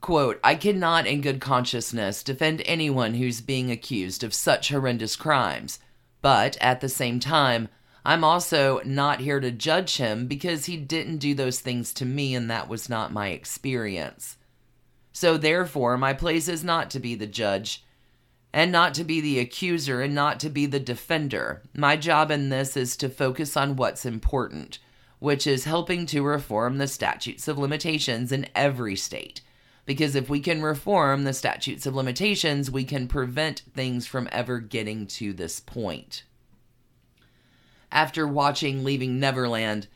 quote, 0.00 0.40
I 0.42 0.54
cannot 0.54 1.06
in 1.06 1.20
good 1.20 1.40
consciousness 1.40 2.22
defend 2.22 2.62
anyone 2.64 3.14
who's 3.14 3.40
being 3.42 3.70
accused 3.70 4.24
of 4.24 4.34
such 4.34 4.70
horrendous 4.70 5.16
crimes, 5.16 5.78
but 6.22 6.56
at 6.62 6.80
the 6.80 6.88
same 6.88 7.20
time, 7.20 7.68
I'm 8.04 8.24
also 8.24 8.80
not 8.84 9.20
here 9.20 9.40
to 9.40 9.50
judge 9.50 9.96
him 9.96 10.26
because 10.26 10.66
he 10.66 10.76
didn't 10.76 11.18
do 11.18 11.34
those 11.34 11.60
things 11.60 11.92
to 11.94 12.04
me 12.04 12.34
and 12.34 12.50
that 12.50 12.68
was 12.68 12.88
not 12.88 13.12
my 13.12 13.28
experience. 13.28 14.36
So, 15.12 15.36
therefore, 15.36 15.98
my 15.98 16.12
place 16.12 16.48
is 16.48 16.62
not 16.62 16.90
to 16.90 17.00
be 17.00 17.14
the 17.14 17.26
judge 17.26 17.84
and 18.52 18.70
not 18.70 18.94
to 18.94 19.04
be 19.04 19.20
the 19.20 19.40
accuser 19.40 20.00
and 20.00 20.14
not 20.14 20.40
to 20.40 20.48
be 20.48 20.64
the 20.64 20.80
defender. 20.80 21.62
My 21.74 21.96
job 21.96 22.30
in 22.30 22.48
this 22.48 22.76
is 22.76 22.96
to 22.98 23.08
focus 23.08 23.56
on 23.56 23.76
what's 23.76 24.06
important, 24.06 24.78
which 25.18 25.46
is 25.46 25.64
helping 25.64 26.06
to 26.06 26.22
reform 26.22 26.78
the 26.78 26.86
statutes 26.86 27.48
of 27.48 27.58
limitations 27.58 28.32
in 28.32 28.46
every 28.54 28.96
state. 28.96 29.40
Because 29.86 30.14
if 30.14 30.28
we 30.28 30.40
can 30.40 30.62
reform 30.62 31.24
the 31.24 31.32
statutes 31.32 31.84
of 31.84 31.94
limitations, 31.94 32.70
we 32.70 32.84
can 32.84 33.08
prevent 33.08 33.62
things 33.74 34.06
from 34.06 34.28
ever 34.30 34.60
getting 34.60 35.06
to 35.06 35.32
this 35.32 35.60
point 35.60 36.22
after 37.90 38.26
watching 38.26 38.84
Leaving 38.84 39.18
Neverland. 39.18 39.88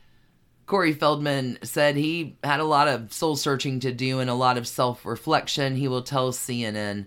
Corey 0.66 0.92
Feldman 0.92 1.58
said 1.62 1.96
he 1.96 2.36
had 2.42 2.60
a 2.60 2.64
lot 2.64 2.88
of 2.88 3.12
soul 3.12 3.36
searching 3.36 3.80
to 3.80 3.92
do 3.92 4.20
and 4.20 4.30
a 4.30 4.34
lot 4.34 4.56
of 4.56 4.66
self 4.66 5.04
reflection. 5.04 5.76
He 5.76 5.88
will 5.88 6.02
tell 6.02 6.32
CNN. 6.32 7.06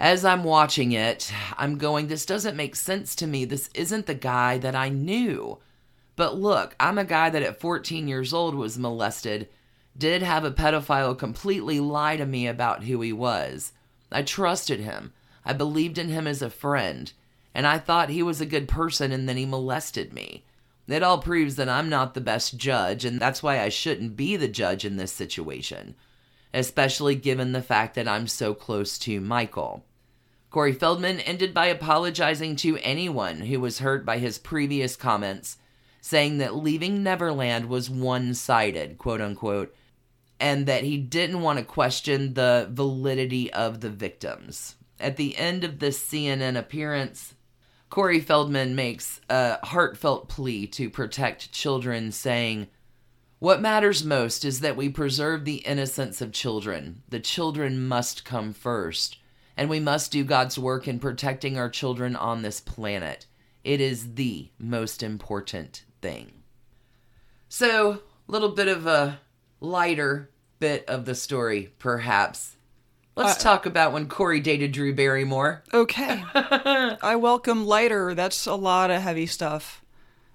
As 0.00 0.24
I'm 0.24 0.42
watching 0.42 0.92
it, 0.92 1.32
I'm 1.56 1.78
going, 1.78 2.08
this 2.08 2.26
doesn't 2.26 2.56
make 2.56 2.74
sense 2.74 3.14
to 3.16 3.26
me. 3.26 3.44
This 3.44 3.70
isn't 3.74 4.06
the 4.06 4.14
guy 4.14 4.58
that 4.58 4.74
I 4.74 4.88
knew. 4.88 5.58
But 6.16 6.36
look, 6.36 6.74
I'm 6.80 6.98
a 6.98 7.04
guy 7.04 7.30
that 7.30 7.42
at 7.42 7.60
14 7.60 8.08
years 8.08 8.32
old 8.32 8.54
was 8.54 8.78
molested, 8.78 9.48
did 9.96 10.22
have 10.22 10.44
a 10.44 10.50
pedophile 10.50 11.16
completely 11.16 11.78
lie 11.78 12.16
to 12.16 12.26
me 12.26 12.46
about 12.46 12.84
who 12.84 13.00
he 13.00 13.12
was. 13.12 13.72
I 14.10 14.22
trusted 14.22 14.80
him. 14.80 15.12
I 15.44 15.52
believed 15.52 15.98
in 15.98 16.08
him 16.08 16.26
as 16.26 16.42
a 16.42 16.50
friend 16.50 17.12
and 17.54 17.66
I 17.66 17.78
thought 17.78 18.10
he 18.10 18.22
was 18.22 18.40
a 18.40 18.46
good 18.46 18.68
person 18.68 19.12
and 19.12 19.28
then 19.28 19.36
he 19.36 19.46
molested 19.46 20.12
me. 20.12 20.44
It 20.88 21.02
all 21.02 21.18
proves 21.18 21.56
that 21.56 21.68
I'm 21.68 21.88
not 21.88 22.14
the 22.14 22.20
best 22.20 22.56
judge, 22.56 23.04
and 23.04 23.20
that's 23.20 23.42
why 23.42 23.60
I 23.60 23.68
shouldn't 23.68 24.16
be 24.16 24.36
the 24.36 24.48
judge 24.48 24.84
in 24.84 24.96
this 24.96 25.12
situation, 25.12 25.94
especially 26.52 27.14
given 27.14 27.52
the 27.52 27.62
fact 27.62 27.94
that 27.94 28.08
I'm 28.08 28.26
so 28.26 28.52
close 28.52 28.98
to 29.00 29.20
Michael. 29.20 29.84
Corey 30.50 30.72
Feldman 30.72 31.20
ended 31.20 31.54
by 31.54 31.66
apologizing 31.66 32.56
to 32.56 32.78
anyone 32.78 33.40
who 33.40 33.58
was 33.58 33.78
hurt 33.78 34.04
by 34.04 34.18
his 34.18 34.38
previous 34.38 34.96
comments, 34.96 35.56
saying 36.02 36.38
that 36.38 36.54
leaving 36.54 37.02
Neverland 37.02 37.66
was 37.70 37.88
one 37.88 38.34
sided, 38.34 38.98
quote 38.98 39.22
unquote, 39.22 39.74
and 40.38 40.66
that 40.66 40.84
he 40.84 40.98
didn't 40.98 41.40
want 41.40 41.58
to 41.58 41.64
question 41.64 42.34
the 42.34 42.68
validity 42.70 43.50
of 43.52 43.80
the 43.80 43.88
victims. 43.88 44.74
At 45.00 45.16
the 45.16 45.36
end 45.38 45.64
of 45.64 45.78
this 45.78 45.98
CNN 46.04 46.58
appearance, 46.58 47.34
Corey 47.92 48.20
Feldman 48.20 48.74
makes 48.74 49.20
a 49.28 49.58
heartfelt 49.66 50.26
plea 50.26 50.66
to 50.66 50.88
protect 50.88 51.52
children, 51.52 52.10
saying, 52.10 52.68
What 53.38 53.60
matters 53.60 54.02
most 54.02 54.46
is 54.46 54.60
that 54.60 54.78
we 54.78 54.88
preserve 54.88 55.44
the 55.44 55.56
innocence 55.56 56.22
of 56.22 56.32
children. 56.32 57.02
The 57.10 57.20
children 57.20 57.86
must 57.86 58.24
come 58.24 58.54
first, 58.54 59.18
and 59.58 59.68
we 59.68 59.78
must 59.78 60.10
do 60.10 60.24
God's 60.24 60.58
work 60.58 60.88
in 60.88 61.00
protecting 61.00 61.58
our 61.58 61.68
children 61.68 62.16
on 62.16 62.40
this 62.40 62.62
planet. 62.62 63.26
It 63.62 63.78
is 63.78 64.14
the 64.14 64.48
most 64.58 65.02
important 65.02 65.84
thing. 66.00 66.32
So, 67.50 68.00
a 68.26 68.32
little 68.32 68.52
bit 68.52 68.68
of 68.68 68.86
a 68.86 69.20
lighter 69.60 70.30
bit 70.58 70.88
of 70.88 71.04
the 71.04 71.14
story, 71.14 71.74
perhaps. 71.78 72.56
Let's 73.14 73.42
talk 73.42 73.66
about 73.66 73.92
when 73.92 74.08
Corey 74.08 74.40
dated 74.40 74.72
Drew 74.72 74.94
Barrymore. 74.94 75.62
Okay. 75.72 76.24
I 76.34 77.16
welcome 77.16 77.66
lighter. 77.66 78.14
That's 78.14 78.46
a 78.46 78.54
lot 78.54 78.90
of 78.90 79.02
heavy 79.02 79.26
stuff. 79.26 79.82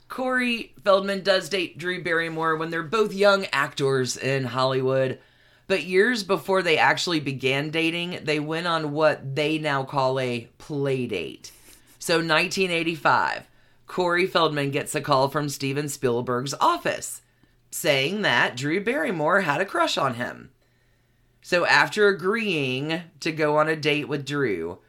Corey 0.10 0.74
Feldman 0.84 1.24
does 1.24 1.50
date 1.50 1.78
Drew 1.78 2.04
Barrymore 2.04 2.56
when 2.56 2.70
they're 2.70 2.84
both 2.84 3.14
young 3.14 3.46
actors 3.52 4.16
in 4.16 4.46
Hollywood. 4.46 5.20
But 5.66 5.84
years 5.84 6.24
before 6.24 6.62
they 6.62 6.78
actually 6.78 7.20
began 7.20 7.72
dating, 7.72 8.20
they 8.24 8.40
went 8.40 8.68
on 8.68 8.94
what 8.94 9.36
they 9.36 9.58
now 9.58 9.84
call 9.84 10.20
a 10.20 10.48
play 10.58 11.08
date. 11.08 11.52
So, 12.00 12.16
1985, 12.16 13.50
Corey 13.86 14.28
Feldman 14.28 14.72
gets 14.72 14.96
a 14.96 15.02
call 15.02 15.28
from 15.28 15.50
Steven 15.50 15.90
Spielberg's 15.90 16.54
office 16.62 17.22
saying 17.70 18.22
that 18.22 18.56
Drew 18.56 18.82
Barrymore 18.82 19.42
had 19.42 19.60
a 19.60 19.66
crush 19.66 19.98
on 19.98 20.14
him. 20.14 20.52
So, 21.48 21.66
after 21.66 22.10
agreeing 22.10 23.04
to 23.22 23.32
go 23.32 23.56
on 23.56 23.70
a 23.70 23.76
date 23.78 24.10
with 24.10 24.26
Drew, 24.26 24.80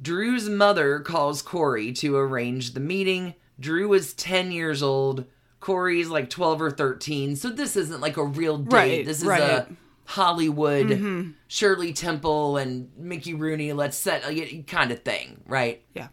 Drew's 0.00 0.48
mother 0.48 0.98
calls 0.98 1.42
Corey 1.42 1.92
to 1.92 2.16
arrange 2.16 2.74
the 2.74 2.80
meeting. 2.80 3.34
Drew 3.60 3.92
is 3.92 4.12
10 4.14 4.50
years 4.50 4.82
old. 4.82 5.26
Corey's 5.60 6.08
like 6.08 6.28
12 6.28 6.60
or 6.60 6.70
13. 6.72 7.36
So, 7.36 7.50
this 7.50 7.76
isn't 7.76 8.00
like 8.00 8.16
a 8.16 8.24
real 8.24 8.58
date. 8.58 8.76
Right, 8.76 9.06
this 9.06 9.18
is 9.20 9.26
right. 9.26 9.40
a 9.40 9.68
Hollywood, 10.06 10.88
mm-hmm. 10.88 11.30
Shirley 11.46 11.92
Temple 11.92 12.56
and 12.56 12.90
Mickey 12.96 13.34
Rooney, 13.34 13.72
let's 13.72 13.96
set 13.96 14.24
uh, 14.24 14.30
a 14.30 14.64
kind 14.66 14.90
of 14.90 15.04
thing, 15.04 15.42
right? 15.46 15.84
Yeah. 15.94 16.08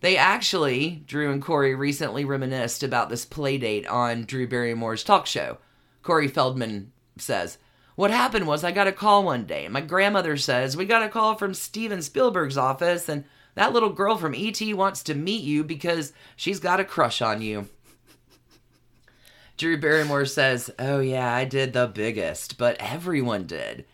They 0.00 0.16
actually, 0.16 1.04
Drew 1.06 1.30
and 1.30 1.40
Corey 1.40 1.76
recently 1.76 2.24
reminisced 2.24 2.82
about 2.82 3.08
this 3.08 3.24
play 3.24 3.56
date 3.56 3.86
on 3.86 4.24
Drew 4.24 4.48
Barrymore's 4.48 5.04
talk 5.04 5.26
show. 5.26 5.58
Corey 6.02 6.26
Feldman 6.26 6.90
says, 7.18 7.58
What 8.00 8.10
happened 8.10 8.46
was 8.46 8.64
I 8.64 8.72
got 8.72 8.86
a 8.86 8.92
call 8.92 9.24
one 9.24 9.44
day. 9.44 9.68
My 9.68 9.82
grandmother 9.82 10.38
says, 10.38 10.74
We 10.74 10.86
got 10.86 11.02
a 11.02 11.08
call 11.10 11.34
from 11.34 11.52
Steven 11.52 12.00
Spielberg's 12.00 12.56
office, 12.56 13.10
and 13.10 13.24
that 13.56 13.74
little 13.74 13.90
girl 13.90 14.16
from 14.16 14.34
E.T. 14.34 14.72
wants 14.72 15.02
to 15.02 15.14
meet 15.14 15.42
you 15.42 15.62
because 15.62 16.14
she's 16.34 16.60
got 16.60 16.80
a 16.80 16.84
crush 16.84 17.20
on 17.20 17.42
you. 17.42 17.68
Drew 19.58 19.78
Barrymore 19.78 20.24
says, 20.24 20.70
Oh, 20.78 21.00
yeah, 21.00 21.30
I 21.30 21.44
did 21.44 21.74
the 21.74 21.88
biggest, 21.88 22.56
but 22.56 22.78
everyone 22.80 23.46
did. 23.46 23.84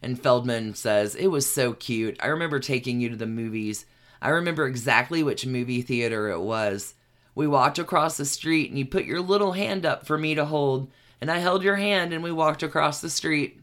And 0.00 0.22
Feldman 0.22 0.76
says, 0.76 1.16
It 1.16 1.26
was 1.26 1.52
so 1.52 1.72
cute. 1.72 2.18
I 2.22 2.28
remember 2.28 2.60
taking 2.60 3.00
you 3.00 3.08
to 3.08 3.16
the 3.16 3.26
movies. 3.26 3.84
I 4.22 4.28
remember 4.28 4.68
exactly 4.68 5.24
which 5.24 5.44
movie 5.44 5.82
theater 5.82 6.28
it 6.28 6.40
was. 6.40 6.94
We 7.34 7.48
walked 7.48 7.80
across 7.80 8.16
the 8.16 8.26
street 8.26 8.70
and 8.70 8.78
you 8.78 8.86
put 8.86 9.06
your 9.06 9.20
little 9.20 9.54
hand 9.54 9.84
up 9.84 10.06
for 10.06 10.16
me 10.16 10.36
to 10.36 10.44
hold, 10.44 10.88
and 11.20 11.30
I 11.30 11.38
held 11.38 11.62
your 11.62 11.76
hand 11.76 12.12
and 12.12 12.22
we 12.22 12.32
walked 12.32 12.62
across 12.62 13.00
the 13.00 13.10
street. 13.10 13.60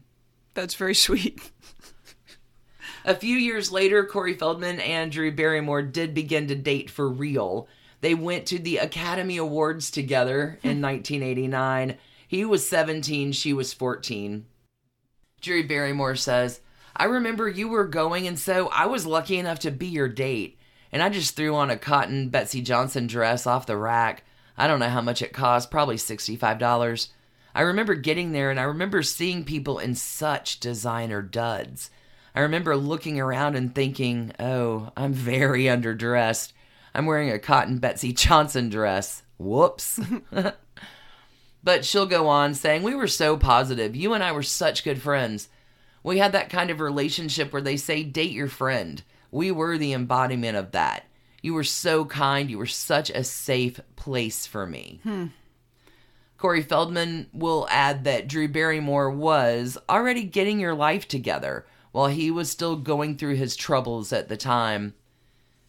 That's 0.54 0.74
very 0.74 0.94
sweet. 0.94 1.40
A 3.04 3.14
few 3.14 3.36
years 3.36 3.72
later, 3.72 4.04
Corey 4.04 4.34
Feldman 4.34 4.80
and 4.80 5.10
Drew 5.10 5.32
Barrymore 5.32 5.82
did 5.82 6.12
begin 6.14 6.48
to 6.48 6.54
date 6.54 6.90
for 6.90 7.08
real. 7.08 7.68
They 8.00 8.14
went 8.14 8.46
to 8.46 8.58
the 8.58 8.76
Academy 8.78 9.38
Awards 9.38 9.90
together 9.90 10.58
in 10.62 10.76
hmm. 10.76 10.82
1989. 10.82 11.96
He 12.26 12.44
was 12.44 12.68
17, 12.68 13.32
she 13.32 13.52
was 13.52 13.72
14. 13.72 14.44
Drew 15.40 15.66
Barrymore 15.66 16.16
says, 16.16 16.60
I 16.94 17.04
remember 17.04 17.48
you 17.48 17.68
were 17.68 17.86
going, 17.86 18.26
and 18.26 18.38
so 18.38 18.68
I 18.68 18.86
was 18.86 19.06
lucky 19.06 19.38
enough 19.38 19.60
to 19.60 19.70
be 19.70 19.86
your 19.86 20.08
date. 20.08 20.58
And 20.92 21.02
I 21.02 21.08
just 21.08 21.36
threw 21.36 21.54
on 21.54 21.70
a 21.70 21.78
cotton 21.78 22.28
Betsey 22.28 22.60
Johnson 22.60 23.06
dress 23.06 23.46
off 23.46 23.66
the 23.66 23.76
rack. 23.76 24.24
I 24.56 24.66
don't 24.66 24.80
know 24.80 24.88
how 24.88 25.00
much 25.00 25.22
it 25.22 25.32
cost, 25.32 25.70
probably 25.70 25.96
$65. 25.96 27.08
I 27.58 27.62
remember 27.62 27.96
getting 27.96 28.30
there 28.30 28.52
and 28.52 28.60
I 28.60 28.62
remember 28.62 29.02
seeing 29.02 29.42
people 29.42 29.80
in 29.80 29.96
such 29.96 30.60
designer 30.60 31.20
duds. 31.20 31.90
I 32.32 32.42
remember 32.42 32.76
looking 32.76 33.18
around 33.18 33.56
and 33.56 33.74
thinking, 33.74 34.30
oh, 34.38 34.92
I'm 34.96 35.12
very 35.12 35.64
underdressed. 35.64 36.52
I'm 36.94 37.04
wearing 37.04 37.32
a 37.32 37.40
cotton 37.40 37.78
Betsey 37.78 38.12
Johnson 38.12 38.68
dress. 38.68 39.24
Whoops. 39.38 39.98
but 41.64 41.84
she'll 41.84 42.06
go 42.06 42.28
on 42.28 42.54
saying, 42.54 42.84
We 42.84 42.94
were 42.94 43.08
so 43.08 43.36
positive. 43.36 43.96
You 43.96 44.14
and 44.14 44.22
I 44.22 44.30
were 44.30 44.44
such 44.44 44.84
good 44.84 45.02
friends. 45.02 45.48
We 46.04 46.18
had 46.18 46.30
that 46.30 46.50
kind 46.50 46.70
of 46.70 46.78
relationship 46.78 47.52
where 47.52 47.60
they 47.60 47.76
say, 47.76 48.04
date 48.04 48.30
your 48.30 48.46
friend. 48.46 49.02
We 49.32 49.50
were 49.50 49.76
the 49.78 49.94
embodiment 49.94 50.56
of 50.56 50.70
that. 50.70 51.06
You 51.42 51.54
were 51.54 51.64
so 51.64 52.04
kind. 52.04 52.52
You 52.52 52.58
were 52.58 52.66
such 52.66 53.10
a 53.10 53.24
safe 53.24 53.80
place 53.96 54.46
for 54.46 54.64
me. 54.64 55.00
Hmm. 55.02 55.26
Corey 56.38 56.62
Feldman 56.62 57.26
will 57.32 57.66
add 57.68 58.04
that 58.04 58.28
Drew 58.28 58.48
Barrymore 58.48 59.10
was 59.10 59.76
already 59.88 60.22
getting 60.22 60.60
your 60.60 60.74
life 60.74 61.08
together 61.08 61.66
while 61.90 62.06
he 62.06 62.30
was 62.30 62.48
still 62.48 62.76
going 62.76 63.16
through 63.16 63.34
his 63.34 63.56
troubles 63.56 64.12
at 64.12 64.28
the 64.28 64.36
time. 64.36 64.94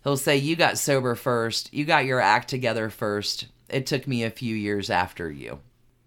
He'll 0.04 0.16
say, 0.16 0.38
You 0.38 0.56
got 0.56 0.78
sober 0.78 1.16
first. 1.16 1.74
You 1.74 1.86
got 1.86 2.06
your 2.06 2.20
act 2.20 2.50
together 2.50 2.90
first. 2.90 3.48
It 3.68 3.88
took 3.88 4.08
me 4.08 4.24
a 4.24 4.30
few 4.30 4.56
years 4.56 4.90
after 4.90 5.32
you. 5.32 5.60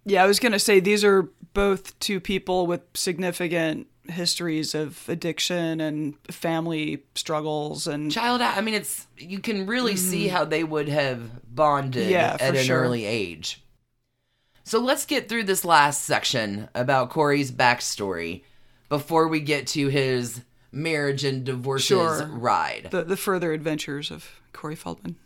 Yeah, 0.05 0.23
I 0.23 0.27
was 0.27 0.39
going 0.39 0.53
to 0.53 0.59
say 0.59 0.81
these 0.81 1.05
are 1.05 1.29
both 1.55 1.99
two 1.99 2.21
people 2.21 2.67
with 2.67 2.83
significant 2.95 3.89
histories 4.09 4.75
of 4.75 5.09
addiction 5.09 5.81
and 5.81 6.15
family 6.29 7.05
struggles 7.15 7.87
and 7.87 8.11
Child, 8.11 8.43
I 8.43 8.61
mean, 8.61 8.75
it's 8.75 9.07
you 9.17 9.39
can 9.39 9.67
really 9.67 9.97
see 9.97 10.27
mm-hmm. 10.27 10.37
how 10.37 10.45
they 10.45 10.65
would 10.65 10.89
have 10.89 11.55
bonded 11.55 12.11
Yeah, 12.11 12.37
at 12.41 12.57
an 12.57 12.65
sure. 12.65 12.81
early 12.81 13.05
age. 13.05 13.62
So 14.65 14.79
let's 14.81 15.05
get 15.07 15.29
through 15.29 15.45
this 15.45 15.65
last 15.65 16.03
section 16.05 16.69
about 16.75 17.11
Corey's 17.11 17.51
backstory 17.51 18.43
before 18.89 19.29
we 19.29 19.41
get 19.41 19.67
to 19.69 19.89
his 19.89 20.43
marriage 20.71 21.25
and 21.25 21.45
divorces 21.45 21.87
Sure. 21.89 22.27
ride. 22.27 22.89
the, 22.91 23.03
the 23.05 23.17
further 23.17 23.53
adventures 23.53 24.11
of 24.11 24.41
Corey 24.53 24.77
Feldman. 24.77 25.17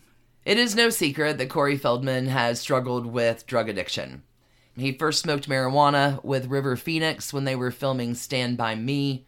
It 0.44 0.58
is 0.58 0.74
no 0.76 0.90
secret 0.90 1.38
that 1.38 1.50
Corey 1.50 1.76
Feldman 1.76 2.26
has 2.28 2.60
struggled 2.60 3.06
with 3.06 3.46
drug 3.46 3.68
addiction. 3.68 4.22
He 4.76 4.92
first 4.92 5.20
smoked 5.22 5.48
marijuana 5.48 6.22
with 6.24 6.46
River 6.46 6.76
Phoenix 6.76 7.32
when 7.32 7.44
they 7.44 7.56
were 7.56 7.70
filming 7.70 8.14
Stand 8.14 8.56
By 8.56 8.74
Me. 8.74 9.26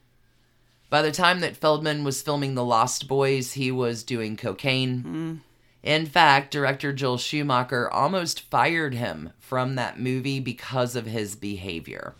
By 0.90 1.02
the 1.02 1.12
time 1.12 1.40
that 1.40 1.56
Feldman 1.56 2.04
was 2.04 2.22
filming 2.22 2.54
The 2.54 2.64
Lost 2.64 3.08
Boys, 3.08 3.52
he 3.54 3.70
was 3.70 4.04
doing 4.04 4.36
cocaine. 4.36 5.02
Mm. 5.02 5.38
In 5.82 6.06
fact, 6.06 6.50
director 6.50 6.92
Joel 6.92 7.18
Schumacher 7.18 7.90
almost 7.90 8.40
fired 8.40 8.94
him 8.94 9.30
from 9.38 9.76
that 9.76 9.98
movie 9.98 10.40
because 10.40 10.96
of 10.96 11.06
his 11.06 11.36
behavior. 11.36 12.14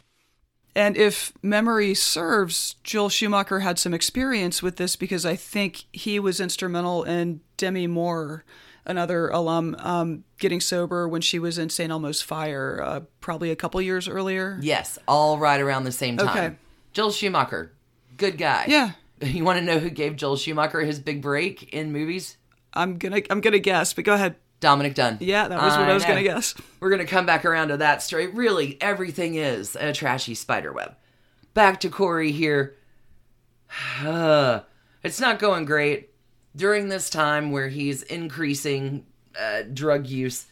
And 0.75 0.97
if 0.97 1.33
memory 1.43 1.95
serves, 1.95 2.77
Joel 2.85 3.09
Schumacher 3.09 3.61
had 3.61 3.79
some 3.79 3.93
experience 3.93 4.63
with 4.63 4.77
this 4.77 4.95
because 4.95 5.27
I 5.27 5.35
think 5.35 5.85
he 5.93 6.21
was 6.21 6.41
instrumental 6.41 7.03
in 7.03 7.41
Demi 7.57 7.89
Moore, 7.89 8.45
another 8.87 9.29
alum, 9.29 9.75
um, 9.81 10.25
getting 10.39 10.61
sober 10.61 11.09
when 11.09 11.21
she 11.21 11.41
was 11.41 11.59
in 11.59 11.69
St. 11.69 11.91
Elmo's 11.91 12.23
Fire, 12.23 12.81
uh, 12.81 13.01
probably 13.21 13.51
a 13.51 13.57
couple 13.57 13.83
years 13.83 14.07
earlier. 14.07 14.59
Yes, 14.63 14.99
all 15.09 15.39
right 15.39 15.61
around 15.61 15.83
the 15.83 15.93
same 15.93 16.17
time. 16.17 16.29
Okay. 16.29 16.57
Joel 16.93 17.11
Schumacher, 17.11 17.73
good 18.17 18.39
guy. 18.39 18.67
Yeah, 18.69 18.93
You 19.21 19.45
want 19.45 19.59
to 19.59 19.65
know 19.65 19.79
who 19.79 19.91
gave 19.91 20.17
Joel 20.17 20.37
Schumacher 20.37 20.81
his 20.81 20.99
big 20.99 21.23
break 21.23 21.75
in 21.75 21.93
movies? 21.93 22.37
I'm 22.79 22.97
gonna 22.97 23.21
I'm 23.29 23.41
gonna 23.41 23.59
guess, 23.59 23.93
but 23.93 24.05
go 24.05 24.15
ahead. 24.15 24.37
Dominick 24.61 24.95
Dunne. 24.95 25.19
Yeah, 25.21 25.49
that 25.49 25.63
was 25.63 25.77
what 25.77 25.89
I, 25.89 25.95
was 25.95 26.03
know. 26.03 26.09
gonna 26.11 26.23
guess. 26.23 26.55
We're 26.81 26.91
going 26.91 27.01
to 27.01 27.07
come 27.07 27.27
back 27.27 27.45
around 27.45 27.69
to 27.69 27.77
that 27.77 28.03
story. 28.03 28.27
Really, 28.27 28.77
everything 28.81 29.37
is 29.37 29.77
a 29.77 29.93
trashy 29.93 30.35
spider 30.35 30.73
web. 30.73 30.97
Back 31.55 31.79
to 31.81 31.89
Corey 31.89 32.33
here. 32.33 32.75
it's 34.03 35.21
not 35.21 35.39
going 35.39 35.65
great. 35.65 36.11
During 36.57 36.89
this 36.89 37.09
time 37.09 37.53
where 37.53 37.69
he's 37.69 38.03
increasing 38.03 39.07
uh, 39.39 39.63
drug 39.73 40.09
use, 40.09 40.47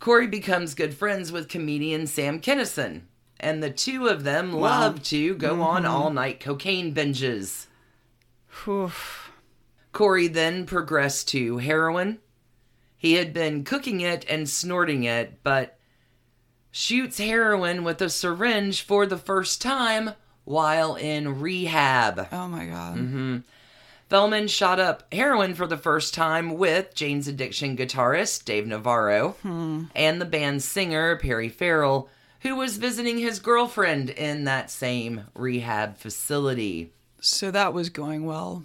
Corey 0.00 0.26
becomes 0.26 0.74
good 0.74 0.94
friends 0.94 1.30
with 1.30 1.48
comedian 1.48 2.06
Sam 2.06 2.40
Kinison. 2.40 3.02
And 3.38 3.62
the 3.62 3.70
two 3.70 4.08
of 4.08 4.24
them 4.24 4.52
love 4.52 5.02
to 5.04 5.34
go 5.34 5.60
on 5.62 5.84
all 5.84 6.10
night 6.10 6.40
cocaine 6.40 6.94
binges. 6.94 7.66
Whew. 8.64 8.92
Corey 9.92 10.26
then 10.26 10.66
progressed 10.66 11.28
to 11.28 11.58
heroin. 11.58 12.18
He 12.96 13.14
had 13.14 13.32
been 13.32 13.64
cooking 13.64 14.00
it 14.00 14.24
and 14.28 14.48
snorting 14.48 15.04
it, 15.04 15.42
but 15.42 15.78
shoots 16.70 17.18
heroin 17.18 17.84
with 17.84 18.00
a 18.00 18.08
syringe 18.08 18.82
for 18.82 19.06
the 19.06 19.18
first 19.18 19.60
time 19.60 20.12
while 20.44 20.94
in 20.94 21.40
rehab. 21.40 22.28
Oh 22.32 22.48
my 22.48 22.66
god. 22.66 22.96
Mm-hmm. 22.96 23.38
Feldman 24.08 24.48
shot 24.48 24.78
up 24.78 25.12
heroin 25.12 25.54
for 25.54 25.66
the 25.66 25.76
first 25.76 26.12
time 26.12 26.58
with 26.58 26.94
Jane's 26.94 27.28
Addiction 27.28 27.76
guitarist 27.76 28.44
Dave 28.44 28.66
Navarro 28.66 29.36
and 29.94 30.20
the 30.20 30.26
band's 30.26 30.66
singer 30.66 31.16
Perry 31.16 31.48
Farrell, 31.48 32.08
who 32.40 32.54
was 32.56 32.76
visiting 32.76 33.18
his 33.18 33.38
girlfriend 33.38 34.10
in 34.10 34.44
that 34.44 34.70
same 34.70 35.22
rehab 35.34 35.96
facility. 35.96 36.92
So 37.20 37.50
that 37.52 37.72
was 37.72 37.88
going 37.88 38.26
well. 38.26 38.64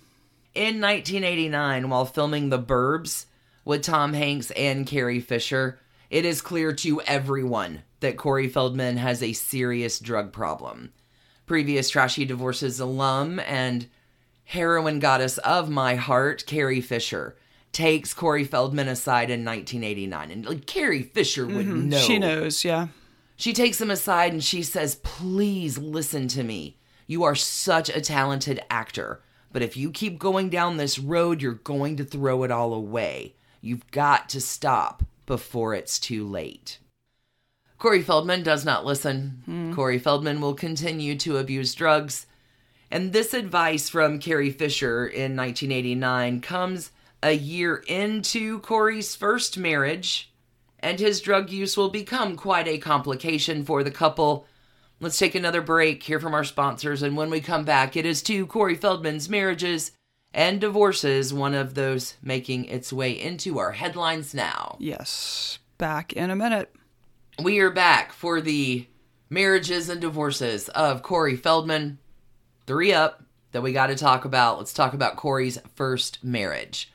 In 0.57 0.81
1989, 0.81 1.87
while 1.87 2.05
filming 2.05 2.49
The 2.49 2.57
Burbs 2.57 3.27
with 3.63 3.83
Tom 3.83 4.13
Hanks 4.13 4.49
and 4.49 4.87
Carrie 4.87 5.19
Fisher, 5.19 5.77
it 6.09 6.25
is 6.25 6.41
clear 6.41 6.73
to 6.73 6.99
everyone 7.01 7.83
that 7.99 8.17
Corey 8.17 8.47
Feldman 8.47 8.97
has 8.97 9.21
a 9.21 9.33
serious 9.33 9.99
drug 9.99 10.33
problem. 10.33 10.93
previous 11.45 11.91
Trashy 11.91 12.25
Divorces 12.25 12.79
alum 12.79 13.39
and 13.41 13.85
heroin 14.45 14.97
goddess 14.97 15.37
of 15.37 15.69
my 15.69 15.93
heart, 15.93 16.43
Carrie 16.47 16.81
Fisher, 16.81 17.37
takes 17.71 18.15
Corey 18.15 18.43
Feldman 18.43 18.87
aside 18.87 19.29
in 19.29 19.45
1989. 19.45 20.31
And 20.31 20.45
like, 20.47 20.65
Carrie 20.65 21.03
Fisher 21.03 21.45
would 21.45 21.67
mm-hmm. 21.67 21.89
know. 21.89 21.99
She 21.99 22.17
knows, 22.17 22.65
yeah. 22.65 22.87
She 23.35 23.53
takes 23.53 23.79
him 23.79 23.91
aside 23.91 24.33
and 24.33 24.43
she 24.43 24.63
says, 24.63 24.95
Please 24.95 25.77
listen 25.77 26.27
to 26.29 26.41
me. 26.43 26.79
You 27.05 27.25
are 27.25 27.35
such 27.35 27.89
a 27.89 28.01
talented 28.01 28.59
actor. 28.71 29.21
But 29.57 29.63
if 29.63 29.75
you 29.75 29.89
keep 29.89 30.19
going 30.19 30.51
down 30.51 30.77
this 30.77 30.99
road, 30.99 31.41
you're 31.41 31.53
going 31.53 31.97
to 31.97 32.03
throw 32.03 32.43
it 32.43 32.51
all 32.51 32.75
away. 32.75 33.33
You've 33.59 33.89
got 33.89 34.29
to 34.29 34.39
stop 34.39 35.01
before 35.25 35.73
it's 35.73 35.97
too 35.97 36.27
late. 36.27 36.77
Corey 37.79 38.03
Feldman 38.03 38.43
does 38.43 38.63
not 38.65 38.85
listen. 38.85 39.41
Hmm. 39.45 39.73
Corey 39.73 39.97
Feldman 39.97 40.41
will 40.41 40.53
continue 40.53 41.17
to 41.17 41.37
abuse 41.37 41.73
drugs. 41.73 42.27
And 42.91 43.13
this 43.13 43.33
advice 43.33 43.89
from 43.89 44.19
Carrie 44.19 44.51
Fisher 44.51 45.07
in 45.07 45.35
1989 45.35 46.41
comes 46.41 46.91
a 47.23 47.31
year 47.31 47.77
into 47.87 48.59
Corey's 48.59 49.15
first 49.15 49.57
marriage, 49.57 50.31
and 50.81 50.99
his 50.99 51.19
drug 51.19 51.49
use 51.49 51.75
will 51.75 51.89
become 51.89 52.35
quite 52.35 52.67
a 52.67 52.77
complication 52.77 53.65
for 53.65 53.81
the 53.81 53.89
couple. 53.89 54.45
Let's 54.99 55.19
take 55.19 55.35
another 55.35 55.61
break, 55.61 56.01
hear 56.01 56.19
from 56.19 56.33
our 56.33 56.43
sponsors, 56.43 57.03
and 57.03 57.15
when 57.15 57.29
we 57.29 57.39
come 57.39 57.63
back, 57.63 57.95
it 57.95 58.05
is 58.05 58.23
to 58.23 58.47
Corey 58.47 58.75
Feldman's 58.75 59.29
marriages 59.29 59.91
and 60.33 60.59
divorces, 60.59 61.31
one 61.31 61.53
of 61.53 61.75
those 61.75 62.15
making 62.23 62.65
its 62.65 62.91
way 62.91 63.11
into 63.11 63.59
our 63.59 63.73
headlines 63.73 64.33
now. 64.33 64.75
Yes. 64.79 65.59
Back 65.77 66.13
in 66.13 66.31
a 66.31 66.35
minute. 66.35 66.73
We 67.41 67.59
are 67.59 67.69
back 67.69 68.11
for 68.11 68.41
the 68.41 68.87
marriages 69.29 69.87
and 69.87 70.01
divorces 70.01 70.67
of 70.69 71.03
Corey 71.03 71.35
Feldman. 71.35 71.99
Three 72.65 72.91
up 72.91 73.23
that 73.51 73.61
we 73.61 73.73
got 73.73 73.87
to 73.87 73.95
talk 73.95 74.25
about. 74.25 74.57
Let's 74.57 74.73
talk 74.73 74.95
about 74.95 75.15
Corey's 75.15 75.59
first 75.75 76.23
marriage. 76.23 76.91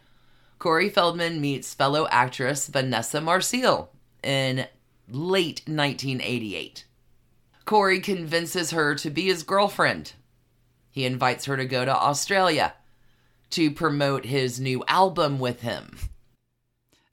Corey 0.59 0.89
Feldman 0.89 1.41
meets 1.41 1.75
fellow 1.75 2.09
actress 2.11 2.67
Vanessa 2.67 3.21
Marcil 3.21 3.91
in 4.25 4.67
late 5.09 5.63
1988. 5.67 6.85
Corey 7.65 8.01
convinces 8.01 8.71
her 8.71 8.95
to 8.97 9.11
be 9.11 9.25
his 9.25 9.43
girlfriend. 9.43 10.13
He 10.91 11.05
invites 11.05 11.47
her 11.47 11.57
to 11.57 11.65
go 11.65 11.85
to 11.85 11.95
Australia 11.95 12.75
to 13.51 13.71
promote 13.71 14.25
his 14.25 14.59
new 14.59 14.83
album 14.89 15.39
with 15.39 15.61
him. 15.61 15.99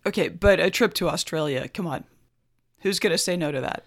Okay, 0.05 0.29
but 0.29 0.59
a 0.59 0.69
trip 0.69 0.93
to 0.95 1.09
Australia, 1.09 1.67
come 1.67 1.85
on. 1.85 2.05
Who's 2.79 2.99
going 2.99 3.11
to 3.11 3.17
say 3.17 3.35
no 3.35 3.51
to 3.51 3.61
that? 3.61 3.83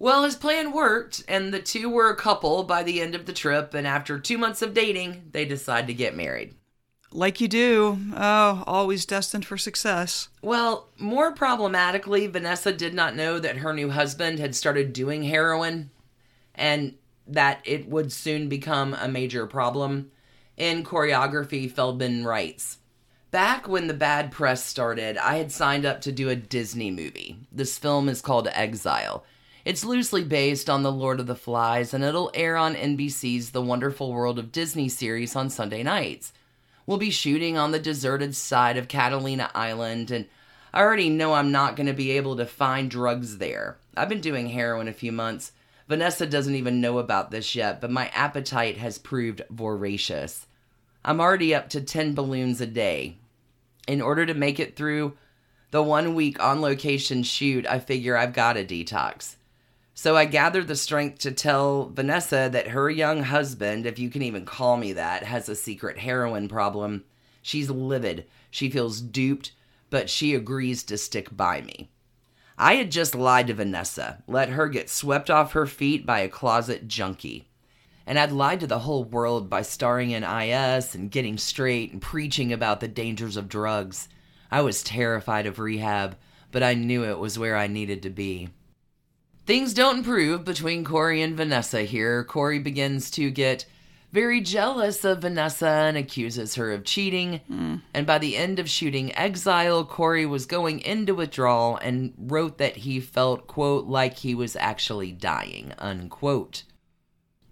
Well, 0.00 0.24
his 0.24 0.34
plan 0.34 0.72
worked, 0.72 1.22
and 1.28 1.54
the 1.54 1.60
two 1.60 1.88
were 1.88 2.10
a 2.10 2.16
couple 2.16 2.64
by 2.64 2.82
the 2.82 3.00
end 3.00 3.14
of 3.14 3.26
the 3.26 3.32
trip, 3.32 3.72
and 3.72 3.86
after 3.86 4.18
two 4.18 4.36
months 4.36 4.60
of 4.60 4.74
dating, 4.74 5.28
they 5.30 5.44
decide 5.44 5.86
to 5.86 5.94
get 5.94 6.16
married. 6.16 6.54
Like 7.12 7.40
you 7.40 7.46
do. 7.46 7.98
Oh, 8.16 8.64
always 8.66 9.06
destined 9.06 9.46
for 9.46 9.56
success. 9.56 10.28
Well, 10.42 10.88
more 10.98 11.30
problematically, 11.30 12.26
Vanessa 12.26 12.72
did 12.72 12.94
not 12.94 13.14
know 13.14 13.38
that 13.38 13.58
her 13.58 13.72
new 13.72 13.90
husband 13.90 14.40
had 14.40 14.56
started 14.56 14.92
doing 14.92 15.22
heroin 15.22 15.91
and 16.62 16.94
that 17.26 17.60
it 17.64 17.88
would 17.88 18.12
soon 18.12 18.48
become 18.48 18.94
a 18.94 19.08
major 19.08 19.46
problem. 19.48 20.12
In 20.56 20.84
Coreyography, 20.84 21.68
Feldman 21.68 22.24
writes 22.24 22.78
Back 23.32 23.66
when 23.66 23.88
the 23.88 23.94
bad 23.94 24.30
press 24.30 24.64
started, 24.64 25.18
I 25.18 25.38
had 25.38 25.50
signed 25.50 25.84
up 25.84 26.00
to 26.02 26.12
do 26.12 26.28
a 26.28 26.36
Disney 26.36 26.92
movie. 26.92 27.36
This 27.50 27.78
film 27.78 28.08
is 28.08 28.22
called 28.22 28.48
Exile. 28.52 29.24
It's 29.64 29.84
loosely 29.84 30.22
based 30.22 30.70
on 30.70 30.84
The 30.84 30.92
Lord 30.92 31.18
of 31.18 31.26
the 31.26 31.34
Flies, 31.34 31.92
and 31.92 32.04
it'll 32.04 32.30
air 32.32 32.56
on 32.56 32.76
NBC's 32.76 33.50
The 33.50 33.62
Wonderful 33.62 34.12
World 34.12 34.38
of 34.38 34.52
Disney 34.52 34.88
series 34.88 35.34
on 35.34 35.50
Sunday 35.50 35.82
nights. 35.82 36.32
We'll 36.86 36.98
be 36.98 37.10
shooting 37.10 37.58
on 37.58 37.72
the 37.72 37.80
deserted 37.80 38.36
side 38.36 38.76
of 38.76 38.86
Catalina 38.86 39.50
Island, 39.52 40.12
and 40.12 40.26
I 40.72 40.80
already 40.80 41.10
know 41.10 41.32
I'm 41.32 41.50
not 41.50 41.74
going 41.74 41.86
to 41.88 41.92
be 41.92 42.12
able 42.12 42.36
to 42.36 42.46
find 42.46 42.88
drugs 42.88 43.38
there. 43.38 43.78
I've 43.96 44.08
been 44.08 44.20
doing 44.20 44.48
heroin 44.50 44.86
a 44.86 44.92
few 44.92 45.10
months. 45.10 45.50
Vanessa 45.92 46.24
doesn't 46.24 46.54
even 46.54 46.80
know 46.80 46.96
about 46.96 47.30
this 47.30 47.54
yet, 47.54 47.78
but 47.78 47.90
my 47.90 48.08
appetite 48.14 48.78
has 48.78 48.96
proved 48.96 49.42
voracious. 49.50 50.46
I'm 51.04 51.20
already 51.20 51.54
up 51.54 51.68
to 51.68 51.82
10 51.82 52.14
balloons 52.14 52.62
a 52.62 52.66
day. 52.66 53.18
In 53.86 54.00
order 54.00 54.24
to 54.24 54.32
make 54.32 54.58
it 54.58 54.74
through 54.74 55.18
the 55.70 55.82
one 55.82 56.14
week 56.14 56.42
on 56.42 56.62
location 56.62 57.22
shoot, 57.22 57.66
I 57.66 57.78
figure 57.78 58.16
I've 58.16 58.32
got 58.32 58.56
a 58.56 58.64
detox. 58.64 59.36
So 59.92 60.16
I 60.16 60.24
gathered 60.24 60.66
the 60.66 60.76
strength 60.76 61.18
to 61.18 61.30
tell 61.30 61.90
Vanessa 61.90 62.48
that 62.50 62.68
her 62.68 62.88
young 62.88 63.24
husband, 63.24 63.84
if 63.84 63.98
you 63.98 64.08
can 64.08 64.22
even 64.22 64.46
call 64.46 64.78
me 64.78 64.94
that, 64.94 65.24
has 65.24 65.50
a 65.50 65.54
secret 65.54 65.98
heroin 65.98 66.48
problem. 66.48 67.04
She's 67.42 67.68
livid. 67.68 68.24
She 68.50 68.70
feels 68.70 69.02
duped, 69.02 69.52
but 69.90 70.08
she 70.08 70.34
agrees 70.34 70.84
to 70.84 70.96
stick 70.96 71.36
by 71.36 71.60
me. 71.60 71.90
I 72.62 72.76
had 72.76 72.92
just 72.92 73.16
lied 73.16 73.48
to 73.48 73.54
Vanessa, 73.54 74.22
let 74.28 74.50
her 74.50 74.68
get 74.68 74.88
swept 74.88 75.30
off 75.30 75.50
her 75.50 75.66
feet 75.66 76.06
by 76.06 76.20
a 76.20 76.28
closet 76.28 76.86
junkie. 76.86 77.48
And 78.06 78.16
I'd 78.16 78.30
lied 78.30 78.60
to 78.60 78.68
the 78.68 78.78
whole 78.78 79.02
world 79.02 79.50
by 79.50 79.62
starring 79.62 80.12
in 80.12 80.22
IS 80.22 80.94
and 80.94 81.10
getting 81.10 81.38
straight 81.38 81.90
and 81.90 82.00
preaching 82.00 82.52
about 82.52 82.78
the 82.78 82.86
dangers 82.86 83.36
of 83.36 83.48
drugs. 83.48 84.08
I 84.48 84.60
was 84.60 84.84
terrified 84.84 85.46
of 85.46 85.58
rehab, 85.58 86.16
but 86.52 86.62
I 86.62 86.74
knew 86.74 87.02
it 87.02 87.18
was 87.18 87.36
where 87.36 87.56
I 87.56 87.66
needed 87.66 88.00
to 88.02 88.10
be. 88.10 88.50
Things 89.44 89.74
don't 89.74 89.98
improve 89.98 90.44
between 90.44 90.84
Corey 90.84 91.20
and 91.20 91.36
Vanessa 91.36 91.82
here. 91.82 92.22
Corey 92.22 92.60
begins 92.60 93.10
to 93.10 93.32
get 93.32 93.66
very 94.12 94.42
jealous 94.42 95.04
of 95.04 95.22
Vanessa 95.22 95.66
and 95.66 95.96
accuses 95.96 96.54
her 96.56 96.70
of 96.72 96.84
cheating. 96.84 97.40
And 97.94 98.06
by 98.06 98.18
the 98.18 98.36
end 98.36 98.58
of 98.58 98.68
shooting 98.68 99.14
Exile, 99.16 99.84
Corey 99.84 100.26
was 100.26 100.44
going 100.44 100.80
into 100.80 101.14
withdrawal 101.14 101.78
and 101.78 102.12
wrote 102.18 102.58
that 102.58 102.76
he 102.76 103.00
felt, 103.00 103.46
quote, 103.46 103.86
like 103.86 104.18
he 104.18 104.34
was 104.34 104.54
actually 104.54 105.12
dying, 105.12 105.72
unquote. 105.78 106.64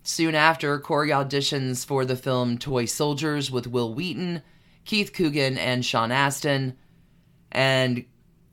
Soon 0.02 0.34
after, 0.34 0.78
Corey 0.78 1.08
auditions 1.08 1.84
for 1.84 2.04
the 2.04 2.16
film 2.16 2.58
Toy 2.58 2.84
Soldiers 2.84 3.50
with 3.50 3.66
Wil 3.66 3.94
Wheaton, 3.94 4.42
Keith 4.84 5.12
Coogan, 5.12 5.56
and 5.56 5.84
Sean 5.84 6.10
Astin. 6.12 6.76
And 7.52 8.04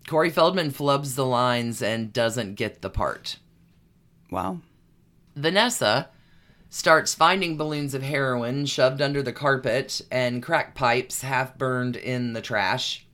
Corey 0.08 0.30
Feldman 0.30 0.72
flubs 0.72 1.16
the 1.16 1.26
lines 1.26 1.82
and 1.82 2.14
doesn't 2.14 2.56
get 2.56 2.82
the 2.82 2.90
part. 2.90 3.38
Wow. 4.32 4.60
Vanessa 5.36 6.10
starts 6.70 7.14
finding 7.14 7.58
balloons 7.58 7.94
of 7.94 8.04
heroin 8.04 8.66
shoved 8.66 9.02
under 9.02 9.24
the 9.24 9.34
carpet 9.34 10.02
and 10.12 10.44
crack 10.44 10.76
pipes 10.76 11.22
half 11.22 11.58
burned 11.58 11.96
in 11.96 12.34
the 12.34 12.42
trash. 12.42 13.06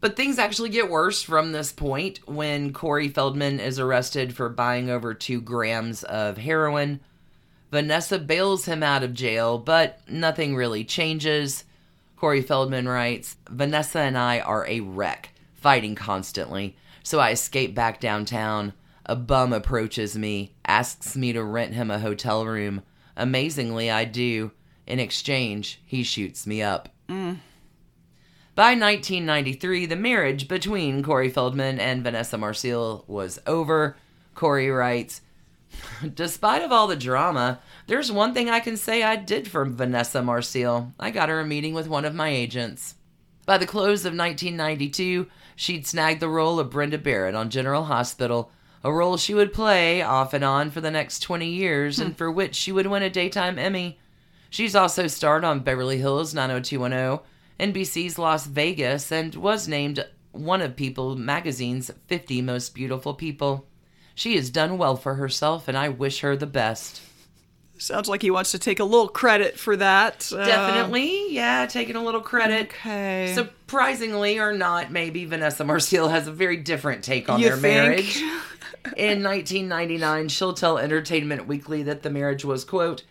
But 0.00 0.16
things 0.16 0.38
actually 0.38 0.70
get 0.70 0.90
worse 0.90 1.22
from 1.22 1.52
this 1.52 1.72
point 1.72 2.20
when 2.26 2.72
Corey 2.72 3.08
Feldman 3.08 3.60
is 3.60 3.78
arrested 3.78 4.34
for 4.34 4.48
buying 4.48 4.88
over 4.88 5.12
two 5.12 5.40
grams 5.42 6.02
of 6.04 6.38
heroin. 6.38 7.00
Vanessa 7.70 8.18
bails 8.18 8.64
him 8.64 8.82
out 8.82 9.02
of 9.02 9.14
jail, 9.14 9.58
but 9.58 10.00
nothing 10.08 10.56
really 10.56 10.84
changes. 10.84 11.64
Corey 12.16 12.42
Feldman 12.42 12.88
writes 12.88 13.36
Vanessa 13.48 14.00
and 14.00 14.16
I 14.16 14.40
are 14.40 14.66
a 14.66 14.80
wreck, 14.80 15.34
fighting 15.54 15.94
constantly, 15.94 16.76
so 17.02 17.18
I 17.18 17.30
escape 17.30 17.74
back 17.74 18.00
downtown. 18.00 18.72
A 19.06 19.16
bum 19.16 19.52
approaches 19.52 20.16
me, 20.16 20.54
asks 20.70 21.16
me 21.16 21.32
to 21.32 21.42
rent 21.42 21.74
him 21.74 21.90
a 21.90 21.98
hotel 21.98 22.46
room. 22.46 22.82
Amazingly, 23.16 23.90
I 23.90 24.04
do. 24.04 24.52
In 24.86 25.00
exchange, 25.00 25.82
he 25.84 26.04
shoots 26.04 26.46
me 26.46 26.62
up. 26.62 26.88
Mm. 27.08 27.38
By 28.54 28.74
1993, 28.74 29.86
the 29.86 29.96
marriage 29.96 30.46
between 30.46 31.02
Corey 31.02 31.28
Feldman 31.28 31.80
and 31.80 32.04
Vanessa 32.04 32.38
Marcil 32.38 33.04
was 33.08 33.40
over. 33.48 33.96
Corey 34.36 34.70
writes, 34.70 35.22
Despite 36.14 36.62
of 36.62 36.70
all 36.70 36.86
the 36.86 36.94
drama, 36.94 37.58
there's 37.88 38.12
one 38.12 38.32
thing 38.32 38.48
I 38.48 38.60
can 38.60 38.76
say 38.76 39.02
I 39.02 39.16
did 39.16 39.48
for 39.48 39.64
Vanessa 39.64 40.22
Marcil. 40.22 40.92
I 41.00 41.10
got 41.10 41.28
her 41.28 41.40
a 41.40 41.44
meeting 41.46 41.74
with 41.74 41.88
one 41.88 42.04
of 42.04 42.14
my 42.14 42.28
agents. 42.28 42.94
By 43.44 43.58
the 43.58 43.66
close 43.66 44.04
of 44.04 44.14
1992, 44.14 45.26
she'd 45.56 45.86
snagged 45.86 46.20
the 46.20 46.28
role 46.28 46.60
of 46.60 46.70
Brenda 46.70 46.98
Barrett 46.98 47.34
on 47.34 47.50
General 47.50 47.84
Hospital, 47.84 48.52
a 48.82 48.92
role 48.92 49.16
she 49.16 49.34
would 49.34 49.52
play 49.52 50.02
off 50.02 50.32
and 50.32 50.42
on 50.44 50.70
for 50.70 50.80
the 50.80 50.90
next 50.90 51.20
20 51.20 51.46
years 51.48 51.98
and 51.98 52.16
for 52.16 52.30
which 52.30 52.54
she 52.54 52.72
would 52.72 52.86
win 52.86 53.02
a 53.02 53.10
daytime 53.10 53.58
Emmy. 53.58 53.98
She's 54.48 54.74
also 54.74 55.06
starred 55.06 55.44
on 55.44 55.60
Beverly 55.60 55.98
Hills 55.98 56.34
90210, 56.34 57.20
NBC's 57.72 58.18
Las 58.18 58.46
Vegas, 58.46 59.12
and 59.12 59.34
was 59.34 59.68
named 59.68 60.04
one 60.32 60.60
of 60.62 60.76
People 60.76 61.16
magazine's 61.16 61.90
50 62.06 62.42
most 62.42 62.74
beautiful 62.74 63.14
people. 63.14 63.66
She 64.14 64.36
has 64.36 64.50
done 64.50 64.76
well 64.78 64.96
for 64.96 65.14
herself, 65.14 65.68
and 65.68 65.76
I 65.78 65.88
wish 65.88 66.20
her 66.20 66.36
the 66.36 66.46
best. 66.46 67.00
Sounds 67.78 68.08
like 68.08 68.20
he 68.20 68.30
wants 68.30 68.50
to 68.52 68.58
take 68.58 68.78
a 68.80 68.84
little 68.84 69.08
credit 69.08 69.58
for 69.58 69.74
that. 69.76 70.30
Uh, 70.34 70.44
Definitely, 70.44 71.32
yeah, 71.32 71.64
taking 71.66 71.96
a 71.96 72.04
little 72.04 72.20
credit. 72.20 72.66
Okay. 72.66 73.32
Surprisingly 73.34 74.38
or 74.38 74.52
not, 74.52 74.90
maybe 74.90 75.24
Vanessa 75.24 75.64
Marcil 75.64 76.08
has 76.08 76.26
a 76.28 76.32
very 76.32 76.58
different 76.58 77.02
take 77.04 77.28
on 77.30 77.40
You 77.40 77.46
their 77.48 77.56
think? 77.56 77.62
marriage. 77.64 78.22
In 78.96 79.22
1999, 79.22 80.28
she'll 80.28 80.54
tell 80.54 80.78
Entertainment 80.78 81.46
Weekly 81.46 81.82
that 81.82 82.02
the 82.02 82.10
marriage 82.10 82.44
was, 82.44 82.64
quote, 82.64 83.04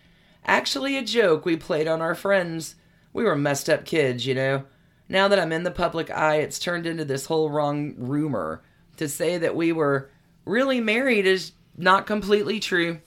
actually 0.45 0.97
a 0.97 1.03
joke 1.03 1.45
we 1.45 1.55
played 1.55 1.87
on 1.87 2.01
our 2.01 2.15
friends. 2.15 2.75
We 3.13 3.23
were 3.23 3.35
messed 3.35 3.69
up 3.69 3.85
kids, 3.85 4.25
you 4.25 4.33
know. 4.33 4.63
Now 5.07 5.27
that 5.27 5.39
I'm 5.39 5.51
in 5.51 5.63
the 5.63 5.71
public 5.71 6.11
eye, 6.11 6.37
it's 6.37 6.59
turned 6.59 6.85
into 6.85 7.05
this 7.05 7.25
whole 7.25 7.49
wrong 7.49 7.95
rumor. 7.97 8.61
To 8.97 9.07
say 9.07 9.37
that 9.37 9.55
we 9.55 9.71
were 9.71 10.09
really 10.45 10.81
married 10.81 11.25
is 11.25 11.53
not 11.77 12.05
completely 12.05 12.59
true. 12.59 12.99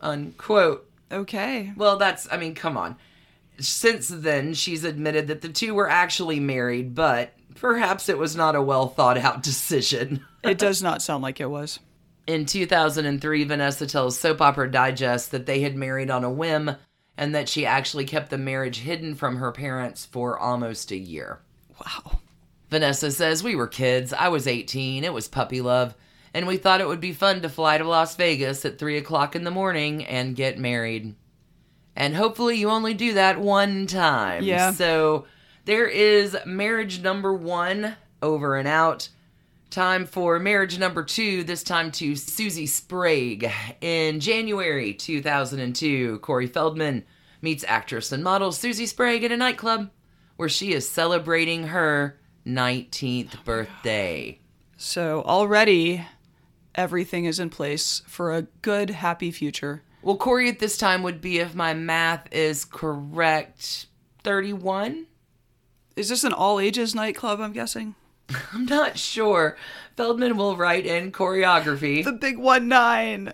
Unquote. 0.00 0.90
Okay. 1.12 1.72
Well, 1.76 1.96
that's, 1.98 2.26
I 2.32 2.36
mean, 2.36 2.54
come 2.54 2.76
on. 2.76 2.96
Since 3.58 4.08
then, 4.08 4.54
she's 4.54 4.82
admitted 4.82 5.28
that 5.28 5.42
the 5.42 5.48
two 5.48 5.74
were 5.74 5.88
actually 5.88 6.40
married, 6.40 6.94
but 6.94 7.34
perhaps 7.54 8.08
it 8.08 8.18
was 8.18 8.36
not 8.36 8.56
a 8.56 8.62
well 8.62 8.88
thought 8.88 9.18
out 9.18 9.42
decision. 9.42 10.24
It 10.44 10.58
does 10.58 10.82
not 10.82 11.00
sound 11.00 11.22
like 11.22 11.40
it 11.40 11.48
was. 11.48 11.78
In 12.26 12.44
2003, 12.44 13.44
Vanessa 13.44 13.86
tells 13.86 14.18
Soap 14.18 14.42
Opera 14.42 14.70
Digest 14.70 15.30
that 15.30 15.46
they 15.46 15.60
had 15.62 15.74
married 15.74 16.10
on 16.10 16.22
a 16.22 16.30
whim 16.30 16.76
and 17.16 17.34
that 17.34 17.48
she 17.48 17.64
actually 17.64 18.04
kept 18.04 18.28
the 18.28 18.36
marriage 18.36 18.80
hidden 18.80 19.14
from 19.14 19.36
her 19.36 19.52
parents 19.52 20.04
for 20.04 20.38
almost 20.38 20.90
a 20.90 20.98
year. 20.98 21.40
Wow. 21.80 22.20
Vanessa 22.70 23.10
says, 23.10 23.42
We 23.42 23.56
were 23.56 23.66
kids. 23.66 24.12
I 24.12 24.28
was 24.28 24.46
18. 24.46 25.04
It 25.04 25.12
was 25.12 25.28
puppy 25.28 25.60
love. 25.60 25.94
And 26.32 26.46
we 26.46 26.56
thought 26.56 26.80
it 26.80 26.88
would 26.88 27.00
be 27.00 27.12
fun 27.12 27.42
to 27.42 27.48
fly 27.48 27.78
to 27.78 27.84
Las 27.84 28.16
Vegas 28.16 28.64
at 28.64 28.78
3 28.78 28.98
o'clock 28.98 29.36
in 29.36 29.44
the 29.44 29.50
morning 29.50 30.04
and 30.04 30.34
get 30.34 30.58
married. 30.58 31.14
And 31.94 32.16
hopefully 32.16 32.56
you 32.58 32.70
only 32.70 32.94
do 32.94 33.14
that 33.14 33.40
one 33.40 33.86
time. 33.86 34.42
Yeah. 34.42 34.72
So 34.72 35.26
there 35.64 35.86
is 35.86 36.36
marriage 36.44 37.02
number 37.02 37.32
one 37.32 37.96
over 38.22 38.56
and 38.56 38.68
out. 38.68 39.08
Time 39.70 40.06
for 40.06 40.38
marriage 40.38 40.78
number 40.78 41.02
two, 41.02 41.42
this 41.42 41.62
time 41.62 41.90
to 41.92 42.14
Susie 42.14 42.66
Sprague. 42.66 43.50
In 43.80 44.20
January 44.20 44.94
2002, 44.94 46.20
Corey 46.20 46.46
Feldman 46.46 47.04
meets 47.42 47.64
actress 47.66 48.12
and 48.12 48.22
model 48.22 48.52
Susie 48.52 48.86
Sprague 48.86 49.24
at 49.24 49.32
a 49.32 49.36
nightclub 49.36 49.90
where 50.36 50.48
she 50.48 50.72
is 50.72 50.88
celebrating 50.88 51.68
her 51.68 52.18
19th 52.46 53.44
birthday. 53.44 54.38
So 54.76 55.22
already 55.22 56.04
everything 56.74 57.24
is 57.24 57.40
in 57.40 57.50
place 57.50 58.02
for 58.06 58.34
a 58.34 58.42
good, 58.62 58.90
happy 58.90 59.30
future. 59.30 59.82
Well, 60.02 60.16
Corey 60.16 60.48
at 60.48 60.58
this 60.58 60.76
time 60.76 61.02
would 61.02 61.20
be, 61.20 61.38
if 61.38 61.54
my 61.54 61.72
math 61.72 62.28
is 62.32 62.64
correct, 62.64 63.86
31? 64.22 65.06
Is 65.96 66.08
this 66.08 66.24
an 66.24 66.32
all 66.32 66.58
ages 66.58 66.94
nightclub, 66.94 67.40
I'm 67.40 67.52
guessing? 67.52 67.94
I'm 68.52 68.66
not 68.66 68.98
sure. 68.98 69.56
Feldman 69.96 70.36
will 70.36 70.56
write 70.56 70.86
in 70.86 71.12
Coreyography. 71.12 72.04
The 72.04 72.12
big 72.12 72.38
one 72.38 72.68
nine. 72.68 73.32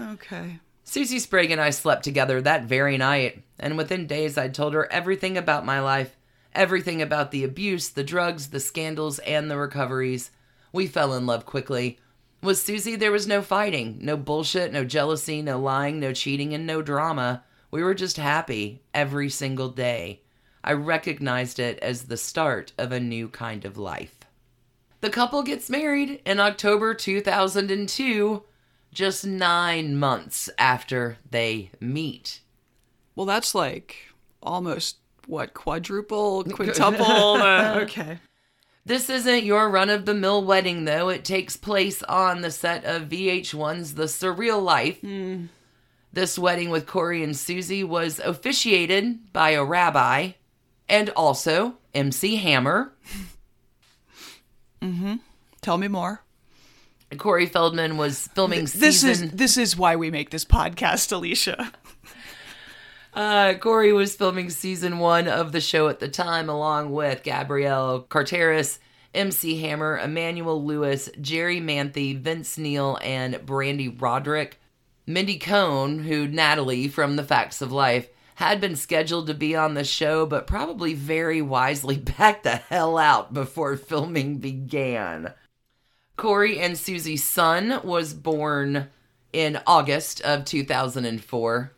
Okay. 0.00 0.58
Susie 0.82 1.20
Sprague 1.20 1.52
and 1.52 1.60
I 1.60 1.70
slept 1.70 2.02
together 2.02 2.40
that 2.40 2.64
very 2.64 2.98
night, 2.98 3.44
and 3.60 3.76
within 3.76 4.08
days 4.08 4.36
I'd 4.36 4.54
told 4.54 4.74
her 4.74 4.90
everything 4.92 5.36
about 5.36 5.64
my 5.64 5.78
life, 5.78 6.16
everything 6.52 7.00
about 7.00 7.30
the 7.30 7.44
abuse, 7.44 7.90
the 7.90 8.02
drugs, 8.02 8.48
the 8.48 8.58
scandals, 8.58 9.20
and 9.20 9.48
the 9.48 9.56
recoveries. 9.56 10.32
We 10.72 10.88
fell 10.88 11.14
in 11.14 11.26
love 11.26 11.46
quickly. 11.46 12.00
With 12.42 12.58
Susie, 12.58 12.96
there 12.96 13.12
was 13.12 13.28
no 13.28 13.42
fighting, 13.42 13.98
no 14.00 14.16
bullshit, 14.16 14.72
no 14.72 14.84
jealousy, 14.84 15.42
no 15.42 15.60
lying, 15.60 16.00
no 16.00 16.12
cheating, 16.12 16.54
and 16.54 16.66
no 16.66 16.82
drama. 16.82 17.44
We 17.70 17.84
were 17.84 17.94
just 17.94 18.16
happy 18.16 18.82
every 18.92 19.28
single 19.28 19.68
day. 19.68 20.22
I 20.62 20.72
recognized 20.72 21.58
it 21.58 21.78
as 21.80 22.04
the 22.04 22.16
start 22.16 22.72
of 22.76 22.92
a 22.92 23.00
new 23.00 23.28
kind 23.28 23.64
of 23.64 23.78
life. 23.78 24.16
The 25.00 25.10
couple 25.10 25.42
gets 25.42 25.70
married 25.70 26.20
in 26.26 26.38
October 26.40 26.92
2002, 26.92 28.42
just 28.92 29.24
nine 29.24 29.96
months 29.96 30.50
after 30.58 31.16
they 31.30 31.70
meet. 31.80 32.40
Well, 33.16 33.26
that's 33.26 33.54
like 33.54 33.96
almost 34.42 34.98
what 35.26 35.54
quadruple, 35.54 36.44
quintuple. 36.52 37.04
uh, 37.06 37.74
okay. 37.82 38.18
This 38.84 39.08
isn't 39.08 39.44
your 39.44 39.70
run 39.70 39.88
of 39.88 40.04
the 40.04 40.14
mill 40.14 40.44
wedding, 40.44 40.84
though. 40.84 41.08
It 41.10 41.24
takes 41.24 41.56
place 41.56 42.02
on 42.02 42.40
the 42.40 42.50
set 42.50 42.84
of 42.84 43.08
VH1's 43.08 43.94
The 43.94 44.04
Surreal 44.04 44.62
Life. 44.62 44.98
This 46.12 46.38
wedding 46.38 46.70
with 46.70 46.86
Corey 46.86 47.22
and 47.22 47.36
Susie 47.36 47.84
was 47.84 48.18
officiated 48.18 49.32
by 49.32 49.50
a 49.50 49.64
rabbi 49.64 50.32
and 50.90 51.08
also 51.10 51.74
MC 51.94 52.36
Hammer. 52.36 52.92
mm-hmm. 54.82 55.14
Tell 55.62 55.78
me 55.78 55.88
more. 55.88 56.22
Corey 57.16 57.46
Feldman 57.46 57.96
was 57.96 58.28
filming 58.28 58.60
This 58.60 59.00
season. 59.00 59.28
is 59.28 59.32
this 59.32 59.56
is 59.56 59.76
why 59.76 59.96
we 59.96 60.10
make 60.10 60.30
this 60.30 60.44
podcast, 60.44 61.10
Alicia. 61.12 61.72
Uh, 63.12 63.54
Corey 63.54 63.92
was 63.92 64.14
filming 64.14 64.50
season 64.50 65.00
one 65.00 65.26
of 65.26 65.50
the 65.50 65.60
show 65.60 65.88
at 65.88 65.98
the 65.98 66.08
time, 66.08 66.48
along 66.48 66.92
with 66.92 67.24
Gabrielle 67.24 68.02
Carteris, 68.02 68.78
MC 69.12 69.60
Hammer, 69.60 69.98
Emmanuel 69.98 70.64
Lewis, 70.64 71.08
Jerri 71.20 71.60
Manthey, 71.60 72.16
Vince 72.16 72.56
Neil, 72.56 73.00
and 73.02 73.44
Brande 73.44 74.00
Roderick. 74.00 74.60
Mindy 75.08 75.38
Cohn, 75.40 76.04
who 76.04 76.28
Natalie 76.28 76.86
from 76.86 77.16
The 77.16 77.24
Facts 77.24 77.60
of 77.60 77.72
Life, 77.72 78.08
had 78.40 78.60
been 78.60 78.74
scheduled 78.74 79.26
to 79.28 79.34
be 79.34 79.54
on 79.54 79.74
the 79.74 79.84
show, 79.84 80.26
but 80.26 80.46
probably 80.46 80.94
very 80.94 81.40
wisely 81.40 81.96
backed 82.18 82.42
the 82.44 82.56
hell 82.56 82.98
out 82.98 83.32
before 83.32 83.76
filming 83.76 84.38
began. 84.38 85.32
Corey 86.16 86.58
and 86.58 86.76
Susie's 86.76 87.22
son 87.24 87.80
was 87.84 88.12
born 88.12 88.88
in 89.32 89.60
August 89.66 90.20
of 90.22 90.44
2004 90.44 91.72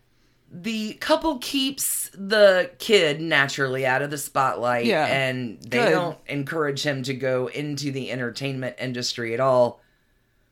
the 0.54 0.92
couple 0.94 1.38
keeps 1.38 2.10
the 2.12 2.70
kid 2.78 3.22
naturally 3.22 3.86
out 3.86 4.02
of 4.02 4.10
the 4.10 4.18
spotlight 4.18 4.84
Yeah. 4.84 5.06
and 5.06 5.58
they 5.62 5.78
Good. 5.78 5.90
don't 5.90 6.18
encourage 6.26 6.82
him 6.82 7.02
to 7.04 7.14
go 7.14 7.46
into 7.46 7.90
the 7.90 8.10
entertainment 8.10 8.76
industry 8.78 9.32
at 9.32 9.40
all. 9.40 9.80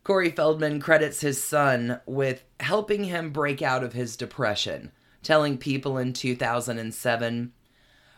Corey 0.03 0.31
Feldman 0.31 0.81
credits 0.81 1.21
his 1.21 1.45
son 1.45 2.01
with 2.07 2.43
helping 2.61 3.05
him 3.05 3.31
break 3.31 3.61
out 3.61 3.85
of 3.85 3.93
his 3.93 4.17
depression, 4.17 4.91
telling 5.23 5.59
people 5.59 5.99
in 5.99 6.13
2007 6.13 7.53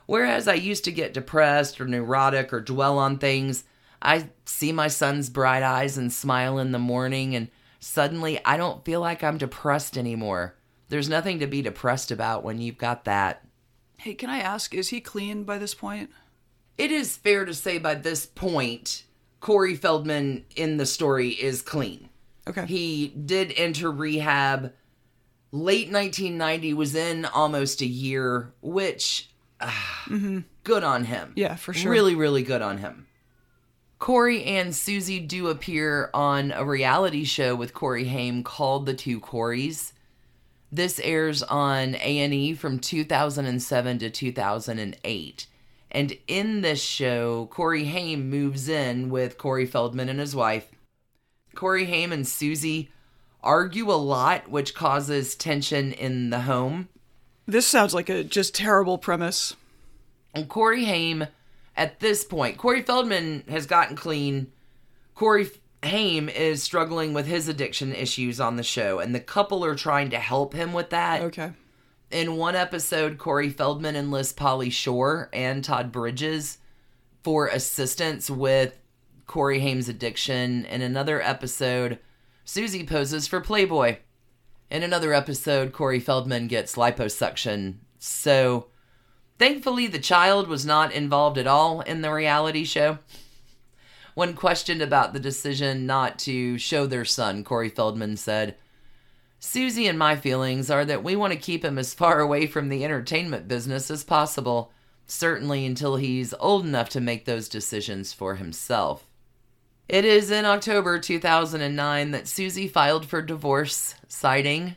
Whereas 0.07 0.49
I 0.49 0.55
used 0.55 0.85
to 0.85 0.93
get 0.93 1.15
depressed 1.15 1.81
or 1.81 1.87
neurotic 1.87 2.53
or 2.53 2.61
dwell 2.61 2.99
on 2.99 3.19
things, 3.19 3.65
I 4.01 4.29
see 4.45 4.73
my 4.73 4.89
son's 4.89 5.31
bright 5.31 5.63
eyes 5.63 5.97
and 5.97 6.13
smile 6.13 6.59
in 6.59 6.73
the 6.73 6.79
morning, 6.79 7.37
and 7.37 7.49
suddenly 7.79 8.39
I 8.45 8.57
don't 8.57 8.85
feel 8.85 9.01
like 9.01 9.23
I'm 9.23 9.39
depressed 9.39 9.97
anymore. 9.97 10.57
There's 10.89 11.09
nothing 11.09 11.39
to 11.39 11.47
be 11.47 11.63
depressed 11.63 12.11
about 12.11 12.45
when 12.45 12.61
you've 12.61 12.79
got 12.79 13.05
that. 13.05 13.47
Hey, 13.99 14.15
can 14.15 14.29
I 14.29 14.41
ask, 14.41 14.75
is 14.75 14.89
he 14.89 15.01
clean 15.01 15.45
by 15.45 15.59
this 15.59 15.75
point? 15.75 16.11
It 16.77 16.91
is 16.91 17.17
fair 17.17 17.45
to 17.45 17.55
say 17.55 17.79
by 17.79 17.95
this 17.95 18.27
point, 18.27 19.05
Corey 19.41 19.77
Feldman 19.77 20.45
in 20.57 20.77
the 20.77 20.87
story 20.87 21.31
is 21.31 21.63
clean. 21.63 22.09
Okay. 22.49 22.67
He 22.67 23.09
did 23.09 23.55
enter 23.57 23.91
rehab 23.91 24.73
late 25.53 25.93
1990, 25.93 26.75
was 26.75 26.95
in 26.95 27.25
almost 27.27 27.81
a 27.81 27.87
year, 27.87 28.53
which 28.61 29.29
ah, 29.61 30.07
good 30.65 30.83
on 30.83 31.05
him. 31.05 31.33
Yeah, 31.37 31.55
for 31.55 31.73
sure. 31.73 31.93
Really, 31.93 32.15
really 32.15 32.43
good 32.43 32.63
on 32.63 32.79
him. 32.79 33.07
Corey 33.99 34.43
and 34.43 34.75
Susie 34.75 35.21
do 35.21 35.47
appear 35.47 36.11
on 36.13 36.51
a 36.51 36.65
reality 36.65 37.23
show 37.23 37.55
with 37.55 37.73
Corey 37.73 38.07
Haim 38.07 38.43
called 38.43 38.85
The 38.85 38.95
Two 38.95 39.21
Coreys. 39.21 39.93
This 40.73 40.99
airs 40.99 41.43
on 41.45 41.95
A&E 41.95 42.55
from 42.55 42.81
2007 42.81 43.99
to 44.01 44.11
2008. 44.11 45.47
And 45.93 46.19
in 46.27 46.63
this 46.63 46.83
show, 46.83 47.47
Corey 47.47 47.85
Haim 47.85 48.29
moves 48.29 48.69
in 48.69 49.11
with 49.11 49.39
Corey 49.39 49.67
Feldman 49.67 50.09
and 50.09 50.19
his 50.19 50.35
wife. 50.35 50.67
Corey 51.55 51.85
Haim 51.85 52.11
and 52.11 52.27
Susie 52.27 52.91
argue 53.43 53.91
a 53.91 53.95
lot, 53.95 54.51
which 54.51 54.75
causes 54.75 55.35
tension 55.35 55.93
in 55.93 56.31
the 56.31 56.43
home. 56.43 56.89
This 57.47 57.67
sounds 57.67 57.93
like 57.93 58.09
a 58.09 58.25
just 58.25 58.55
terrible 58.55 58.99
premise. 58.99 59.55
And 60.35 60.49
Corey 60.49 60.85
Haim, 60.85 61.27
at 61.77 62.01
this 62.01 62.25
point, 62.25 62.57
Corey 62.57 62.83
Feldman 62.83 63.45
has 63.49 63.67
gotten 63.67 63.97
clean. 63.97 64.53
Corey 65.15 65.51
Haim 65.83 66.29
is 66.29 66.63
struggling 66.63 67.13
with 67.13 67.27
his 67.27 67.49
addiction 67.49 67.93
issues 67.95 68.41
on 68.41 68.57
the 68.57 68.63
show, 68.63 69.01
and 69.01 69.15
the 69.15 69.21
couple 69.21 69.65
are 69.65 69.75
trying 69.75 70.11
to 70.11 70.19
help 70.19 70.55
him 70.55 70.73
with 70.73 70.91
that. 70.91 71.23
Okay. 71.23 71.53
In 72.11 72.37
one 72.37 72.55
episode, 72.55 73.19
Corey 73.19 73.49
Feldman 73.49 73.97
enlists 73.97 74.35
Pauly 74.35 74.71
Shore 74.71 75.29
and 75.33 75.65
Todd 75.65 75.91
Bridges 75.91 76.59
for 77.25 77.49
assistance 77.49 78.29
with 78.31 78.79
Corey 79.27 79.61
Haim's 79.61 79.89
addiction. 79.89 80.65
In 80.67 80.83
another 80.83 81.21
episode, 81.23 81.99
Susie 82.45 82.85
poses 82.85 83.29
for 83.29 83.41
Playboy. 83.41 83.99
In 84.71 84.83
another 84.83 85.13
episode, 85.13 85.73
Corey 85.73 86.01
Feldman 86.01 86.49
gets 86.49 86.77
liposuction. 86.77 87.77
So, 87.99 88.67
thankfully, 89.39 89.87
the 89.87 89.99
child 89.99 90.49
was 90.49 90.67
not 90.67 90.93
involved 90.93 91.39
at 91.39 91.47
all 91.47 91.83
in 91.83 92.03
the 92.03 92.13
reality 92.13 92.65
show. 92.65 92.99
When 94.15 94.35
questioned 94.35 94.83
about 94.83 95.13
the 95.13 95.21
decision 95.21 95.87
not 95.87 96.19
to 96.21 96.59
show 96.59 96.87
their 96.87 97.05
son, 97.05 97.45
Corey 97.45 97.69
Feldman 97.69 98.17
said, 98.17 98.57
Susie 99.39 99.87
and 99.87 99.99
my 99.99 100.17
feelings 100.17 100.71
are 100.71 100.85
that 100.85 101.03
we 101.03 101.17
want 101.17 101.33
to 101.33 101.39
keep 101.39 101.65
him 101.65 101.79
as 101.79 101.95
far 101.95 102.21
away 102.21 102.47
from 102.47 102.69
the 102.69 102.85
entertainment 102.85 103.49
business 103.49 103.91
as 103.91 104.05
possible, 104.05 104.73
certainly 105.07 105.65
until 105.65 105.97
he's 105.97 106.35
old 106.41 106.65
enough 106.65 106.89
to 106.91 107.01
make 107.01 107.25
those 107.25 107.49
decisions 107.49 108.13
for 108.13 108.37
himself. 108.37 109.07
It 109.93 110.07
is 110.07 110.31
in 110.31 110.47
October 110.47 110.99
2009 110.99 112.13
that 112.13 112.27
Susie 112.27 112.67
filed 112.67 113.05
for 113.05 113.21
divorce, 113.21 113.95
citing, 114.09 114.77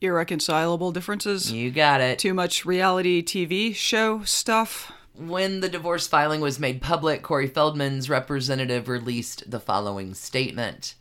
Irreconcilable 0.00 0.90
differences. 0.90 1.52
You 1.52 1.70
got 1.70 2.00
it. 2.00 2.18
Too 2.18 2.32
much 2.32 2.64
reality 2.64 3.22
TV 3.22 3.74
show 3.74 4.22
stuff. 4.22 4.90
When 5.14 5.60
the 5.60 5.68
divorce 5.68 6.06
filing 6.06 6.40
was 6.40 6.58
made 6.58 6.80
public, 6.80 7.22
Corey 7.22 7.46
Feldman's 7.46 8.08
representative 8.08 8.88
released 8.88 9.50
the 9.50 9.60
following 9.60 10.14
statement. 10.14 10.94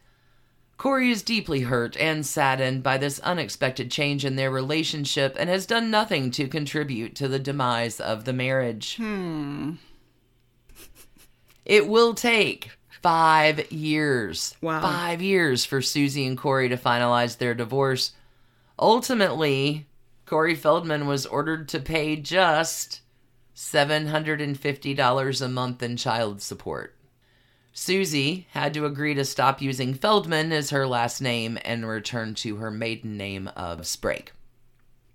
Corey 0.75 1.09
is 1.09 1.23
deeply 1.23 1.61
hurt 1.61 1.95
and 1.95 2.25
saddened 2.25 2.83
by 2.83 2.97
this 2.97 3.19
unexpected 3.19 3.89
change 3.89 4.25
in 4.25 4.35
their 4.35 4.51
relationship 4.51 5.37
and 5.39 5.49
has 5.49 5.65
done 5.65 5.89
nothing 5.89 6.31
to 6.31 6.49
contribute 6.49 7.15
to 7.15 7.29
the 7.29 7.39
demise 7.39 8.01
of 8.01 8.25
the 8.25 8.33
marriage. 8.33 8.97
Hmm. 8.97 9.75
It 11.63 11.87
will 11.87 12.13
take 12.13 12.76
five 13.01 13.71
years. 13.71 14.55
Wow. 14.61 14.81
Five 14.81 15.21
years 15.21 15.65
for 15.65 15.81
Susie 15.81 16.25
and 16.25 16.37
Corey 16.37 16.69
to 16.69 16.77
finalize 16.77 17.37
their 17.37 17.53
divorce. 17.53 18.13
Ultimately, 18.79 19.87
Corey 20.25 20.55
Feldman 20.55 21.07
was 21.07 21.25
ordered 21.25 21.67
to 21.69 21.79
pay 21.79 22.15
just 22.15 23.01
$750 23.55 25.41
a 25.41 25.47
month 25.47 25.81
in 25.81 25.97
child 25.97 26.41
support. 26.41 26.93
Susie 27.73 28.47
had 28.51 28.73
to 28.73 28.85
agree 28.85 29.13
to 29.13 29.23
stop 29.23 29.61
using 29.61 29.93
Feldman 29.93 30.51
as 30.51 30.71
her 30.71 30.87
last 30.87 31.21
name 31.21 31.59
and 31.63 31.87
return 31.87 32.33
to 32.35 32.57
her 32.57 32.71
maiden 32.71 33.17
name 33.17 33.49
of 33.55 33.85
Sprague. 33.85 34.31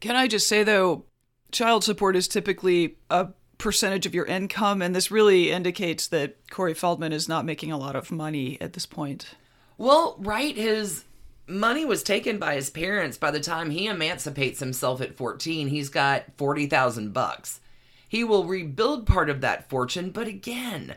Can 0.00 0.16
I 0.16 0.28
just 0.28 0.48
say 0.48 0.62
though, 0.62 1.04
child 1.50 1.84
support 1.84 2.16
is 2.16 2.28
typically 2.28 2.96
a 3.10 3.28
percentage 3.62 4.06
of 4.06 4.14
your 4.14 4.26
income, 4.26 4.82
and 4.82 4.94
this 4.94 5.12
really 5.12 5.52
indicates 5.52 6.08
that 6.08 6.50
Corey 6.50 6.74
Feldman 6.74 7.12
is 7.12 7.28
not 7.28 7.44
making 7.44 7.70
a 7.70 7.78
lot 7.78 7.94
of 7.94 8.10
money 8.10 8.58
at 8.60 8.72
this 8.72 8.86
point. 8.86 9.36
Well, 9.78 10.16
right, 10.18 10.56
his 10.56 11.04
money 11.46 11.84
was 11.84 12.02
taken 12.02 12.38
by 12.38 12.56
his 12.56 12.70
parents 12.70 13.16
by 13.16 13.30
the 13.30 13.40
time 13.40 13.70
he 13.70 13.86
emancipates 13.86 14.58
himself 14.58 15.00
at 15.00 15.16
14. 15.16 15.68
He's 15.68 15.88
got 15.88 16.24
40,000 16.36 17.12
bucks. 17.12 17.60
He 18.08 18.24
will 18.24 18.44
rebuild 18.44 19.06
part 19.06 19.30
of 19.30 19.40
that 19.42 19.70
fortune, 19.70 20.10
but 20.10 20.26
again, 20.26 20.96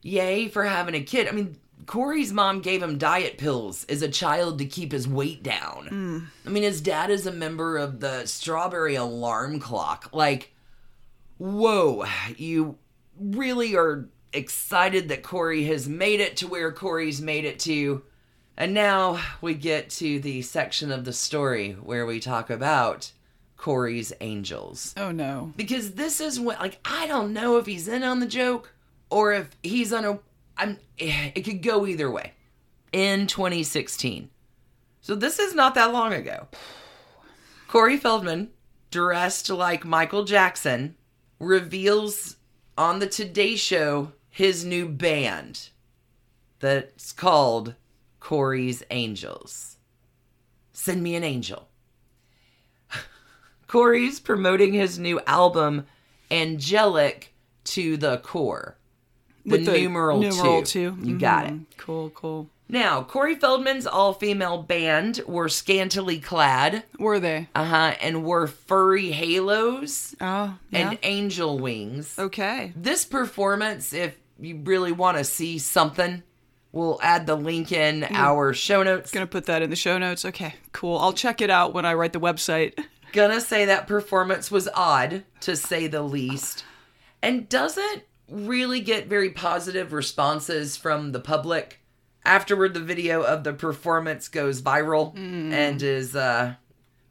yay 0.00 0.48
for 0.48 0.64
having 0.64 0.94
a 0.94 1.02
kid. 1.02 1.28
I 1.28 1.32
mean, 1.32 1.56
Corey's 1.84 2.32
mom 2.32 2.62
gave 2.62 2.82
him 2.82 2.96
diet 2.96 3.36
pills 3.36 3.84
as 3.90 4.00
a 4.00 4.08
child 4.08 4.58
to 4.58 4.64
keep 4.64 4.90
his 4.90 5.06
weight 5.06 5.42
down. 5.42 5.86
Hmm. 5.88 6.18
I 6.46 6.48
mean, 6.48 6.62
his 6.62 6.80
dad 6.80 7.10
is 7.10 7.26
a 7.26 7.32
member 7.32 7.76
of 7.76 8.00
the 8.00 8.24
Strawberry 8.24 8.94
Alarm 8.94 9.60
Clock. 9.60 10.08
Like, 10.14 10.54
whoa, 11.38 12.04
you 12.36 12.78
really 13.18 13.76
are 13.76 14.08
excited 14.32 15.08
that 15.08 15.22
Corey 15.22 15.64
has 15.64 15.88
made 15.88 16.20
it 16.20 16.36
to 16.38 16.46
where 16.46 16.72
Corey's 16.72 17.20
made 17.20 17.44
it 17.44 17.58
to. 17.60 18.02
And 18.56 18.72
now 18.72 19.20
we 19.40 19.54
get 19.54 19.90
to 19.90 20.18
the 20.20 20.42
section 20.42 20.90
of 20.90 21.04
the 21.04 21.12
story 21.12 21.72
where 21.72 22.06
we 22.06 22.20
talk 22.20 22.48
about 22.48 23.12
Corey's 23.56 24.12
angels. 24.20 24.94
Oh 24.96 25.10
no. 25.10 25.52
Because 25.56 25.92
this 25.92 26.20
is 26.20 26.40
what, 26.40 26.60
like, 26.60 26.78
I 26.84 27.06
don't 27.06 27.32
know 27.32 27.56
if 27.58 27.66
he's 27.66 27.88
in 27.88 28.02
on 28.02 28.20
the 28.20 28.26
joke 28.26 28.72
or 29.10 29.32
if 29.32 29.50
he's 29.62 29.92
on 29.92 30.04
a. 30.04 30.18
I'm. 30.56 30.78
It 30.96 31.44
could 31.44 31.62
go 31.62 31.86
either 31.86 32.10
way. 32.10 32.32
In 32.92 33.26
2016. 33.26 34.30
So 35.02 35.14
this 35.14 35.38
is 35.38 35.54
not 35.54 35.74
that 35.74 35.92
long 35.92 36.14
ago. 36.14 36.48
Corey 37.68 37.98
Feldman, 37.98 38.50
dressed 38.90 39.50
like 39.50 39.84
Michael 39.84 40.24
Jackson, 40.24 40.96
reveals 41.38 42.36
on 42.76 42.98
the 42.98 43.06
Today 43.06 43.56
Show 43.56 44.12
his 44.30 44.64
new 44.64 44.88
band 44.88 45.70
that's 46.60 47.12
called 47.12 47.74
Corey's 48.20 48.82
Angels. 48.90 49.76
Send 50.72 51.02
me 51.02 51.14
an 51.14 51.24
angel. 51.24 51.68
Corey's 53.66 54.20
promoting 54.20 54.72
his 54.72 54.98
new 54.98 55.20
album, 55.26 55.86
Angelic 56.30 57.32
to 57.64 57.96
the 57.96 58.18
Core. 58.18 58.76
The, 59.44 59.52
With 59.52 59.66
numeral, 59.68 60.18
numeral 60.18 60.62
two. 60.62 60.96
two. 60.96 60.98
You 61.02 61.18
got 61.18 61.46
it. 61.46 61.52
Mhm. 61.54 61.64
Cool, 61.76 62.10
cool. 62.10 62.50
Now, 62.68 63.02
Corey 63.04 63.36
Feldman's 63.36 63.86
all 63.86 64.12
female 64.12 64.62
band 64.62 65.20
were 65.26 65.48
scantily 65.48 66.18
clad, 66.18 66.82
Were 66.98 67.20
they? 67.20 67.48
uh 67.54 67.64
huh, 67.64 67.94
and 68.00 68.24
wore 68.24 68.46
furry 68.48 69.12
halos 69.12 70.14
Oh, 70.20 70.54
yeah. 70.70 70.90
and 70.90 70.98
angel 71.04 71.58
wings. 71.60 72.18
okay. 72.18 72.72
This 72.74 73.04
performance, 73.04 73.92
if 73.92 74.16
you 74.40 74.60
really 74.64 74.90
want 74.92 75.16
to 75.16 75.22
see 75.24 75.58
something, 75.58 76.22
we'll 76.72 76.98
add 77.02 77.26
the 77.26 77.36
link 77.36 77.70
in 77.70 78.04
our 78.10 78.52
show 78.52 78.82
notes. 78.82 79.12
Gonna 79.12 79.26
put 79.28 79.46
that 79.46 79.62
in 79.62 79.70
the 79.70 79.76
show 79.76 79.96
notes. 79.98 80.24
Okay, 80.24 80.56
cool. 80.72 80.98
I'll 80.98 81.12
check 81.12 81.40
it 81.40 81.50
out 81.50 81.72
when 81.72 81.84
I 81.86 81.94
write 81.94 82.12
the 82.12 82.20
website. 82.20 82.76
Gonna 83.12 83.40
say 83.40 83.64
that 83.66 83.86
performance 83.86 84.50
was 84.50 84.68
odd, 84.74 85.22
to 85.42 85.54
say 85.54 85.86
the 85.86 86.02
least, 86.02 86.64
and 87.22 87.48
doesn't 87.48 88.02
really 88.28 88.80
get 88.80 89.06
very 89.06 89.30
positive 89.30 89.92
responses 89.92 90.76
from 90.76 91.12
the 91.12 91.20
public. 91.20 91.80
Afterward, 92.26 92.74
the 92.74 92.80
video 92.80 93.22
of 93.22 93.44
the 93.44 93.52
performance 93.52 94.28
goes 94.28 94.60
viral 94.60 95.16
and 95.16 95.80
is 95.80 96.16
uh, 96.16 96.54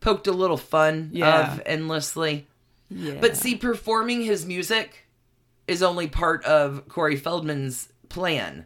poked 0.01 0.27
a 0.27 0.31
little 0.33 0.57
fun 0.57 1.09
Yeah. 1.13 1.53
of 1.53 1.61
endlessly. 1.65 2.47
Yeah. 2.89 3.17
But 3.21 3.37
see, 3.37 3.55
performing 3.55 4.21
his 4.21 4.45
music 4.45 5.07
is 5.67 5.81
only 5.81 6.07
part 6.07 6.43
of 6.45 6.87
Corey 6.89 7.15
Feldman's 7.15 7.89
plan 8.09 8.65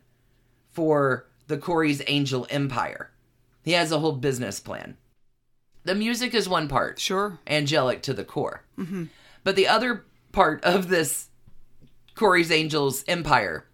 for 0.71 1.25
the 1.47 1.57
Corey's 1.57 2.01
Angel 2.07 2.45
Empire. 2.49 3.11
He 3.63 3.71
has 3.73 3.91
a 3.91 3.99
whole 3.99 4.11
business 4.13 4.59
plan. 4.59 4.97
The 5.83 5.95
music 5.95 6.33
is 6.33 6.49
one 6.49 6.67
part, 6.67 6.99
sure. 6.99 7.39
angelic 7.47 8.01
to 8.03 8.13
the 8.13 8.23
core. 8.25 8.63
But 9.43 9.55
the 9.55 9.67
other 9.67 10.03
part 10.31 10.63
of 10.63 10.89
this 10.89 11.29
Corey's 12.15 12.51
Angels 12.51 13.03
Empire 13.07 13.65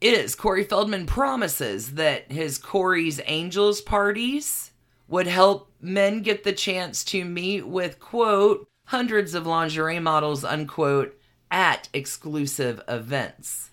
is 0.00 0.34
Corey 0.34 0.64
Feldman 0.64 1.06
promises 1.06 1.94
that 1.94 2.30
his 2.30 2.58
Corey's 2.58 3.20
Angels 3.26 3.80
parties 3.80 4.72
would 5.08 5.26
help 5.26 5.70
men 5.80 6.22
get 6.22 6.44
the 6.44 6.52
chance 6.52 7.02
to 7.04 7.24
meet 7.24 7.66
with, 7.66 7.98
quote, 7.98 8.68
hundreds 8.86 9.34
of 9.34 9.46
lingerie 9.46 10.00
models, 10.00 10.44
unquote, 10.44 11.18
at 11.50 11.88
exclusive 11.92 12.80
events. 12.86 13.70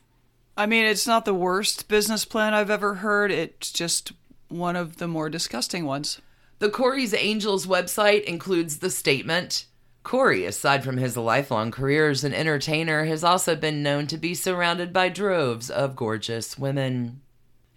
I 0.58 0.66
mean, 0.66 0.86
it's 0.86 1.08
not 1.08 1.26
the 1.26 1.34
worst 1.34 1.88
business 1.88 2.24
plan 2.24 2.54
I've 2.54 2.70
ever 2.70 2.96
heard. 2.96 3.32
It's 3.32 3.72
just 3.72 4.14
one 4.48 4.76
of 4.76 4.98
the 4.98 5.08
more 5.08 5.30
disgusting 5.30 5.86
ones. 5.86 6.22
The 6.60 6.70
Corey's 6.70 7.14
Angels 7.14 7.68
website 7.68 8.24
includes 8.24 8.78
the 8.78 8.90
statement 8.90 9.66
Corey, 10.06 10.46
aside 10.46 10.84
from 10.84 10.98
his 10.98 11.18
lifelong 11.18 11.72
career 11.72 12.12
as 12.12 12.24
an 12.24 12.34
entertainer, 12.34 13.06
has 13.06 13.24
also 13.24 13.56
been 13.56 13.82
known 13.82 14.06
to 14.08 14.18
be 14.18 14.36
surrounded 14.36 14.94
by 14.94 15.10
droves 15.10 15.70
of 15.70 15.96
gorgeous 15.96 16.58
women. 16.60 17.22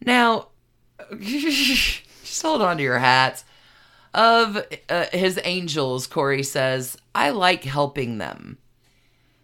Now, 0.05 0.49
just 1.20 2.43
hold 2.43 2.61
on 2.61 2.76
to 2.76 2.83
your 2.83 2.99
hats. 2.99 3.45
Of 4.12 4.62
uh, 4.91 5.07
his 5.11 5.41
angels, 5.43 6.07
Corey 6.07 6.43
says, 6.43 6.99
I 7.14 7.31
like 7.31 7.64
helping 7.64 8.18
them. 8.18 8.59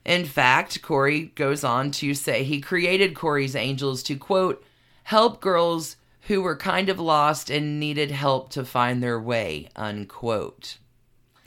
In 0.05 0.27
fact, 0.27 0.83
Corey 0.83 1.33
goes 1.35 1.65
on 1.65 1.91
to 1.93 2.13
say 2.13 2.45
he 2.45 2.61
created 2.61 3.15
Corey's 3.15 3.57
Angels 3.57 4.03
to, 4.05 4.17
quote, 4.17 4.63
help 5.05 5.41
girls 5.41 5.97
who 6.23 6.43
were 6.43 6.57
kind 6.57 6.91
of 6.91 7.01
lost 7.01 7.49
and 7.49 7.81
needed 7.81 8.11
help 8.11 8.51
to 8.51 8.65
find 8.65 9.03
their 9.03 9.19
way, 9.19 9.71
unquote. 9.75 10.77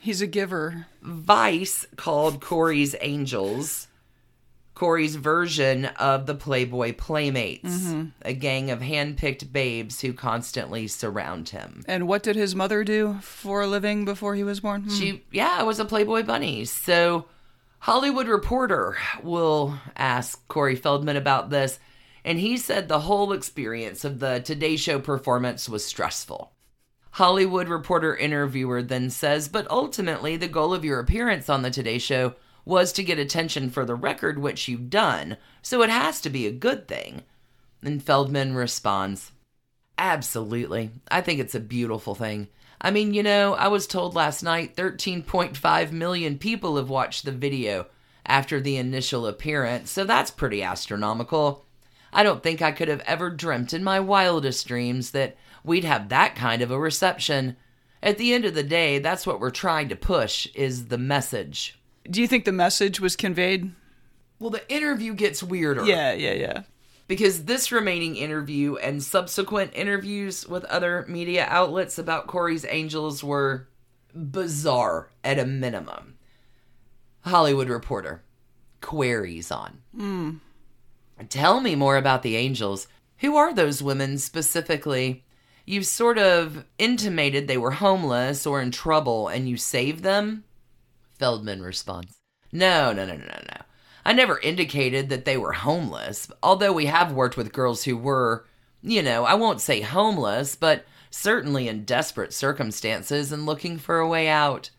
He's 0.07 0.21
a 0.21 0.27
giver. 0.27 0.87
Vice 1.01 1.85
called 1.97 2.39
Corey's 2.39 2.95
Angels 3.01 3.89
Corey's 4.73 5.17
version 5.17 5.83
of 5.83 6.27
the 6.27 6.33
Playboy 6.33 6.93
Playmates, 6.93 7.93
a 8.21 8.31
gang 8.31 8.71
of 8.71 8.81
hand-picked 8.81 9.51
babes 9.51 9.99
who 9.99 10.13
constantly 10.13 10.87
surround 10.87 11.49
him. 11.49 11.83
And 11.89 12.07
what 12.07 12.23
did 12.23 12.37
his 12.37 12.55
mother 12.55 12.85
do 12.85 13.17
for 13.21 13.63
a 13.63 13.67
living 13.67 14.05
before 14.05 14.33
he 14.35 14.45
was 14.45 14.61
born? 14.61 14.83
Hmm. 14.83 14.91
She, 14.91 15.25
yeah, 15.29 15.61
was 15.63 15.77
a 15.77 15.83
Playboy 15.83 16.23
bunny. 16.23 16.63
So, 16.63 17.25
Hollywood 17.79 18.29
Reporter 18.29 18.95
will 19.21 19.77
ask 19.97 20.47
Corey 20.47 20.77
Feldman 20.77 21.17
about 21.17 21.49
this, 21.49 21.79
and 22.23 22.39
he 22.39 22.55
said 22.55 22.87
the 22.87 23.01
whole 23.01 23.33
experience 23.33 24.05
of 24.05 24.19
the 24.19 24.39
Today 24.39 24.77
Show 24.77 24.99
performance 24.99 25.67
was 25.67 25.83
stressful. 25.83 26.53
Hollywood 27.17 27.67
Reporter 27.67 28.15
interviewer 28.15 28.83
then 28.83 29.09
says, 29.09 29.47
but 29.47 29.65
ultimately, 29.71 30.37
the 30.37 30.47
goal 30.47 30.71
of 30.71 30.85
your 30.85 30.99
appearance 30.99 31.49
on 31.49 31.63
the 31.63 31.71
Today 31.71 31.97
Show 31.97 32.35
was 32.63 32.93
to 32.93 33.03
get 33.03 33.17
attention 33.17 33.71
for 33.71 33.85
the 33.85 33.95
record, 33.95 34.37
which 34.37 34.67
you've 34.67 34.91
done, 34.91 35.37
so 35.63 35.81
it 35.81 35.89
has 35.89 36.21
to 36.21 36.29
be 36.29 36.45
a 36.45 36.51
good 36.51 36.87
thing. 36.87 37.23
And 37.81 38.03
Feldman 38.03 38.53
responds, 38.53 39.31
Absolutely. 39.97 40.91
I 41.09 41.21
think 41.21 41.39
it's 41.39 41.55
a 41.55 41.59
beautiful 41.59 42.13
thing. 42.13 42.49
I 42.79 42.91
mean, 42.91 43.15
you 43.15 43.23
know, 43.23 43.55
I 43.55 43.67
was 43.67 43.87
told 43.87 44.13
last 44.13 44.43
night 44.43 44.75
13.5 44.75 45.91
million 45.91 46.37
people 46.37 46.77
have 46.77 46.91
watched 46.91 47.25
the 47.25 47.31
video 47.31 47.87
after 48.27 48.61
the 48.61 48.77
initial 48.77 49.25
appearance, 49.25 49.89
so 49.89 50.03
that's 50.03 50.29
pretty 50.29 50.61
astronomical. 50.61 51.65
I 52.13 52.21
don't 52.21 52.43
think 52.43 52.61
I 52.61 52.71
could 52.71 52.89
have 52.89 53.01
ever 53.07 53.31
dreamt 53.31 53.73
in 53.73 53.83
my 53.83 53.99
wildest 53.99 54.67
dreams 54.67 55.11
that 55.11 55.35
we'd 55.63 55.83
have 55.83 56.09
that 56.09 56.35
kind 56.35 56.61
of 56.61 56.71
a 56.71 56.79
reception. 56.79 57.57
At 58.01 58.17
the 58.17 58.33
end 58.33 58.45
of 58.45 58.53
the 58.53 58.63
day, 58.63 58.99
that's 58.99 59.25
what 59.25 59.39
we're 59.39 59.49
trying 59.49 59.89
to 59.89 59.95
push 59.95 60.47
is 60.55 60.87
the 60.87 60.97
message. 60.97 61.79
Do 62.09 62.21
you 62.21 62.27
think 62.27 62.45
the 62.45 62.51
message 62.51 62.99
was 62.99 63.15
conveyed? 63.15 63.71
Well, 64.39 64.49
the 64.49 64.69
interview 64.71 65.13
gets 65.13 65.43
weirder. 65.43 65.85
Yeah, 65.85 66.13
yeah, 66.13 66.33
yeah. 66.33 66.63
Because 67.07 67.45
this 67.45 67.71
remaining 67.71 68.15
interview 68.15 68.75
and 68.75 69.01
subsequent 69.01 69.71
interviews 69.73 70.47
with 70.47 70.65
other 70.65 71.05
media 71.07 71.45
outlets 71.49 71.97
about 71.97 72.27
Corey's 72.27 72.65
Angels 72.65 73.23
were 73.23 73.67
bizarre 74.13 75.09
at 75.23 75.39
a 75.39 75.45
minimum. 75.45 76.15
Hollywood 77.21 77.69
Reporter 77.69 78.23
queries 78.81 79.51
on. 79.51 79.81
Mm. 79.97 80.39
Tell 81.29 81.59
me 81.61 81.75
more 81.75 81.97
about 81.97 82.23
the 82.23 82.35
Angels. 82.35 82.87
Who 83.19 83.35
are 83.35 83.53
those 83.53 83.81
women 83.81 84.17
specifically? 84.17 85.23
You've 85.69 85.85
sort 85.85 86.17
of 86.17 86.63
intimated 86.77 87.47
they 87.47 87.57
were 87.57 87.71
homeless 87.71 88.47
or 88.47 88.61
in 88.61 88.71
trouble 88.71 89.27
and 89.27 89.49
you 89.49 89.57
saved 89.57 90.01
them? 90.01 90.45
Feldman 91.19 91.61
responds, 91.61 92.15
No, 92.53 92.93
no, 92.93 93.05
no, 93.05 93.17
no, 93.17 93.25
no, 93.25 93.41
no. 93.49 93.61
I 94.05 94.13
never 94.13 94.39
indicated 94.39 95.09
that 95.09 95.25
they 95.25 95.35
were 95.35 95.51
homeless, 95.51 96.31
although 96.41 96.71
we 96.71 96.85
have 96.85 97.11
worked 97.11 97.35
with 97.35 97.51
girls 97.51 97.83
who 97.83 97.97
were, 97.97 98.45
you 98.81 99.03
know, 99.03 99.25
I 99.25 99.33
won't 99.33 99.59
say 99.59 99.81
homeless, 99.81 100.55
but 100.55 100.85
certainly 101.09 101.67
in 101.67 101.83
desperate 101.83 102.31
circumstances 102.31 103.33
and 103.33 103.45
looking 103.45 103.77
for 103.77 103.99
a 103.99 104.07
way 104.07 104.29
out. 104.29 104.69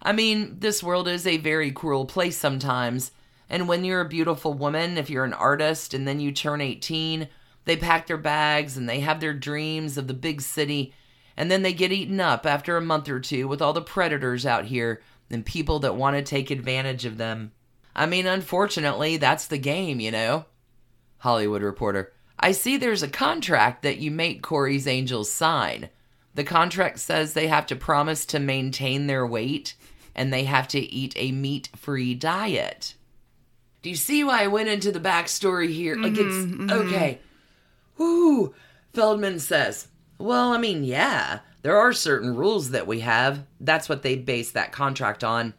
I 0.00 0.12
mean, 0.12 0.60
this 0.60 0.80
world 0.80 1.08
is 1.08 1.26
a 1.26 1.38
very 1.38 1.72
cruel 1.72 2.06
place 2.06 2.36
sometimes, 2.36 3.10
and 3.48 3.66
when 3.66 3.84
you're 3.84 4.02
a 4.02 4.08
beautiful 4.08 4.54
woman, 4.54 4.96
if 4.96 5.10
you're 5.10 5.24
an 5.24 5.32
artist 5.32 5.92
and 5.92 6.06
then 6.06 6.20
you 6.20 6.30
turn 6.30 6.60
18, 6.60 7.26
they 7.70 7.76
pack 7.76 8.08
their 8.08 8.16
bags 8.16 8.76
and 8.76 8.88
they 8.88 8.98
have 8.98 9.20
their 9.20 9.32
dreams 9.32 9.96
of 9.96 10.08
the 10.08 10.14
big 10.14 10.40
city, 10.40 10.92
and 11.36 11.48
then 11.48 11.62
they 11.62 11.72
get 11.72 11.92
eaten 11.92 12.18
up 12.18 12.44
after 12.44 12.76
a 12.76 12.82
month 12.82 13.08
or 13.08 13.20
two 13.20 13.46
with 13.46 13.62
all 13.62 13.72
the 13.72 13.80
predators 13.80 14.44
out 14.44 14.64
here 14.64 15.00
and 15.30 15.46
people 15.46 15.78
that 15.78 15.94
want 15.94 16.16
to 16.16 16.22
take 16.22 16.50
advantage 16.50 17.04
of 17.04 17.16
them. 17.16 17.52
I 17.94 18.06
mean, 18.06 18.26
unfortunately, 18.26 19.18
that's 19.18 19.46
the 19.46 19.56
game, 19.56 20.00
you 20.00 20.10
know? 20.10 20.46
Hollywood 21.18 21.62
Reporter. 21.62 22.12
I 22.40 22.50
see 22.50 22.76
there's 22.76 23.04
a 23.04 23.08
contract 23.08 23.82
that 23.82 23.98
you 23.98 24.10
make 24.10 24.42
Corey's 24.42 24.88
Angels 24.88 25.30
sign. 25.30 25.90
The 26.34 26.42
contract 26.42 26.98
says 26.98 27.34
they 27.34 27.46
have 27.46 27.66
to 27.66 27.76
promise 27.76 28.26
to 28.26 28.40
maintain 28.40 29.06
their 29.06 29.24
weight 29.24 29.76
and 30.12 30.32
they 30.32 30.42
have 30.42 30.66
to 30.68 30.80
eat 30.80 31.12
a 31.14 31.30
meat 31.30 31.68
free 31.76 32.16
diet. 32.16 32.94
Do 33.82 33.90
you 33.90 33.96
see 33.96 34.24
why 34.24 34.42
I 34.42 34.48
went 34.48 34.68
into 34.68 34.90
the 34.90 34.98
backstory 34.98 35.72
here? 35.72 35.94
Like, 35.94 36.12
it's 36.12 36.34
mm-hmm. 36.34 36.70
okay. 36.70 37.20
Whoo! 38.00 38.54
Feldman 38.94 39.38
says, 39.38 39.88
Well, 40.16 40.54
I 40.54 40.56
mean, 40.56 40.84
yeah, 40.84 41.40
there 41.60 41.76
are 41.76 41.92
certain 41.92 42.34
rules 42.34 42.70
that 42.70 42.86
we 42.86 43.00
have. 43.00 43.44
That's 43.60 43.90
what 43.90 44.02
they 44.02 44.16
base 44.16 44.50
that 44.52 44.72
contract 44.72 45.22
on. 45.22 45.52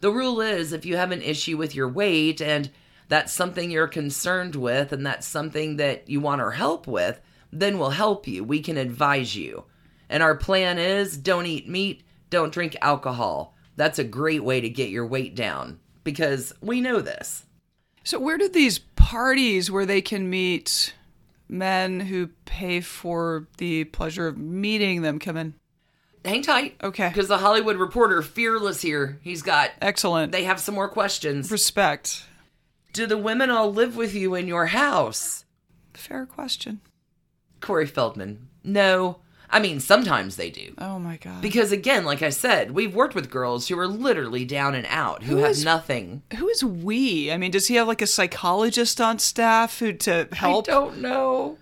The 0.00 0.10
rule 0.10 0.40
is 0.40 0.72
if 0.72 0.84
you 0.84 0.96
have 0.96 1.12
an 1.12 1.22
issue 1.22 1.56
with 1.56 1.76
your 1.76 1.88
weight 1.88 2.42
and 2.42 2.68
that's 3.06 3.32
something 3.32 3.70
you're 3.70 3.86
concerned 3.86 4.56
with 4.56 4.92
and 4.92 5.06
that's 5.06 5.24
something 5.24 5.76
that 5.76 6.10
you 6.10 6.20
want 6.20 6.40
our 6.40 6.50
help 6.50 6.88
with, 6.88 7.20
then 7.52 7.78
we'll 7.78 7.90
help 7.90 8.26
you. 8.26 8.42
We 8.42 8.58
can 8.58 8.76
advise 8.76 9.36
you. 9.36 9.62
And 10.08 10.20
our 10.20 10.34
plan 10.34 10.78
is 10.78 11.16
don't 11.16 11.46
eat 11.46 11.68
meat, 11.68 12.02
don't 12.28 12.52
drink 12.52 12.76
alcohol. 12.82 13.54
That's 13.76 14.00
a 14.00 14.04
great 14.04 14.42
way 14.42 14.60
to 14.60 14.68
get 14.68 14.90
your 14.90 15.06
weight 15.06 15.36
down 15.36 15.78
because 16.02 16.52
we 16.60 16.80
know 16.80 17.00
this. 17.00 17.46
So, 18.02 18.18
where 18.18 18.38
do 18.38 18.48
these 18.48 18.80
parties 18.80 19.70
where 19.70 19.86
they 19.86 20.02
can 20.02 20.28
meet 20.28 20.94
men 21.48 22.00
who 22.00 22.28
pay 22.44 22.80
for 22.80 23.48
the 23.58 23.84
pleasure 23.84 24.26
of 24.26 24.38
meeting 24.38 25.02
them 25.02 25.18
come 25.18 25.36
in? 25.36 25.54
Hang 26.24 26.42
tight. 26.42 26.76
Okay. 26.82 27.08
Because 27.08 27.28
the 27.28 27.38
Hollywood 27.38 27.76
Reporter, 27.76 28.22
fearless 28.22 28.82
here, 28.82 29.18
he's 29.22 29.42
got. 29.42 29.70
Excellent. 29.80 30.32
They 30.32 30.44
have 30.44 30.60
some 30.60 30.74
more 30.74 30.88
questions. 30.88 31.50
Respect. 31.50 32.24
Do 32.92 33.06
the 33.06 33.18
women 33.18 33.50
all 33.50 33.72
live 33.72 33.96
with 33.96 34.14
you 34.14 34.34
in 34.34 34.48
your 34.48 34.66
house? 34.66 35.44
Fair 35.94 36.26
question. 36.26 36.80
Corey 37.60 37.86
Feldman. 37.86 38.48
No. 38.64 39.18
I 39.50 39.60
mean, 39.60 39.80
sometimes 39.80 40.36
they 40.36 40.50
do. 40.50 40.74
Oh 40.78 40.98
my 40.98 41.16
god. 41.16 41.40
Because 41.40 41.72
again, 41.72 42.04
like 42.04 42.20
I 42.22 42.28
said, 42.28 42.72
we've 42.72 42.94
worked 42.94 43.14
with 43.14 43.30
girls 43.30 43.68
who 43.68 43.78
are 43.78 43.86
literally 43.86 44.44
down 44.44 44.74
and 44.74 44.86
out, 44.90 45.22
who, 45.22 45.36
Who 45.36 45.42
have 45.42 45.52
is- 45.52 45.64
nothing. 45.64 46.22
Who 46.36 46.48
is 46.48 46.62
we? 46.62 47.32
I 47.32 47.38
mean, 47.38 47.50
does 47.50 47.68
he 47.68 47.76
have 47.76 47.88
like 47.88 48.02
a 48.02 48.06
psychologist 48.06 49.00
on 49.00 49.18
staff 49.18 49.78
who 49.78 49.92
to 49.94 50.28
help? 50.32 50.68
I 50.68 50.72
don't 50.72 50.98
know. 50.98 51.56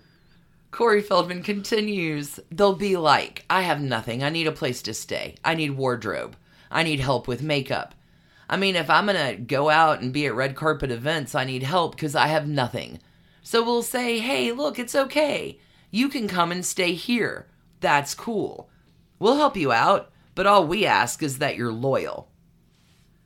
Corey 0.71 1.01
Feldman 1.01 1.43
continues. 1.43 2.39
They'll 2.51 2.75
be 2.75 2.97
like, 2.97 3.45
I 3.49 3.61
have 3.61 3.81
nothing. 3.81 4.21
I 4.21 4.29
need 4.29 4.47
a 4.47 4.51
place 4.51 4.81
to 4.83 4.93
stay. 4.93 5.35
I 5.43 5.55
need 5.55 5.71
wardrobe. 5.71 6.35
I 6.69 6.83
need 6.83 6.99
help 6.99 7.27
with 7.27 7.41
makeup. 7.41 7.95
I 8.49 8.57
mean, 8.57 8.75
if 8.75 8.89
I'm 8.89 9.05
going 9.07 9.35
to 9.37 9.41
go 9.41 9.69
out 9.69 10.01
and 10.01 10.13
be 10.13 10.25
at 10.25 10.35
red 10.35 10.55
carpet 10.55 10.91
events, 10.91 11.35
I 11.35 11.45
need 11.45 11.63
help 11.63 11.95
because 11.95 12.15
I 12.15 12.27
have 12.27 12.47
nothing. 12.47 12.99
So 13.41 13.63
we'll 13.63 13.81
say, 13.81 14.19
hey, 14.19 14.51
look, 14.51 14.77
it's 14.77 14.93
okay. 14.95 15.57
You 15.89 16.09
can 16.09 16.27
come 16.27 16.51
and 16.51 16.65
stay 16.65 16.93
here. 16.93 17.47
That's 17.79 18.13
cool. 18.13 18.69
We'll 19.19 19.37
help 19.37 19.57
you 19.57 19.71
out, 19.71 20.11
but 20.35 20.45
all 20.45 20.67
we 20.67 20.85
ask 20.85 21.23
is 21.23 21.39
that 21.39 21.55
you're 21.55 21.71
loyal. 21.71 22.29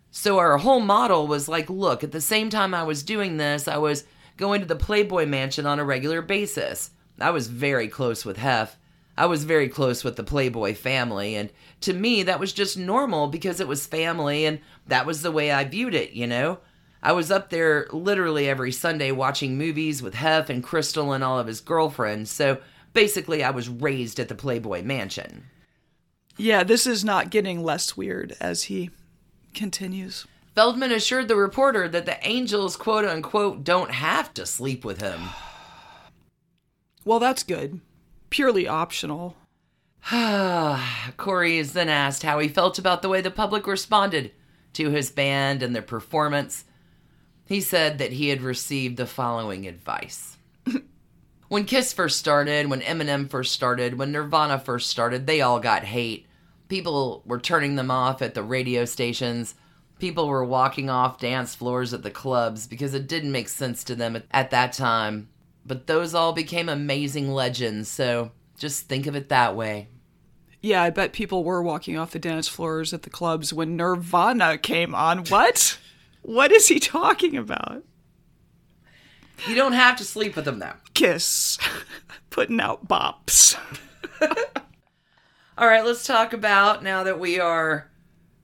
So 0.09 0.39
our 0.39 0.57
whole 0.57 0.81
model 0.81 1.27
was 1.27 1.47
like, 1.47 1.69
look, 1.69 2.03
at 2.03 2.11
the 2.11 2.21
same 2.21 2.49
time 2.49 2.73
I 2.73 2.83
was 2.83 3.03
doing 3.03 3.37
this, 3.37 3.67
I 3.67 3.77
was 3.77 4.03
going 4.37 4.61
to 4.61 4.67
the 4.67 4.75
Playboy 4.75 5.25
Mansion 5.25 5.65
on 5.65 5.79
a 5.79 5.85
regular 5.85 6.21
basis. 6.21 6.91
I 7.19 7.31
was 7.31 7.47
very 7.47 7.87
close 7.87 8.25
with 8.25 8.37
Hef. 8.37 8.77
I 9.17 9.25
was 9.25 9.43
very 9.43 9.69
close 9.69 10.03
with 10.03 10.15
the 10.15 10.23
Playboy 10.23 10.73
family, 10.73 11.35
and 11.35 11.51
to 11.81 11.93
me, 11.93 12.23
that 12.23 12.39
was 12.39 12.53
just 12.53 12.77
normal 12.77 13.27
because 13.27 13.59
it 13.59 13.67
was 13.67 13.85
family, 13.85 14.45
and 14.45 14.59
that 14.87 15.05
was 15.05 15.21
the 15.21 15.31
way 15.31 15.51
I 15.51 15.63
viewed 15.63 15.93
it, 15.93 16.11
you 16.11 16.27
know? 16.27 16.59
I 17.03 17.11
was 17.11 17.29
up 17.29 17.49
there 17.49 17.87
literally 17.91 18.47
every 18.47 18.71
Sunday 18.71 19.11
watching 19.11 19.57
movies 19.57 20.01
with 20.01 20.15
Hef 20.15 20.49
and 20.49 20.63
Crystal 20.63 21.13
and 21.13 21.23
all 21.23 21.39
of 21.39 21.47
his 21.47 21.61
girlfriends, 21.61 22.31
so 22.31 22.59
basically, 22.93 23.43
I 23.43 23.51
was 23.51 23.69
raised 23.69 24.19
at 24.19 24.27
the 24.27 24.35
Playboy 24.35 24.83
Mansion. 24.83 25.45
Yeah, 26.37 26.63
this 26.63 26.87
is 26.87 27.03
not 27.03 27.29
getting 27.29 27.63
less 27.63 27.95
weird 27.97 28.35
as 28.39 28.63
he 28.63 28.89
continues. 29.53 30.25
Feldman 30.55 30.91
assured 30.91 31.27
the 31.27 31.35
reporter 31.35 31.87
that 31.87 32.05
the 32.05 32.17
angels, 32.27 32.75
quote 32.75 33.05
unquote, 33.05 33.63
don't 33.63 33.91
have 33.91 34.33
to 34.33 34.45
sleep 34.45 34.83
with 34.85 35.01
him. 35.01 35.21
Well, 37.03 37.17
that's 37.17 37.41
good. 37.41 37.81
Purely 38.29 38.67
optional. 38.67 39.35
Corey 41.17 41.57
is 41.57 41.73
then 41.73 41.89
asked 41.89 42.21
how 42.21 42.37
he 42.37 42.47
felt 42.47 42.77
about 42.77 43.01
the 43.01 43.09
way 43.09 43.21
the 43.21 43.31
public 43.31 43.65
responded 43.65 44.31
to 44.73 44.91
his 44.91 45.09
band 45.09 45.63
and 45.63 45.75
their 45.75 45.81
performance. 45.81 46.65
He 47.47 47.59
said 47.59 47.97
that 47.97 48.13
he 48.13 48.29
had 48.29 48.43
received 48.43 48.97
the 48.97 49.07
following 49.07 49.67
advice. 49.67 50.37
When 51.51 51.65
Kiss 51.65 51.91
first 51.91 52.17
started, 52.17 52.69
when 52.69 52.79
Eminem 52.79 53.29
first 53.29 53.51
started, 53.51 53.97
when 53.97 54.13
Nirvana 54.13 54.57
first 54.57 54.89
started, 54.89 55.27
they 55.27 55.41
all 55.41 55.59
got 55.59 55.83
hate. 55.83 56.25
People 56.69 57.23
were 57.25 57.41
turning 57.41 57.75
them 57.75 57.91
off 57.91 58.21
at 58.21 58.35
the 58.35 58.41
radio 58.41 58.85
stations. 58.85 59.55
People 59.99 60.29
were 60.29 60.45
walking 60.45 60.89
off 60.89 61.19
dance 61.19 61.53
floors 61.53 61.93
at 61.93 62.03
the 62.03 62.09
clubs 62.09 62.67
because 62.67 62.93
it 62.93 63.05
didn't 63.05 63.33
make 63.33 63.49
sense 63.49 63.83
to 63.83 63.95
them 63.95 64.15
at, 64.15 64.23
at 64.31 64.51
that 64.51 64.71
time. 64.71 65.27
But 65.65 65.87
those 65.87 66.13
all 66.13 66.31
became 66.31 66.69
amazing 66.69 67.33
legends, 67.33 67.89
so 67.89 68.31
just 68.57 68.87
think 68.87 69.05
of 69.05 69.17
it 69.17 69.27
that 69.27 69.53
way. 69.53 69.89
Yeah, 70.61 70.81
I 70.81 70.89
bet 70.89 71.11
people 71.11 71.43
were 71.43 71.61
walking 71.61 71.97
off 71.97 72.11
the 72.11 72.19
dance 72.19 72.47
floors 72.47 72.93
at 72.93 73.01
the 73.01 73.09
clubs 73.09 73.51
when 73.51 73.75
Nirvana 73.75 74.57
came 74.57 74.95
on. 74.95 75.25
What? 75.25 75.77
what 76.21 76.53
is 76.53 76.69
he 76.69 76.79
talking 76.79 77.35
about? 77.35 77.83
You 79.47 79.55
don't 79.55 79.73
have 79.73 79.97
to 79.97 80.05
sleep 80.05 80.37
with 80.37 80.45
them 80.45 80.59
now. 80.59 80.75
Kiss. 81.01 81.57
Putting 82.29 82.61
out 82.61 82.87
bops. 82.87 83.57
All 85.57 85.67
right, 85.67 85.83
let's 85.83 86.05
talk 86.05 86.31
about 86.31 86.83
now 86.83 87.01
that 87.01 87.19
we 87.19 87.39
are 87.39 87.89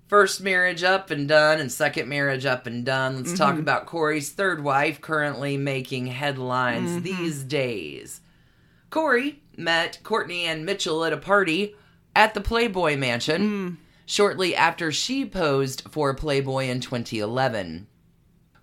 first 0.08 0.42
marriage 0.42 0.82
up 0.82 1.12
and 1.12 1.28
done 1.28 1.60
and 1.60 1.72
second 1.72 2.10
marriage 2.10 2.48
up 2.48 2.66
and 2.66 2.84
done. 2.84 3.18
Let's 3.18 3.38
talk 3.38 3.52
mm-hmm. 3.52 3.60
about 3.60 3.86
Corey's 3.86 4.32
third 4.32 4.64
wife 4.64 5.02
currently 5.02 5.56
making 5.56 6.08
headlines 6.08 6.90
mm-hmm. 6.90 7.04
these 7.04 7.44
days. 7.44 8.22
Corey 8.90 9.44
met 9.56 10.00
Courtney 10.02 10.46
Ann 10.46 10.66
Mitchell 10.66 11.06
at 11.06 11.14
a 11.14 11.18
party 11.18 11.76
at 12.16 12.34
the 12.34 12.42
Playboy 12.42 12.98
Mansion 12.98 13.42
mm. 13.44 13.78
shortly 14.08 14.56
after 14.56 14.92
she 14.92 15.28
posed 15.28 15.84
for 15.92 16.16
Playboy 16.16 16.70
in 16.70 16.80
2011. 16.80 17.86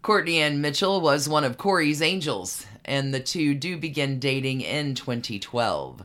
Courtney 0.03 0.39
Ann 0.39 0.61
Mitchell 0.61 1.01
was 1.01 1.29
one 1.29 1.45
of 1.45 1.57
Corey's 1.57 2.03
angels, 2.03 2.67
and 2.85 3.13
the 3.13 3.21
two 3.21 3.55
do 3.55 3.77
begin 3.77 4.19
dating 4.19 4.61
in 4.61 4.95
2012. 4.95 6.05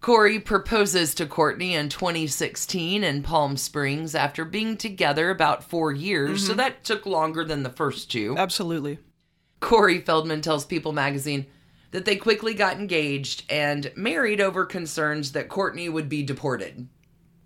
Corey 0.00 0.38
proposes 0.38 1.14
to 1.14 1.26
Courtney 1.26 1.74
in 1.74 1.88
2016 1.88 3.02
in 3.02 3.22
Palm 3.22 3.56
Springs 3.56 4.14
after 4.14 4.44
being 4.44 4.76
together 4.76 5.30
about 5.30 5.64
four 5.64 5.90
years, 5.90 6.44
so 6.44 6.50
mm-hmm. 6.50 6.58
that 6.58 6.84
took 6.84 7.06
longer 7.06 7.44
than 7.44 7.62
the 7.62 7.70
first 7.70 8.10
two. 8.10 8.36
Absolutely. 8.38 8.98
Corey 9.58 10.00
Feldman 10.00 10.42
tells 10.42 10.64
People 10.64 10.92
magazine 10.92 11.46
that 11.90 12.04
they 12.04 12.16
quickly 12.16 12.54
got 12.54 12.76
engaged 12.78 13.44
and 13.50 13.90
married 13.96 14.40
over 14.40 14.64
concerns 14.64 15.32
that 15.32 15.48
Courtney 15.48 15.88
would 15.88 16.08
be 16.08 16.22
deported. 16.22 16.88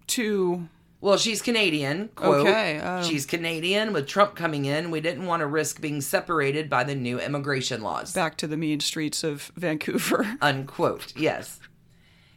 To 0.09 0.69
Well, 1.01 1.17
she's 1.17 1.41
Canadian. 1.41 2.09
Quote, 2.15 2.47
Okay, 2.47 2.81
oh. 2.83 3.03
She's 3.03 3.25
Canadian. 3.25 3.93
With 3.95 4.07
Trump 4.07 4.35
coming 4.35 4.67
in, 4.67 4.91
we 4.91 5.01
didn't 5.01 5.25
want 5.25 5.41
to 5.41 5.47
risk 5.47 5.81
being 5.81 6.01
separated 6.03 6.69
by 6.69 6.85
the 6.85 6.95
new 6.95 7.19
immigration 7.19 7.81
laws. 7.81 8.13
back 8.13 8.37
to 8.39 8.47
the 8.47 8.57
mean 8.57 8.81
streets 8.81 9.25
of 9.25 9.51
Vancouver. 9.57 10.37
Unquote. 10.43 11.17
Yes. 11.17 11.59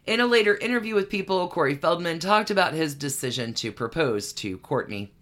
In 0.05 0.19
a 0.19 0.27
later 0.27 0.55
interview 0.55 0.95
with 0.95 1.09
People, 1.09 1.47
Corey 1.49 1.75
Feldman 1.75 2.19
talked 2.19 2.51
about 2.51 2.73
his 2.73 2.95
decision 2.95 3.53
to 3.55 3.71
propose 3.71 4.31
to 4.33 4.57
Courtney. 4.59 5.13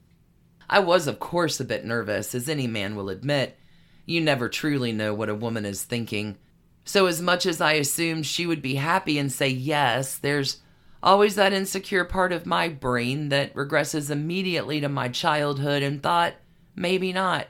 I 0.69 0.79
was, 0.79 1.07
of 1.07 1.19
course, 1.19 1.59
a 1.59 1.65
bit 1.65 1.83
nervous, 1.83 2.33
as 2.33 2.47
any 2.47 2.67
man 2.67 2.95
will 2.95 3.09
admit. 3.09 3.57
You 4.05 4.21
never 4.21 4.49
truly 4.49 4.91
know 4.91 5.13
what 5.13 5.29
a 5.29 5.35
woman 5.35 5.65
is 5.65 5.83
thinking. 5.83 6.37
So, 6.83 7.05
as 7.05 7.21
much 7.21 7.45
as 7.45 7.61
I 7.61 7.73
assumed 7.73 8.25
she 8.25 8.47
would 8.47 8.61
be 8.61 8.75
happy 8.75 9.17
and 9.19 9.31
say 9.31 9.49
yes, 9.49 10.17
there's 10.17 10.61
always 11.03 11.35
that 11.35 11.53
insecure 11.53 12.05
part 12.05 12.31
of 12.31 12.45
my 12.45 12.67
brain 12.67 13.29
that 13.29 13.53
regresses 13.53 14.09
immediately 14.09 14.79
to 14.81 14.89
my 14.89 15.09
childhood 15.09 15.83
and 15.83 16.01
thought, 16.01 16.35
maybe 16.75 17.13
not. 17.13 17.47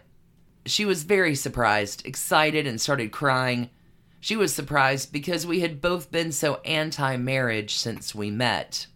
She 0.66 0.86
was 0.86 1.04
very 1.04 1.36
surprised, 1.36 2.06
excited, 2.06 2.68
and 2.68 2.80
started 2.80 3.12
crying. 3.12 3.70
She 4.20 4.36
was 4.36 4.54
surprised 4.54 5.12
because 5.12 5.47
we 5.47 5.62
had 5.62 5.82
both 5.82 6.12
been 6.12 6.32
so 6.32 6.62
anti 6.66 7.18
marriage 7.18 7.76
since 7.76 8.14
we 8.14 8.30
met. 8.30 8.88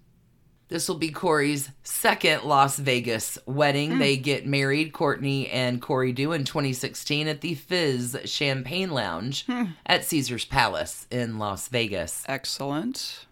This 0.67 0.87
will 0.87 0.97
be 0.97 1.11
Corey's 1.11 1.69
second 1.83 2.43
Las 2.43 2.77
Vegas 2.77 3.37
wedding. 3.45 3.93
Mm. 3.93 3.99
They 3.99 4.17
get 4.17 4.47
married, 4.47 4.93
Courtney 4.93 5.47
and 5.49 5.81
Corey 5.81 6.11
do, 6.11 6.31
in 6.31 6.43
2016 6.43 7.27
at 7.27 7.41
the 7.41 7.53
Fizz 7.53 8.19
Champagne 8.25 8.89
Lounge 8.89 9.45
hmm. 9.45 9.65
at 9.85 10.05
Caesar's 10.05 10.45
Palace 10.45 11.05
in 11.11 11.37
Las 11.37 11.67
Vegas. 11.67 12.23
Excellent. 12.27 13.24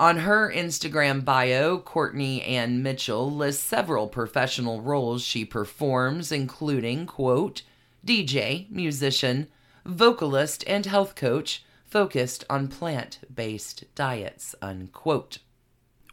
On 0.00 0.16
her 0.20 0.50
Instagram 0.50 1.26
bio, 1.26 1.76
Courtney 1.76 2.40
Ann 2.40 2.82
Mitchell 2.82 3.30
lists 3.30 3.62
several 3.62 4.08
professional 4.08 4.80
roles 4.80 5.22
she 5.22 5.44
performs, 5.44 6.32
including, 6.32 7.04
quote, 7.04 7.60
DJ, 8.04 8.70
musician, 8.70 9.48
vocalist, 9.84 10.64
and 10.66 10.86
health 10.86 11.14
coach 11.14 11.62
focused 11.84 12.44
on 12.48 12.68
plant 12.68 13.18
based 13.32 13.84
diets, 13.94 14.54
unquote. 14.62 15.36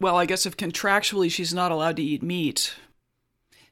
Well, 0.02 0.18
I 0.18 0.26
guess 0.26 0.46
if 0.46 0.58
contractually 0.58 1.32
she's 1.32 1.54
not 1.54 1.72
allowed 1.72 1.96
to 1.96 2.04
eat 2.04 2.22
meat, 2.22 2.76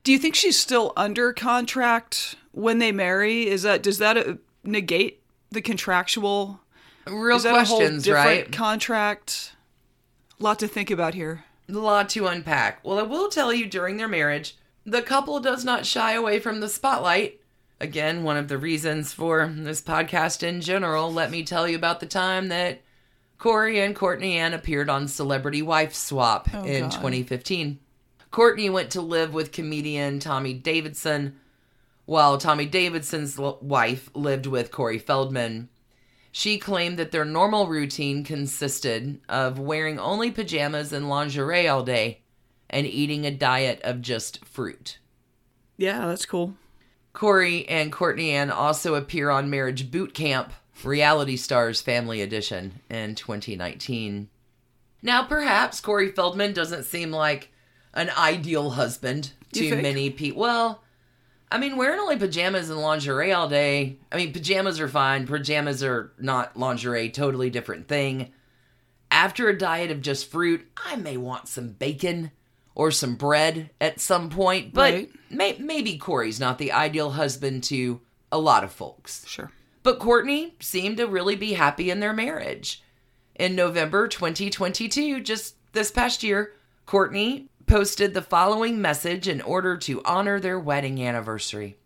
do 0.06 0.14
you 0.14 0.18
think 0.18 0.36
she's 0.36 0.58
still 0.58 0.94
under 0.96 1.34
contract 1.34 2.38
when 2.54 2.78
they 2.80 2.94
marry? 2.94 3.50
Is 3.50 3.64
that 3.64 3.84
does 3.84 3.98
that 3.98 4.16
uh, 4.16 4.36
negate 4.64 5.22
the 5.52 5.62
contractual? 5.62 6.62
Real 7.06 7.36
is 7.36 7.44
that 7.44 7.54
a 7.54 7.66
whole 7.66 7.80
questions, 7.80 8.04
different 8.06 8.26
right? 8.26 8.52
contract? 8.54 9.52
Lot 10.40 10.60
to 10.60 10.68
think 10.68 10.92
about 10.92 11.14
here. 11.14 11.46
A 11.70 11.74
lot 11.74 12.10
to 12.10 12.28
unpack. 12.28 12.84
Well, 12.84 13.00
I 13.00 13.04
will 13.04 13.30
tell 13.30 13.52
you 13.54 13.66
during 13.68 13.98
their 13.98 14.08
marriage, 14.08 14.56
the 14.86 15.02
couple 15.02 15.40
does 15.40 15.66
not 15.66 15.86
shy 15.86 16.14
away 16.14 16.40
from 16.40 16.60
the 16.60 16.70
spotlight. 16.70 17.40
Again, 17.82 18.24
one 18.24 18.38
of 18.38 18.48
the 18.48 18.58
reasons 18.58 19.12
for 19.14 19.52
this 19.54 19.82
podcast 19.82 20.44
in 20.44 20.62
general, 20.62 21.12
let 21.12 21.32
me 21.32 21.44
tell 21.44 21.68
you 21.68 21.76
about 21.76 22.00
the 22.00 22.06
time 22.06 22.48
that 22.50 22.82
Corey 23.38 23.80
and 23.82 23.96
Courtney 23.96 24.38
Ann 24.38 24.54
appeared 24.54 24.90
on 24.90 25.08
Celebrity 25.08 25.62
Wife 25.62 25.94
Swap 25.94 26.48
Oh, 26.54 26.64
in 26.64 26.84
God. 26.84 26.92
2015. 26.92 27.80
Courtney 28.32 28.70
went 28.70 28.92
to 28.92 29.02
live 29.02 29.34
with 29.34 29.52
comedian 29.52 30.20
Tommy 30.20 30.54
Davidson, 30.54 31.36
while 32.06 32.38
Tommy 32.38 32.66
Davidson's 32.66 33.40
l- 33.40 33.58
wife 33.62 34.10
lived 34.14 34.46
with 34.46 34.72
Corey 34.72 35.00
Feldman. 35.00 35.70
She 36.38 36.58
claimed 36.58 37.00
that 37.00 37.14
their 37.14 37.24
normal 37.24 37.68
routine 37.68 38.26
consisted 38.26 39.22
of 39.30 39.58
wearing 39.58 39.98
only 39.98 40.32
pajamas 40.32 40.92
and 40.92 41.08
lingerie 41.08 41.66
all 41.66 41.82
day 41.82 42.24
and 42.70 42.86
eating 42.86 43.26
a 43.26 43.32
diet 43.32 43.80
of 43.84 44.02
just 44.02 44.44
fruit. 44.44 44.98
Yeah, 45.78 46.08
that's 46.08 46.26
cool. 46.26 46.56
Corey 47.14 47.66
and 47.70 47.90
Courtney 47.90 48.32
Ann 48.32 48.52
also 48.52 48.96
appear 48.96 49.30
on 49.30 49.50
Marriage 49.50 49.90
Boot 49.90 50.14
Camp, 50.14 50.52
Reality 50.84 51.38
Stars 51.38 51.82
Family 51.82 52.22
Edition 52.22 52.82
in 52.90 53.16
2019. 53.16 54.28
Now, 55.02 55.24
perhaps 55.24 55.80
Corey 55.80 56.12
Feldman 56.12 56.52
doesn't 56.52 56.84
seem 56.84 57.12
like 57.12 57.50
an 57.94 58.10
ideal 58.10 58.72
husband 58.72 59.32
to 59.54 59.82
many 59.82 60.10
people. 60.10 60.42
Well, 60.42 60.84
I 61.56 61.58
mean, 61.58 61.78
wearing 61.78 62.02
only 62.02 62.18
pajamas 62.18 62.70
and 62.70 62.82
lingerie 62.82 63.32
all 63.32 63.48
day. 63.48 63.98
I 64.12 64.18
mean, 64.18 64.34
pajamas 64.34 64.78
are 64.82 64.90
fine. 64.90 65.26
Pajamas 65.26 65.82
are 65.86 66.12
not 66.20 66.58
lingerie, 66.58 67.10
totally 67.10 67.50
different 67.50 67.88
thing. 67.88 68.34
After 69.10 69.48
a 69.48 69.58
diet 69.58 69.90
of 69.90 70.02
just 70.02 70.30
fruit, 70.30 70.68
I 70.76 70.98
may 70.98 71.16
want 71.16 71.48
some 71.48 71.70
bacon 71.70 72.32
or 72.76 72.92
some 72.92 73.16
bread 73.16 73.70
at 73.80 74.02
some 74.02 74.30
point, 74.30 74.74
but 74.74 74.94
Right. 74.94 75.10
may- 75.30 75.56
maybe 75.58 75.98
Corey's 75.98 76.42
not 76.42 76.58
the 76.58 76.74
ideal 76.74 77.12
husband 77.12 77.64
to 77.66 78.02
a 78.34 78.38
lot 78.38 78.66
of 78.66 78.74
folks. 78.74 79.26
Sure. 79.26 79.50
But 79.82 79.98
Courtney 79.98 80.56
seemed 80.60 80.98
to 80.98 81.08
really 81.08 81.38
be 81.38 81.54
happy 81.54 81.90
in 81.90 82.02
their 82.02 82.12
marriage. 82.12 82.84
In 83.34 83.56
November 83.56 84.10
2022, 84.10 85.22
just 85.22 85.56
this 85.72 85.90
past 85.90 86.22
year, 86.22 86.52
Courtney 86.86 87.48
posted 87.68 88.14
the 88.14 88.22
following 88.22 88.82
message 88.82 89.28
in 89.28 89.42
order 89.42 89.78
to 89.78 90.02
honor 90.04 90.40
their 90.40 90.60
wedding 90.60 91.02
anniversary. 91.02 91.78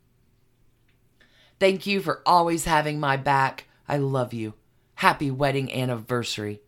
Thank 1.59 1.86
you 1.86 2.01
for 2.01 2.21
always 2.25 2.65
having 2.65 2.99
my 2.99 3.17
back. 3.17 3.65
I 3.88 3.97
love 3.97 4.34
you. 4.34 4.53
Happy 4.95 5.32
wedding 5.32 5.73
anniversary. 5.73 6.61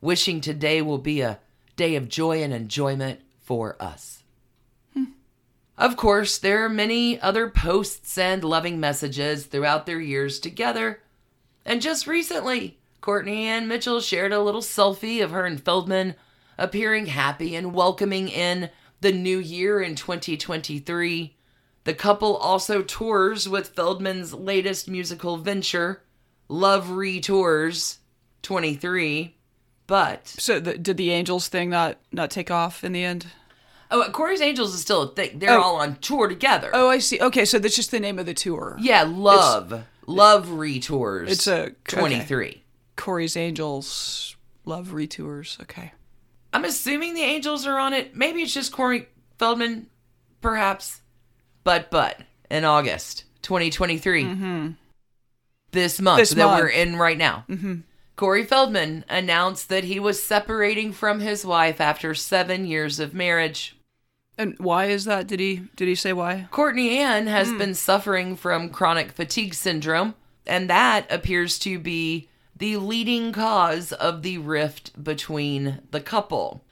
Wishing 0.00 0.40
today 0.40 0.82
will 0.82 0.98
be 0.98 1.20
a 1.20 1.38
day 1.76 1.94
of 1.94 2.08
joy 2.08 2.42
and 2.42 2.52
enjoyment 2.52 3.20
for 3.40 3.76
us. 3.80 4.22
Hmm. 4.94 5.04
Of 5.78 5.96
course, 5.96 6.38
there 6.38 6.64
are 6.64 6.68
many 6.68 7.20
other 7.20 7.48
posts 7.48 8.18
and 8.18 8.42
loving 8.42 8.80
messages 8.80 9.46
throughout 9.46 9.86
their 9.86 10.00
years 10.00 10.40
together. 10.40 11.00
And 11.64 11.80
just 11.80 12.06
recently, 12.06 12.78
Courtney 13.00 13.46
Ann 13.46 13.68
Mitchell 13.68 14.00
shared 14.00 14.32
a 14.32 14.42
little 14.42 14.60
selfie 14.60 15.22
of 15.22 15.30
her 15.30 15.44
and 15.44 15.60
Feldman 15.60 16.14
appearing 16.58 17.06
happy 17.06 17.54
and 17.56 17.74
welcoming 17.74 18.28
in 18.28 18.70
the 19.00 19.12
new 19.12 19.38
year 19.38 19.80
in 19.80 19.94
2023. 19.96 21.36
The 21.84 21.94
couple 21.94 22.36
also 22.36 22.82
tours 22.82 23.48
with 23.48 23.70
Feldman's 23.74 24.32
latest 24.32 24.88
musical 24.88 25.36
venture, 25.36 26.02
Love 26.48 26.90
Retours 26.90 27.98
23. 28.42 29.36
But 29.86 30.28
So, 30.28 30.60
the, 30.60 30.78
did 30.78 30.96
the 30.96 31.10
Angels 31.10 31.48
thing 31.48 31.70
not 31.70 31.98
not 32.12 32.30
take 32.30 32.50
off 32.50 32.84
in 32.84 32.92
the 32.92 33.02
end? 33.02 33.26
oh, 33.90 34.02
uh, 34.02 34.10
Corey's 34.10 34.40
Angels 34.40 34.74
is 34.74 34.80
still 34.80 35.02
a 35.02 35.14
thing. 35.14 35.38
They're 35.40 35.58
Oh. 35.58 35.62
all 35.62 35.76
on 35.76 35.96
tour 35.96 36.28
together. 36.28 36.70
Oh, 36.72 36.88
I 36.88 36.98
see. 36.98 37.20
Okay, 37.20 37.44
so 37.44 37.58
that's 37.58 37.76
just 37.76 37.90
the 37.90 38.00
name 38.00 38.18
of 38.18 38.26
the 38.26 38.32
tour. 38.34 38.76
Yeah, 38.80 39.02
love. 39.02 39.84
love 40.06 40.50
retours. 40.50 41.30
It's 41.30 41.46
a- 41.46 41.62
okay. 41.86 41.96
23. 41.98 42.62
Corey's 42.96 43.36
Angels 43.36 44.36
Love 44.64 44.92
Retours. 44.92 45.58
Okay. 45.62 45.92
I'm 46.52 46.64
assuming 46.64 47.14
the 47.14 47.22
Angels 47.22 47.66
are 47.66 47.78
on 47.78 47.92
it. 47.92 48.14
Maybe 48.16 48.42
it's 48.42 48.52
just 48.54 48.72
Corey 48.72 49.08
Feldman, 49.38 49.86
perhaps. 50.40 51.00
But, 51.64 51.90
but, 51.90 52.20
in 52.50 52.64
August 52.64 53.24
2023, 53.42 54.24
this 54.24 54.34
month 54.34 54.76
Mm-hmm. 55.72 56.16
This 56.20 56.30
that 56.30 56.36
month. 56.46 56.60
we're 56.62 56.68
in 56.68 56.96
right 56.96 57.16
now, 57.18 57.44
Corey 58.16 58.44
Feldman 58.44 59.04
announced 59.08 59.68
that 59.70 59.84
he 59.84 59.98
was 59.98 60.22
separating 60.22 60.92
from 60.92 61.20
his 61.20 61.46
wife 61.46 61.80
after 61.80 62.14
seven 62.14 62.66
years 62.66 63.00
of 63.00 63.14
marriage. 63.14 63.76
And 64.36 64.54
why 64.58 64.86
is 64.86 65.04
that? 65.04 65.26
Did 65.26 65.40
he 65.40 65.62
did 65.76 65.88
he 65.88 65.94
say 65.94 66.12
why? 66.12 66.48
Courtney 66.50 66.98
Ann 66.98 67.26
has 67.26 67.48
Hmm. 67.50 67.58
been 67.58 67.74
suffering 67.74 68.36
from 68.36 68.70
chronic 68.70 69.12
fatigue 69.12 69.54
syndrome, 69.54 70.14
and 70.46 70.68
that 70.70 71.06
appears 71.10 71.58
to 71.60 71.78
be 71.78 72.28
the 72.62 72.76
leading 72.76 73.32
cause 73.32 73.90
of 73.90 74.22
the 74.22 74.38
rift 74.38 75.02
between 75.02 75.80
the 75.90 76.00
couple. 76.00 76.64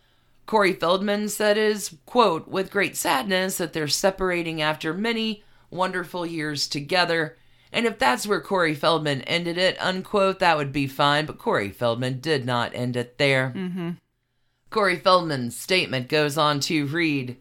Corey 0.47 0.73
Feldman 0.73 1.29
said 1.29 1.59
is, 1.59 1.97
quote, 2.07 2.47
with 2.47 2.71
great 2.71 2.97
sadness, 2.97 3.57
that 3.57 3.73
they're 3.73 3.89
separating 3.89 4.63
after 4.63 4.95
many 4.95 5.43
wonderful 5.69 6.25
years 6.25 6.69
together. 6.69 7.37
And 7.73 7.87
if 7.87 7.99
that's 7.99 8.25
where 8.25 8.41
Corey 8.41 8.73
Feldman 8.73 9.23
ended 9.23 9.59
it, 9.59 9.77
unquote, 9.85 10.39
that 10.39 10.57
would 10.57 10.71
be 10.71 10.87
fine, 10.87 11.27
but 11.27 11.39
Corey 11.39 11.71
Feldman 11.71 12.21
did 12.21 12.47
not 12.47 12.73
end 12.73 12.95
it 12.95 13.19
there. 13.19 13.53
Mm-hmm. 13.57 13.91
Corey 14.71 14.97
Feldman's 14.97 15.57
statement 15.57 16.09
goes 16.09 16.39
on 16.39 16.61
to 16.61 16.87
read 16.87 17.37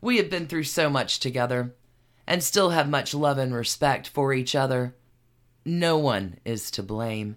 We 0.00 0.18
have 0.18 0.30
been 0.30 0.46
through 0.46 0.64
so 0.64 0.88
much 0.88 1.18
together 1.18 1.74
and 2.28 2.44
still 2.44 2.70
have 2.70 2.88
much 2.88 3.12
love 3.12 3.38
and 3.38 3.52
respect 3.52 4.06
for 4.06 4.32
each 4.32 4.54
other. 4.54 4.94
no 5.64 5.98
one 5.98 6.38
is 6.44 6.70
to 6.70 6.82
blame. 6.84 7.36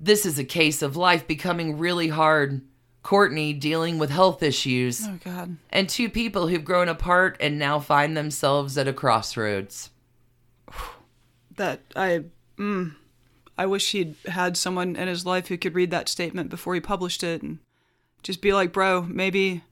This 0.00 0.24
is 0.26 0.38
a 0.38 0.44
case 0.44 0.82
of 0.82 0.96
life 0.96 1.26
becoming 1.26 1.78
really 1.78 2.08
hard. 2.08 2.62
Courtney 3.02 3.52
dealing 3.54 3.98
with 3.98 4.10
health 4.10 4.42
issues, 4.42 5.06
Oh 5.06 5.18
God. 5.24 5.56
and 5.70 5.88
two 5.88 6.10
people 6.10 6.48
who've 6.48 6.64
grown 6.64 6.88
apart 6.88 7.38
and 7.40 7.58
now 7.58 7.78
find 7.78 8.14
themselves 8.16 8.76
at 8.76 8.88
a 8.88 8.92
crossroads. 8.92 9.90
That 11.56 11.80
I 11.96 12.24
mm, 12.58 12.94
I 13.56 13.66
wish 13.66 13.90
he'd 13.92 14.14
had 14.26 14.56
someone 14.56 14.94
in 14.94 15.08
his 15.08 15.24
life 15.24 15.48
who 15.48 15.56
could 15.56 15.74
read 15.74 15.90
that 15.90 16.08
statement 16.08 16.50
before 16.50 16.74
he 16.74 16.80
published 16.80 17.22
it 17.24 17.42
and 17.42 17.58
just 18.22 18.40
be 18.42 18.52
like, 18.52 18.72
bro, 18.72 19.02
maybe 19.02 19.62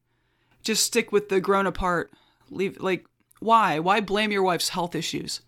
just 0.63 0.85
stick 0.85 1.13
with 1.13 1.29
the 1.29 1.41
grown 1.41 1.67
apart. 1.67 2.11
Leave 2.51 2.81
like 2.81 3.05
why? 3.41 3.79
Why 3.79 4.01
blame 4.01 4.33
your 4.33 4.43
wife's 4.43 4.71
health 4.71 4.95
issues? 4.95 5.43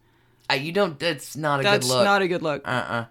Uh, 0.50 0.54
you 0.54 0.72
don't. 0.72 0.98
That's 0.98 1.36
not 1.36 1.60
a 1.60 1.62
That's 1.62 1.86
good 1.86 1.92
look. 1.92 1.98
That's 2.00 2.06
not 2.06 2.22
a 2.22 2.28
good 2.28 2.42
look. 2.42 2.68
Uh-uh. 2.68 3.06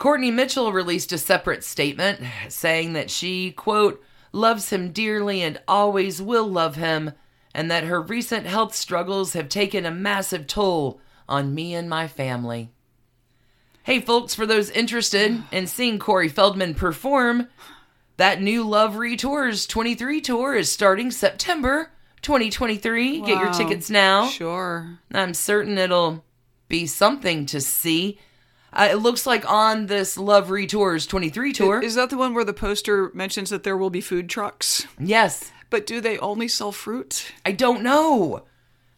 Courtney 0.00 0.30
Mitchell 0.30 0.72
released 0.72 1.12
a 1.12 1.18
separate 1.18 1.62
statement 1.62 2.20
saying 2.48 2.94
that 2.94 3.10
she, 3.10 3.52
quote, 3.52 4.02
loves 4.32 4.70
him 4.70 4.92
dearly 4.92 5.42
and 5.42 5.60
always 5.68 6.22
will 6.22 6.48
love 6.48 6.76
him, 6.76 7.12
and 7.54 7.70
that 7.70 7.84
her 7.84 8.00
recent 8.00 8.46
health 8.46 8.74
struggles 8.74 9.34
have 9.34 9.50
taken 9.50 9.84
a 9.84 9.90
massive 9.90 10.46
toll 10.46 11.02
on 11.28 11.54
me 11.54 11.74
and 11.74 11.86
my 11.90 12.08
family. 12.08 12.70
Hey, 13.82 14.00
folks, 14.00 14.34
for 14.34 14.46
those 14.46 14.70
interested 14.70 15.42
in 15.52 15.66
seeing 15.66 15.98
Corey 15.98 16.30
Feldman 16.30 16.74
perform, 16.74 17.48
that 18.16 18.40
new 18.40 18.66
Love 18.66 18.96
Retours 18.96 19.66
23 19.66 20.22
tour 20.22 20.54
is 20.54 20.72
starting 20.72 21.10
September 21.10 21.90
2023. 22.22 23.20
Get 23.20 23.28
your 23.28 23.52
tickets 23.52 23.90
now. 23.90 24.28
Sure. 24.28 24.98
I'm 25.12 25.34
certain 25.34 25.76
it'll 25.76 26.24
be 26.68 26.86
something 26.86 27.44
to 27.44 27.60
see. 27.60 28.18
Uh, 28.72 28.88
it 28.90 28.96
looks 28.96 29.26
like 29.26 29.48
on 29.50 29.86
this 29.86 30.16
Love 30.16 30.50
Retours 30.50 31.06
23 31.06 31.52
tour. 31.52 31.82
Is 31.82 31.96
that 31.96 32.10
the 32.10 32.16
one 32.16 32.34
where 32.34 32.44
the 32.44 32.52
poster 32.52 33.10
mentions 33.14 33.50
that 33.50 33.64
there 33.64 33.76
will 33.76 33.90
be 33.90 34.00
food 34.00 34.28
trucks? 34.28 34.86
yes. 34.98 35.50
But 35.70 35.86
do 35.86 36.00
they 36.00 36.18
only 36.18 36.48
sell 36.48 36.72
fruit? 36.72 37.32
I 37.46 37.52
don't 37.52 37.82
know. 37.82 38.42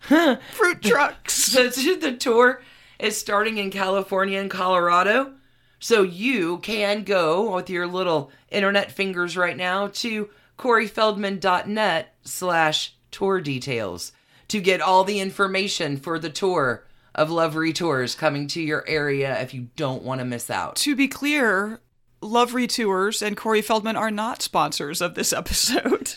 Fruit 0.00 0.82
trucks. 0.82 1.34
So 1.34 1.68
the 1.68 2.16
tour 2.18 2.62
is 2.98 3.18
starting 3.18 3.58
in 3.58 3.70
California 3.70 4.40
and 4.40 4.50
Colorado. 4.50 5.34
So 5.78 6.02
you 6.02 6.58
can 6.58 7.02
go 7.04 7.54
with 7.54 7.68
your 7.68 7.86
little 7.86 8.30
internet 8.50 8.90
fingers 8.90 9.36
right 9.36 9.56
now 9.56 9.88
to 9.88 10.30
coreyfeldman.net 10.58 12.14
slash 12.22 12.94
tour 13.10 13.40
details 13.40 14.12
to 14.48 14.60
get 14.60 14.80
all 14.80 15.04
the 15.04 15.20
information 15.20 15.96
for 15.96 16.18
the 16.18 16.30
tour 16.30 16.84
of 17.14 17.30
Love 17.30 17.56
Retours 17.56 18.14
coming 18.14 18.46
to 18.48 18.60
your 18.60 18.84
area 18.88 19.40
if 19.40 19.52
you 19.52 19.68
don't 19.76 20.02
want 20.02 20.20
to 20.20 20.24
miss 20.24 20.50
out. 20.50 20.76
to 20.76 20.96
be 20.96 21.08
clear, 21.08 21.80
Love 22.20 22.54
Retours 22.54 23.22
and 23.22 23.36
Corey 23.36 23.62
Feldman 23.62 23.96
are 23.96 24.10
not 24.10 24.42
sponsors 24.42 25.00
of 25.00 25.14
this 25.14 25.32
episode. 25.32 26.14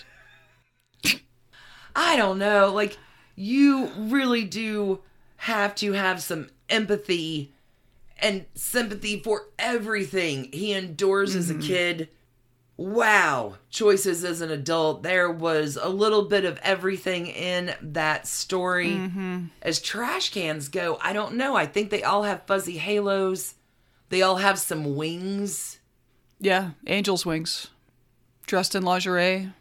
I 1.95 2.15
don't 2.15 2.37
know. 2.37 2.71
Like, 2.71 2.97
you 3.35 3.87
really 3.97 4.43
do 4.43 5.01
have 5.37 5.75
to 5.75 5.93
have 5.93 6.21
some 6.21 6.49
empathy 6.69 7.53
and 8.19 8.45
sympathy 8.55 9.19
for 9.19 9.49
everything 9.59 10.49
he 10.51 10.73
endures 10.73 11.35
as 11.35 11.49
a 11.49 11.53
mm-hmm. 11.53 11.67
kid. 11.67 12.09
Wow. 12.77 13.55
Choices 13.69 14.23
as 14.25 14.41
an 14.41 14.51
adult. 14.51 15.03
There 15.03 15.31
was 15.31 15.77
a 15.81 15.87
little 15.89 16.23
bit 16.23 16.43
of 16.45 16.57
everything 16.61 17.27
in 17.27 17.73
that 17.81 18.27
story. 18.27 18.91
Mm-hmm. 18.91 19.45
As 19.61 19.79
trash 19.79 20.31
cans 20.31 20.67
go, 20.67 20.97
I 21.01 21.13
don't 21.13 21.35
know. 21.35 21.55
I 21.55 21.65
think 21.65 21.89
they 21.89 22.03
all 22.03 22.23
have 22.23 22.45
fuzzy 22.45 22.77
halos, 22.77 23.55
they 24.09 24.21
all 24.21 24.37
have 24.37 24.59
some 24.59 24.95
wings. 24.95 25.79
Yeah, 26.39 26.71
angel's 26.85 27.25
wings. 27.25 27.67
Dressed 28.45 28.75
in 28.75 28.83
lingerie. 28.83 29.51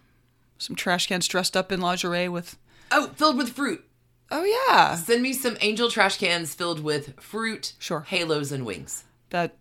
Some 0.59 0.77
trash 0.77 1.07
cans 1.07 1.29
dressed 1.29 1.57
up 1.57 1.71
in 1.73 1.81
lingerie 1.81 2.29
with. 2.29 2.57
Oh, 2.91 3.11
filled 3.17 3.37
with 3.39 3.51
fruit. 3.51 3.85
Oh, 4.31 4.45
yeah. 4.45 4.97
Send 4.97 5.23
me 5.23 5.33
some 5.33 5.57
angel 5.61 5.89
trash 5.91 6.19
cans 6.19 6.55
filled 6.55 6.81
with 6.81 7.19
fruit, 7.21 7.75
Sure. 7.79 8.01
halos, 8.01 8.51
and 8.53 8.67
wings. 8.67 9.05
That. 9.31 9.57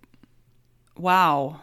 Wow. 0.97 1.61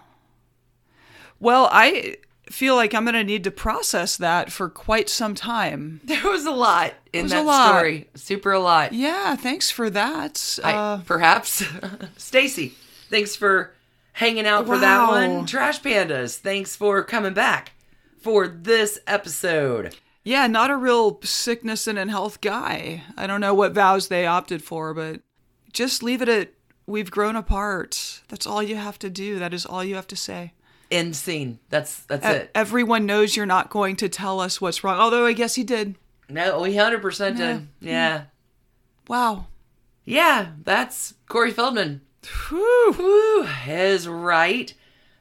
Well, 1.40 1.68
I 1.72 2.16
feel 2.50 2.74
like 2.76 2.94
I'm 2.94 3.04
going 3.04 3.14
to 3.14 3.24
need 3.24 3.44
to 3.44 3.50
process 3.50 4.16
that 4.18 4.52
for 4.52 4.68
quite 4.68 5.08
some 5.08 5.34
time. 5.34 6.00
There 6.04 6.24
was 6.30 6.44
a 6.46 6.50
lot 6.50 6.94
in 7.12 7.28
that 7.28 7.42
a 7.42 7.46
lot. 7.46 7.68
story. 7.68 8.08
Super 8.14 8.52
a 8.52 8.60
lot. 8.60 8.92
Yeah, 8.92 9.36
thanks 9.36 9.70
for 9.70 9.88
that. 9.90 10.58
I, 10.62 10.72
Uh, 10.72 10.98
perhaps. 11.06 11.64
Stacy, 12.16 12.74
thanks 13.08 13.36
for 13.36 13.72
hanging 14.14 14.46
out 14.46 14.66
for 14.66 14.78
that 14.78 15.08
one. 15.08 15.46
Trash 15.46 15.80
Pandas, 15.80 16.36
thanks 16.36 16.74
for 16.76 17.02
coming 17.02 17.32
back 17.34 17.72
for 18.20 18.46
this 18.48 18.98
episode. 19.06 19.96
yeah, 20.24 20.46
not 20.46 20.70
a 20.70 20.76
real 20.76 21.20
sickness 21.22 21.86
and 21.86 21.98
in 21.98 22.08
health 22.08 22.40
guy. 22.40 23.04
I 23.16 23.26
don't 23.26 23.40
know 23.40 23.54
what 23.54 23.72
vows 23.72 24.08
they 24.08 24.26
opted 24.26 24.62
for, 24.62 24.92
but 24.92 25.20
just 25.72 26.02
leave 26.02 26.20
it 26.20 26.28
at 26.28 26.50
we've 26.86 27.10
grown 27.10 27.36
apart. 27.36 28.20
That's 28.28 28.46
all 28.46 28.62
you 28.62 28.76
have 28.76 28.98
to 28.98 29.08
do. 29.08 29.38
That 29.38 29.54
is 29.54 29.64
all 29.64 29.84
you 29.84 29.94
have 29.94 30.08
to 30.08 30.16
say. 30.16 30.52
End 30.90 31.14
scene. 31.14 31.58
That's 31.68 32.00
that's 32.04 32.26
E- 32.26 32.30
it. 32.30 32.50
Everyone 32.54 33.06
knows 33.06 33.36
you're 33.36 33.46
not 33.46 33.70
going 33.70 33.96
to 33.96 34.08
tell 34.08 34.40
us 34.40 34.60
what's 34.60 34.82
wrong. 34.82 34.98
Although 34.98 35.24
I 35.26 35.32
guess 35.32 35.54
he 35.54 35.62
did. 35.64 35.96
No, 36.28 36.54
oh, 36.54 36.62
we 36.62 36.76
hundred 36.76 37.02
percent 37.02 37.36
did. 37.36 37.68
Yeah. 37.80 38.24
Wow. 39.08 39.46
Yeah, 40.04 40.52
that's 40.64 41.14
Corey 41.28 41.50
Feldman. 41.52 42.00
Whew. 42.48 42.92
Whew, 42.96 43.46
is 43.68 44.08
right. 44.08 44.72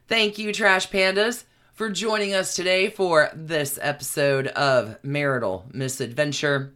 Thank 0.07 0.37
you, 0.39 0.51
Trash 0.51 0.89
Pandas, 0.89 1.43
for 1.73 1.89
joining 1.89 2.33
us 2.33 2.55
today 2.55 2.89
for 2.89 3.29
this 3.33 3.77
episode 3.81 4.47
of 4.47 4.97
Marital 5.03 5.65
Misadventure. 5.71 6.73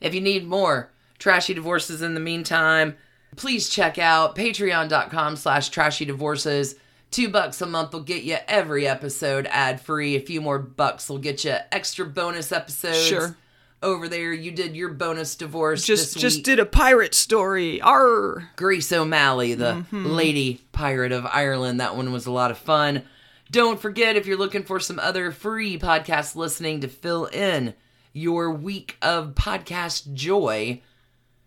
If 0.00 0.14
you 0.14 0.20
need 0.20 0.46
more 0.46 0.90
trashy 1.18 1.54
divorces 1.54 2.02
in 2.02 2.14
the 2.14 2.20
meantime, 2.20 2.96
please 3.36 3.68
check 3.68 3.98
out 3.98 4.36
patreon.com 4.36 5.36
slash 5.36 5.70
trashy 5.70 6.04
divorces. 6.04 6.74
Two 7.12 7.28
bucks 7.28 7.60
a 7.60 7.66
month 7.66 7.92
will 7.92 8.00
get 8.00 8.22
you 8.22 8.38
every 8.48 8.88
episode 8.88 9.46
ad 9.50 9.82
free. 9.82 10.16
A 10.16 10.20
few 10.20 10.40
more 10.40 10.58
bucks 10.58 11.10
will 11.10 11.18
get 11.18 11.44
you 11.44 11.56
extra 11.70 12.06
bonus 12.06 12.50
episodes. 12.50 13.04
Sure. 13.04 13.36
Over 13.82 14.08
there, 14.08 14.32
you 14.32 14.50
did 14.50 14.74
your 14.74 14.88
bonus 14.88 15.34
divorce. 15.34 15.84
Just 15.84 16.14
this 16.14 16.22
just 16.22 16.36
week. 16.38 16.44
did 16.46 16.58
a 16.58 16.64
pirate 16.64 17.14
story. 17.14 17.82
Arr. 17.82 18.48
Grace 18.56 18.90
O'Malley, 18.92 19.52
the 19.52 19.72
mm-hmm. 19.74 20.06
lady 20.06 20.62
pirate 20.72 21.12
of 21.12 21.26
Ireland. 21.26 21.80
That 21.80 21.96
one 21.96 22.12
was 22.12 22.24
a 22.24 22.32
lot 22.32 22.50
of 22.50 22.56
fun. 22.56 23.02
Don't 23.50 23.78
forget 23.78 24.16
if 24.16 24.26
you're 24.26 24.38
looking 24.38 24.62
for 24.62 24.80
some 24.80 24.98
other 24.98 25.32
free 25.32 25.78
podcast 25.78 26.34
listening 26.34 26.80
to 26.80 26.88
fill 26.88 27.26
in 27.26 27.74
your 28.14 28.50
week 28.52 28.96
of 29.02 29.34
podcast 29.34 30.14
joy. 30.14 30.80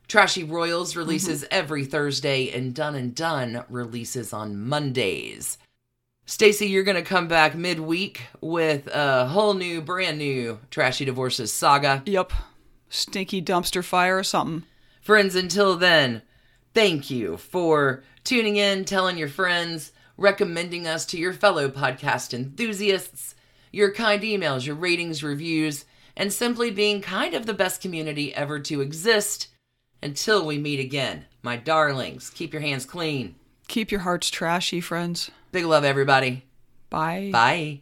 Trashy 0.07 0.43
Royals 0.43 0.95
releases 0.95 1.41
mm-hmm. 1.41 1.53
every 1.53 1.85
Thursday 1.85 2.51
and 2.51 2.73
Done 2.73 2.95
and 2.95 3.15
Done 3.15 3.63
releases 3.69 4.33
on 4.33 4.59
Mondays. 4.59 5.57
Stacy, 6.25 6.67
you're 6.67 6.83
going 6.83 6.95
to 6.95 7.03
come 7.03 7.27
back 7.27 7.55
midweek 7.55 8.23
with 8.41 8.87
a 8.87 9.27
whole 9.27 9.53
new, 9.53 9.81
brand 9.81 10.17
new 10.17 10.59
Trashy 10.71 11.05
Divorces 11.05 11.53
saga. 11.53 12.01
Yep. 12.05 12.33
Stinky 12.89 13.41
dumpster 13.41 13.83
fire 13.83 14.17
or 14.17 14.23
something. 14.23 14.63
Friends, 15.01 15.35
until 15.35 15.75
then, 15.75 16.23
thank 16.73 17.11
you 17.11 17.37
for 17.37 18.03
tuning 18.23 18.55
in, 18.55 18.85
telling 18.85 19.17
your 19.17 19.27
friends, 19.27 19.91
recommending 20.17 20.87
us 20.87 21.05
to 21.05 21.19
your 21.19 21.33
fellow 21.33 21.69
podcast 21.69 22.33
enthusiasts, 22.33 23.35
your 23.71 23.93
kind 23.93 24.23
emails, 24.23 24.65
your 24.65 24.75
ratings, 24.75 25.23
reviews, 25.23 25.85
and 26.17 26.33
simply 26.33 26.71
being 26.71 27.01
kind 27.01 27.33
of 27.33 27.45
the 27.45 27.53
best 27.53 27.81
community 27.81 28.33
ever 28.33 28.59
to 28.59 28.81
exist. 28.81 29.47
Until 30.01 30.45
we 30.45 30.57
meet 30.57 30.79
again, 30.79 31.25
my 31.41 31.57
darlings, 31.57 32.29
keep 32.29 32.53
your 32.53 32.61
hands 32.61 32.85
clean. 32.85 33.35
Keep 33.67 33.91
your 33.91 34.01
hearts 34.01 34.29
trashy, 34.29 34.81
friends. 34.81 35.31
Big 35.51 35.65
love, 35.65 35.83
everybody. 35.83 36.45
Bye. 36.89 37.29
Bye. 37.31 37.81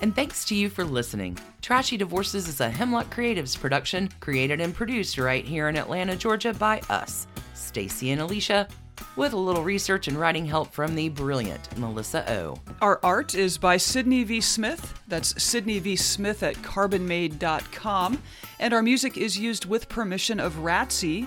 And 0.00 0.14
thanks 0.14 0.44
to 0.46 0.54
you 0.54 0.68
for 0.68 0.84
listening. 0.84 1.38
Trashy 1.60 1.96
Divorces 1.96 2.48
is 2.48 2.60
a 2.60 2.70
Hemlock 2.70 3.12
Creatives 3.14 3.58
production, 3.58 4.08
created 4.20 4.60
and 4.60 4.74
produced 4.74 5.18
right 5.18 5.44
here 5.44 5.68
in 5.68 5.76
Atlanta, 5.76 6.16
Georgia 6.16 6.54
by 6.54 6.80
us, 6.88 7.26
Stacy 7.54 8.12
and 8.12 8.20
Alicia, 8.20 8.68
with 9.16 9.32
a 9.32 9.36
little 9.36 9.62
research 9.64 10.08
and 10.08 10.18
writing 10.18 10.46
help 10.46 10.72
from 10.72 10.94
the 10.94 11.08
brilliant 11.08 11.76
Melissa 11.76 12.30
O. 12.32 12.56
Our 12.80 13.00
art 13.02 13.34
is 13.34 13.58
by 13.58 13.76
Sydney 13.76 14.24
V. 14.24 14.40
Smith. 14.40 15.00
That's 15.08 15.40
Sydney 15.42 15.78
V. 15.80 15.96
Smith 15.96 16.42
at 16.42 16.54
carbonmade.com. 16.56 18.22
And 18.60 18.74
our 18.74 18.82
music 18.82 19.16
is 19.16 19.38
used 19.38 19.66
with 19.66 19.88
permission 19.88 20.40
of 20.40 20.54
Ratsy. 20.54 21.26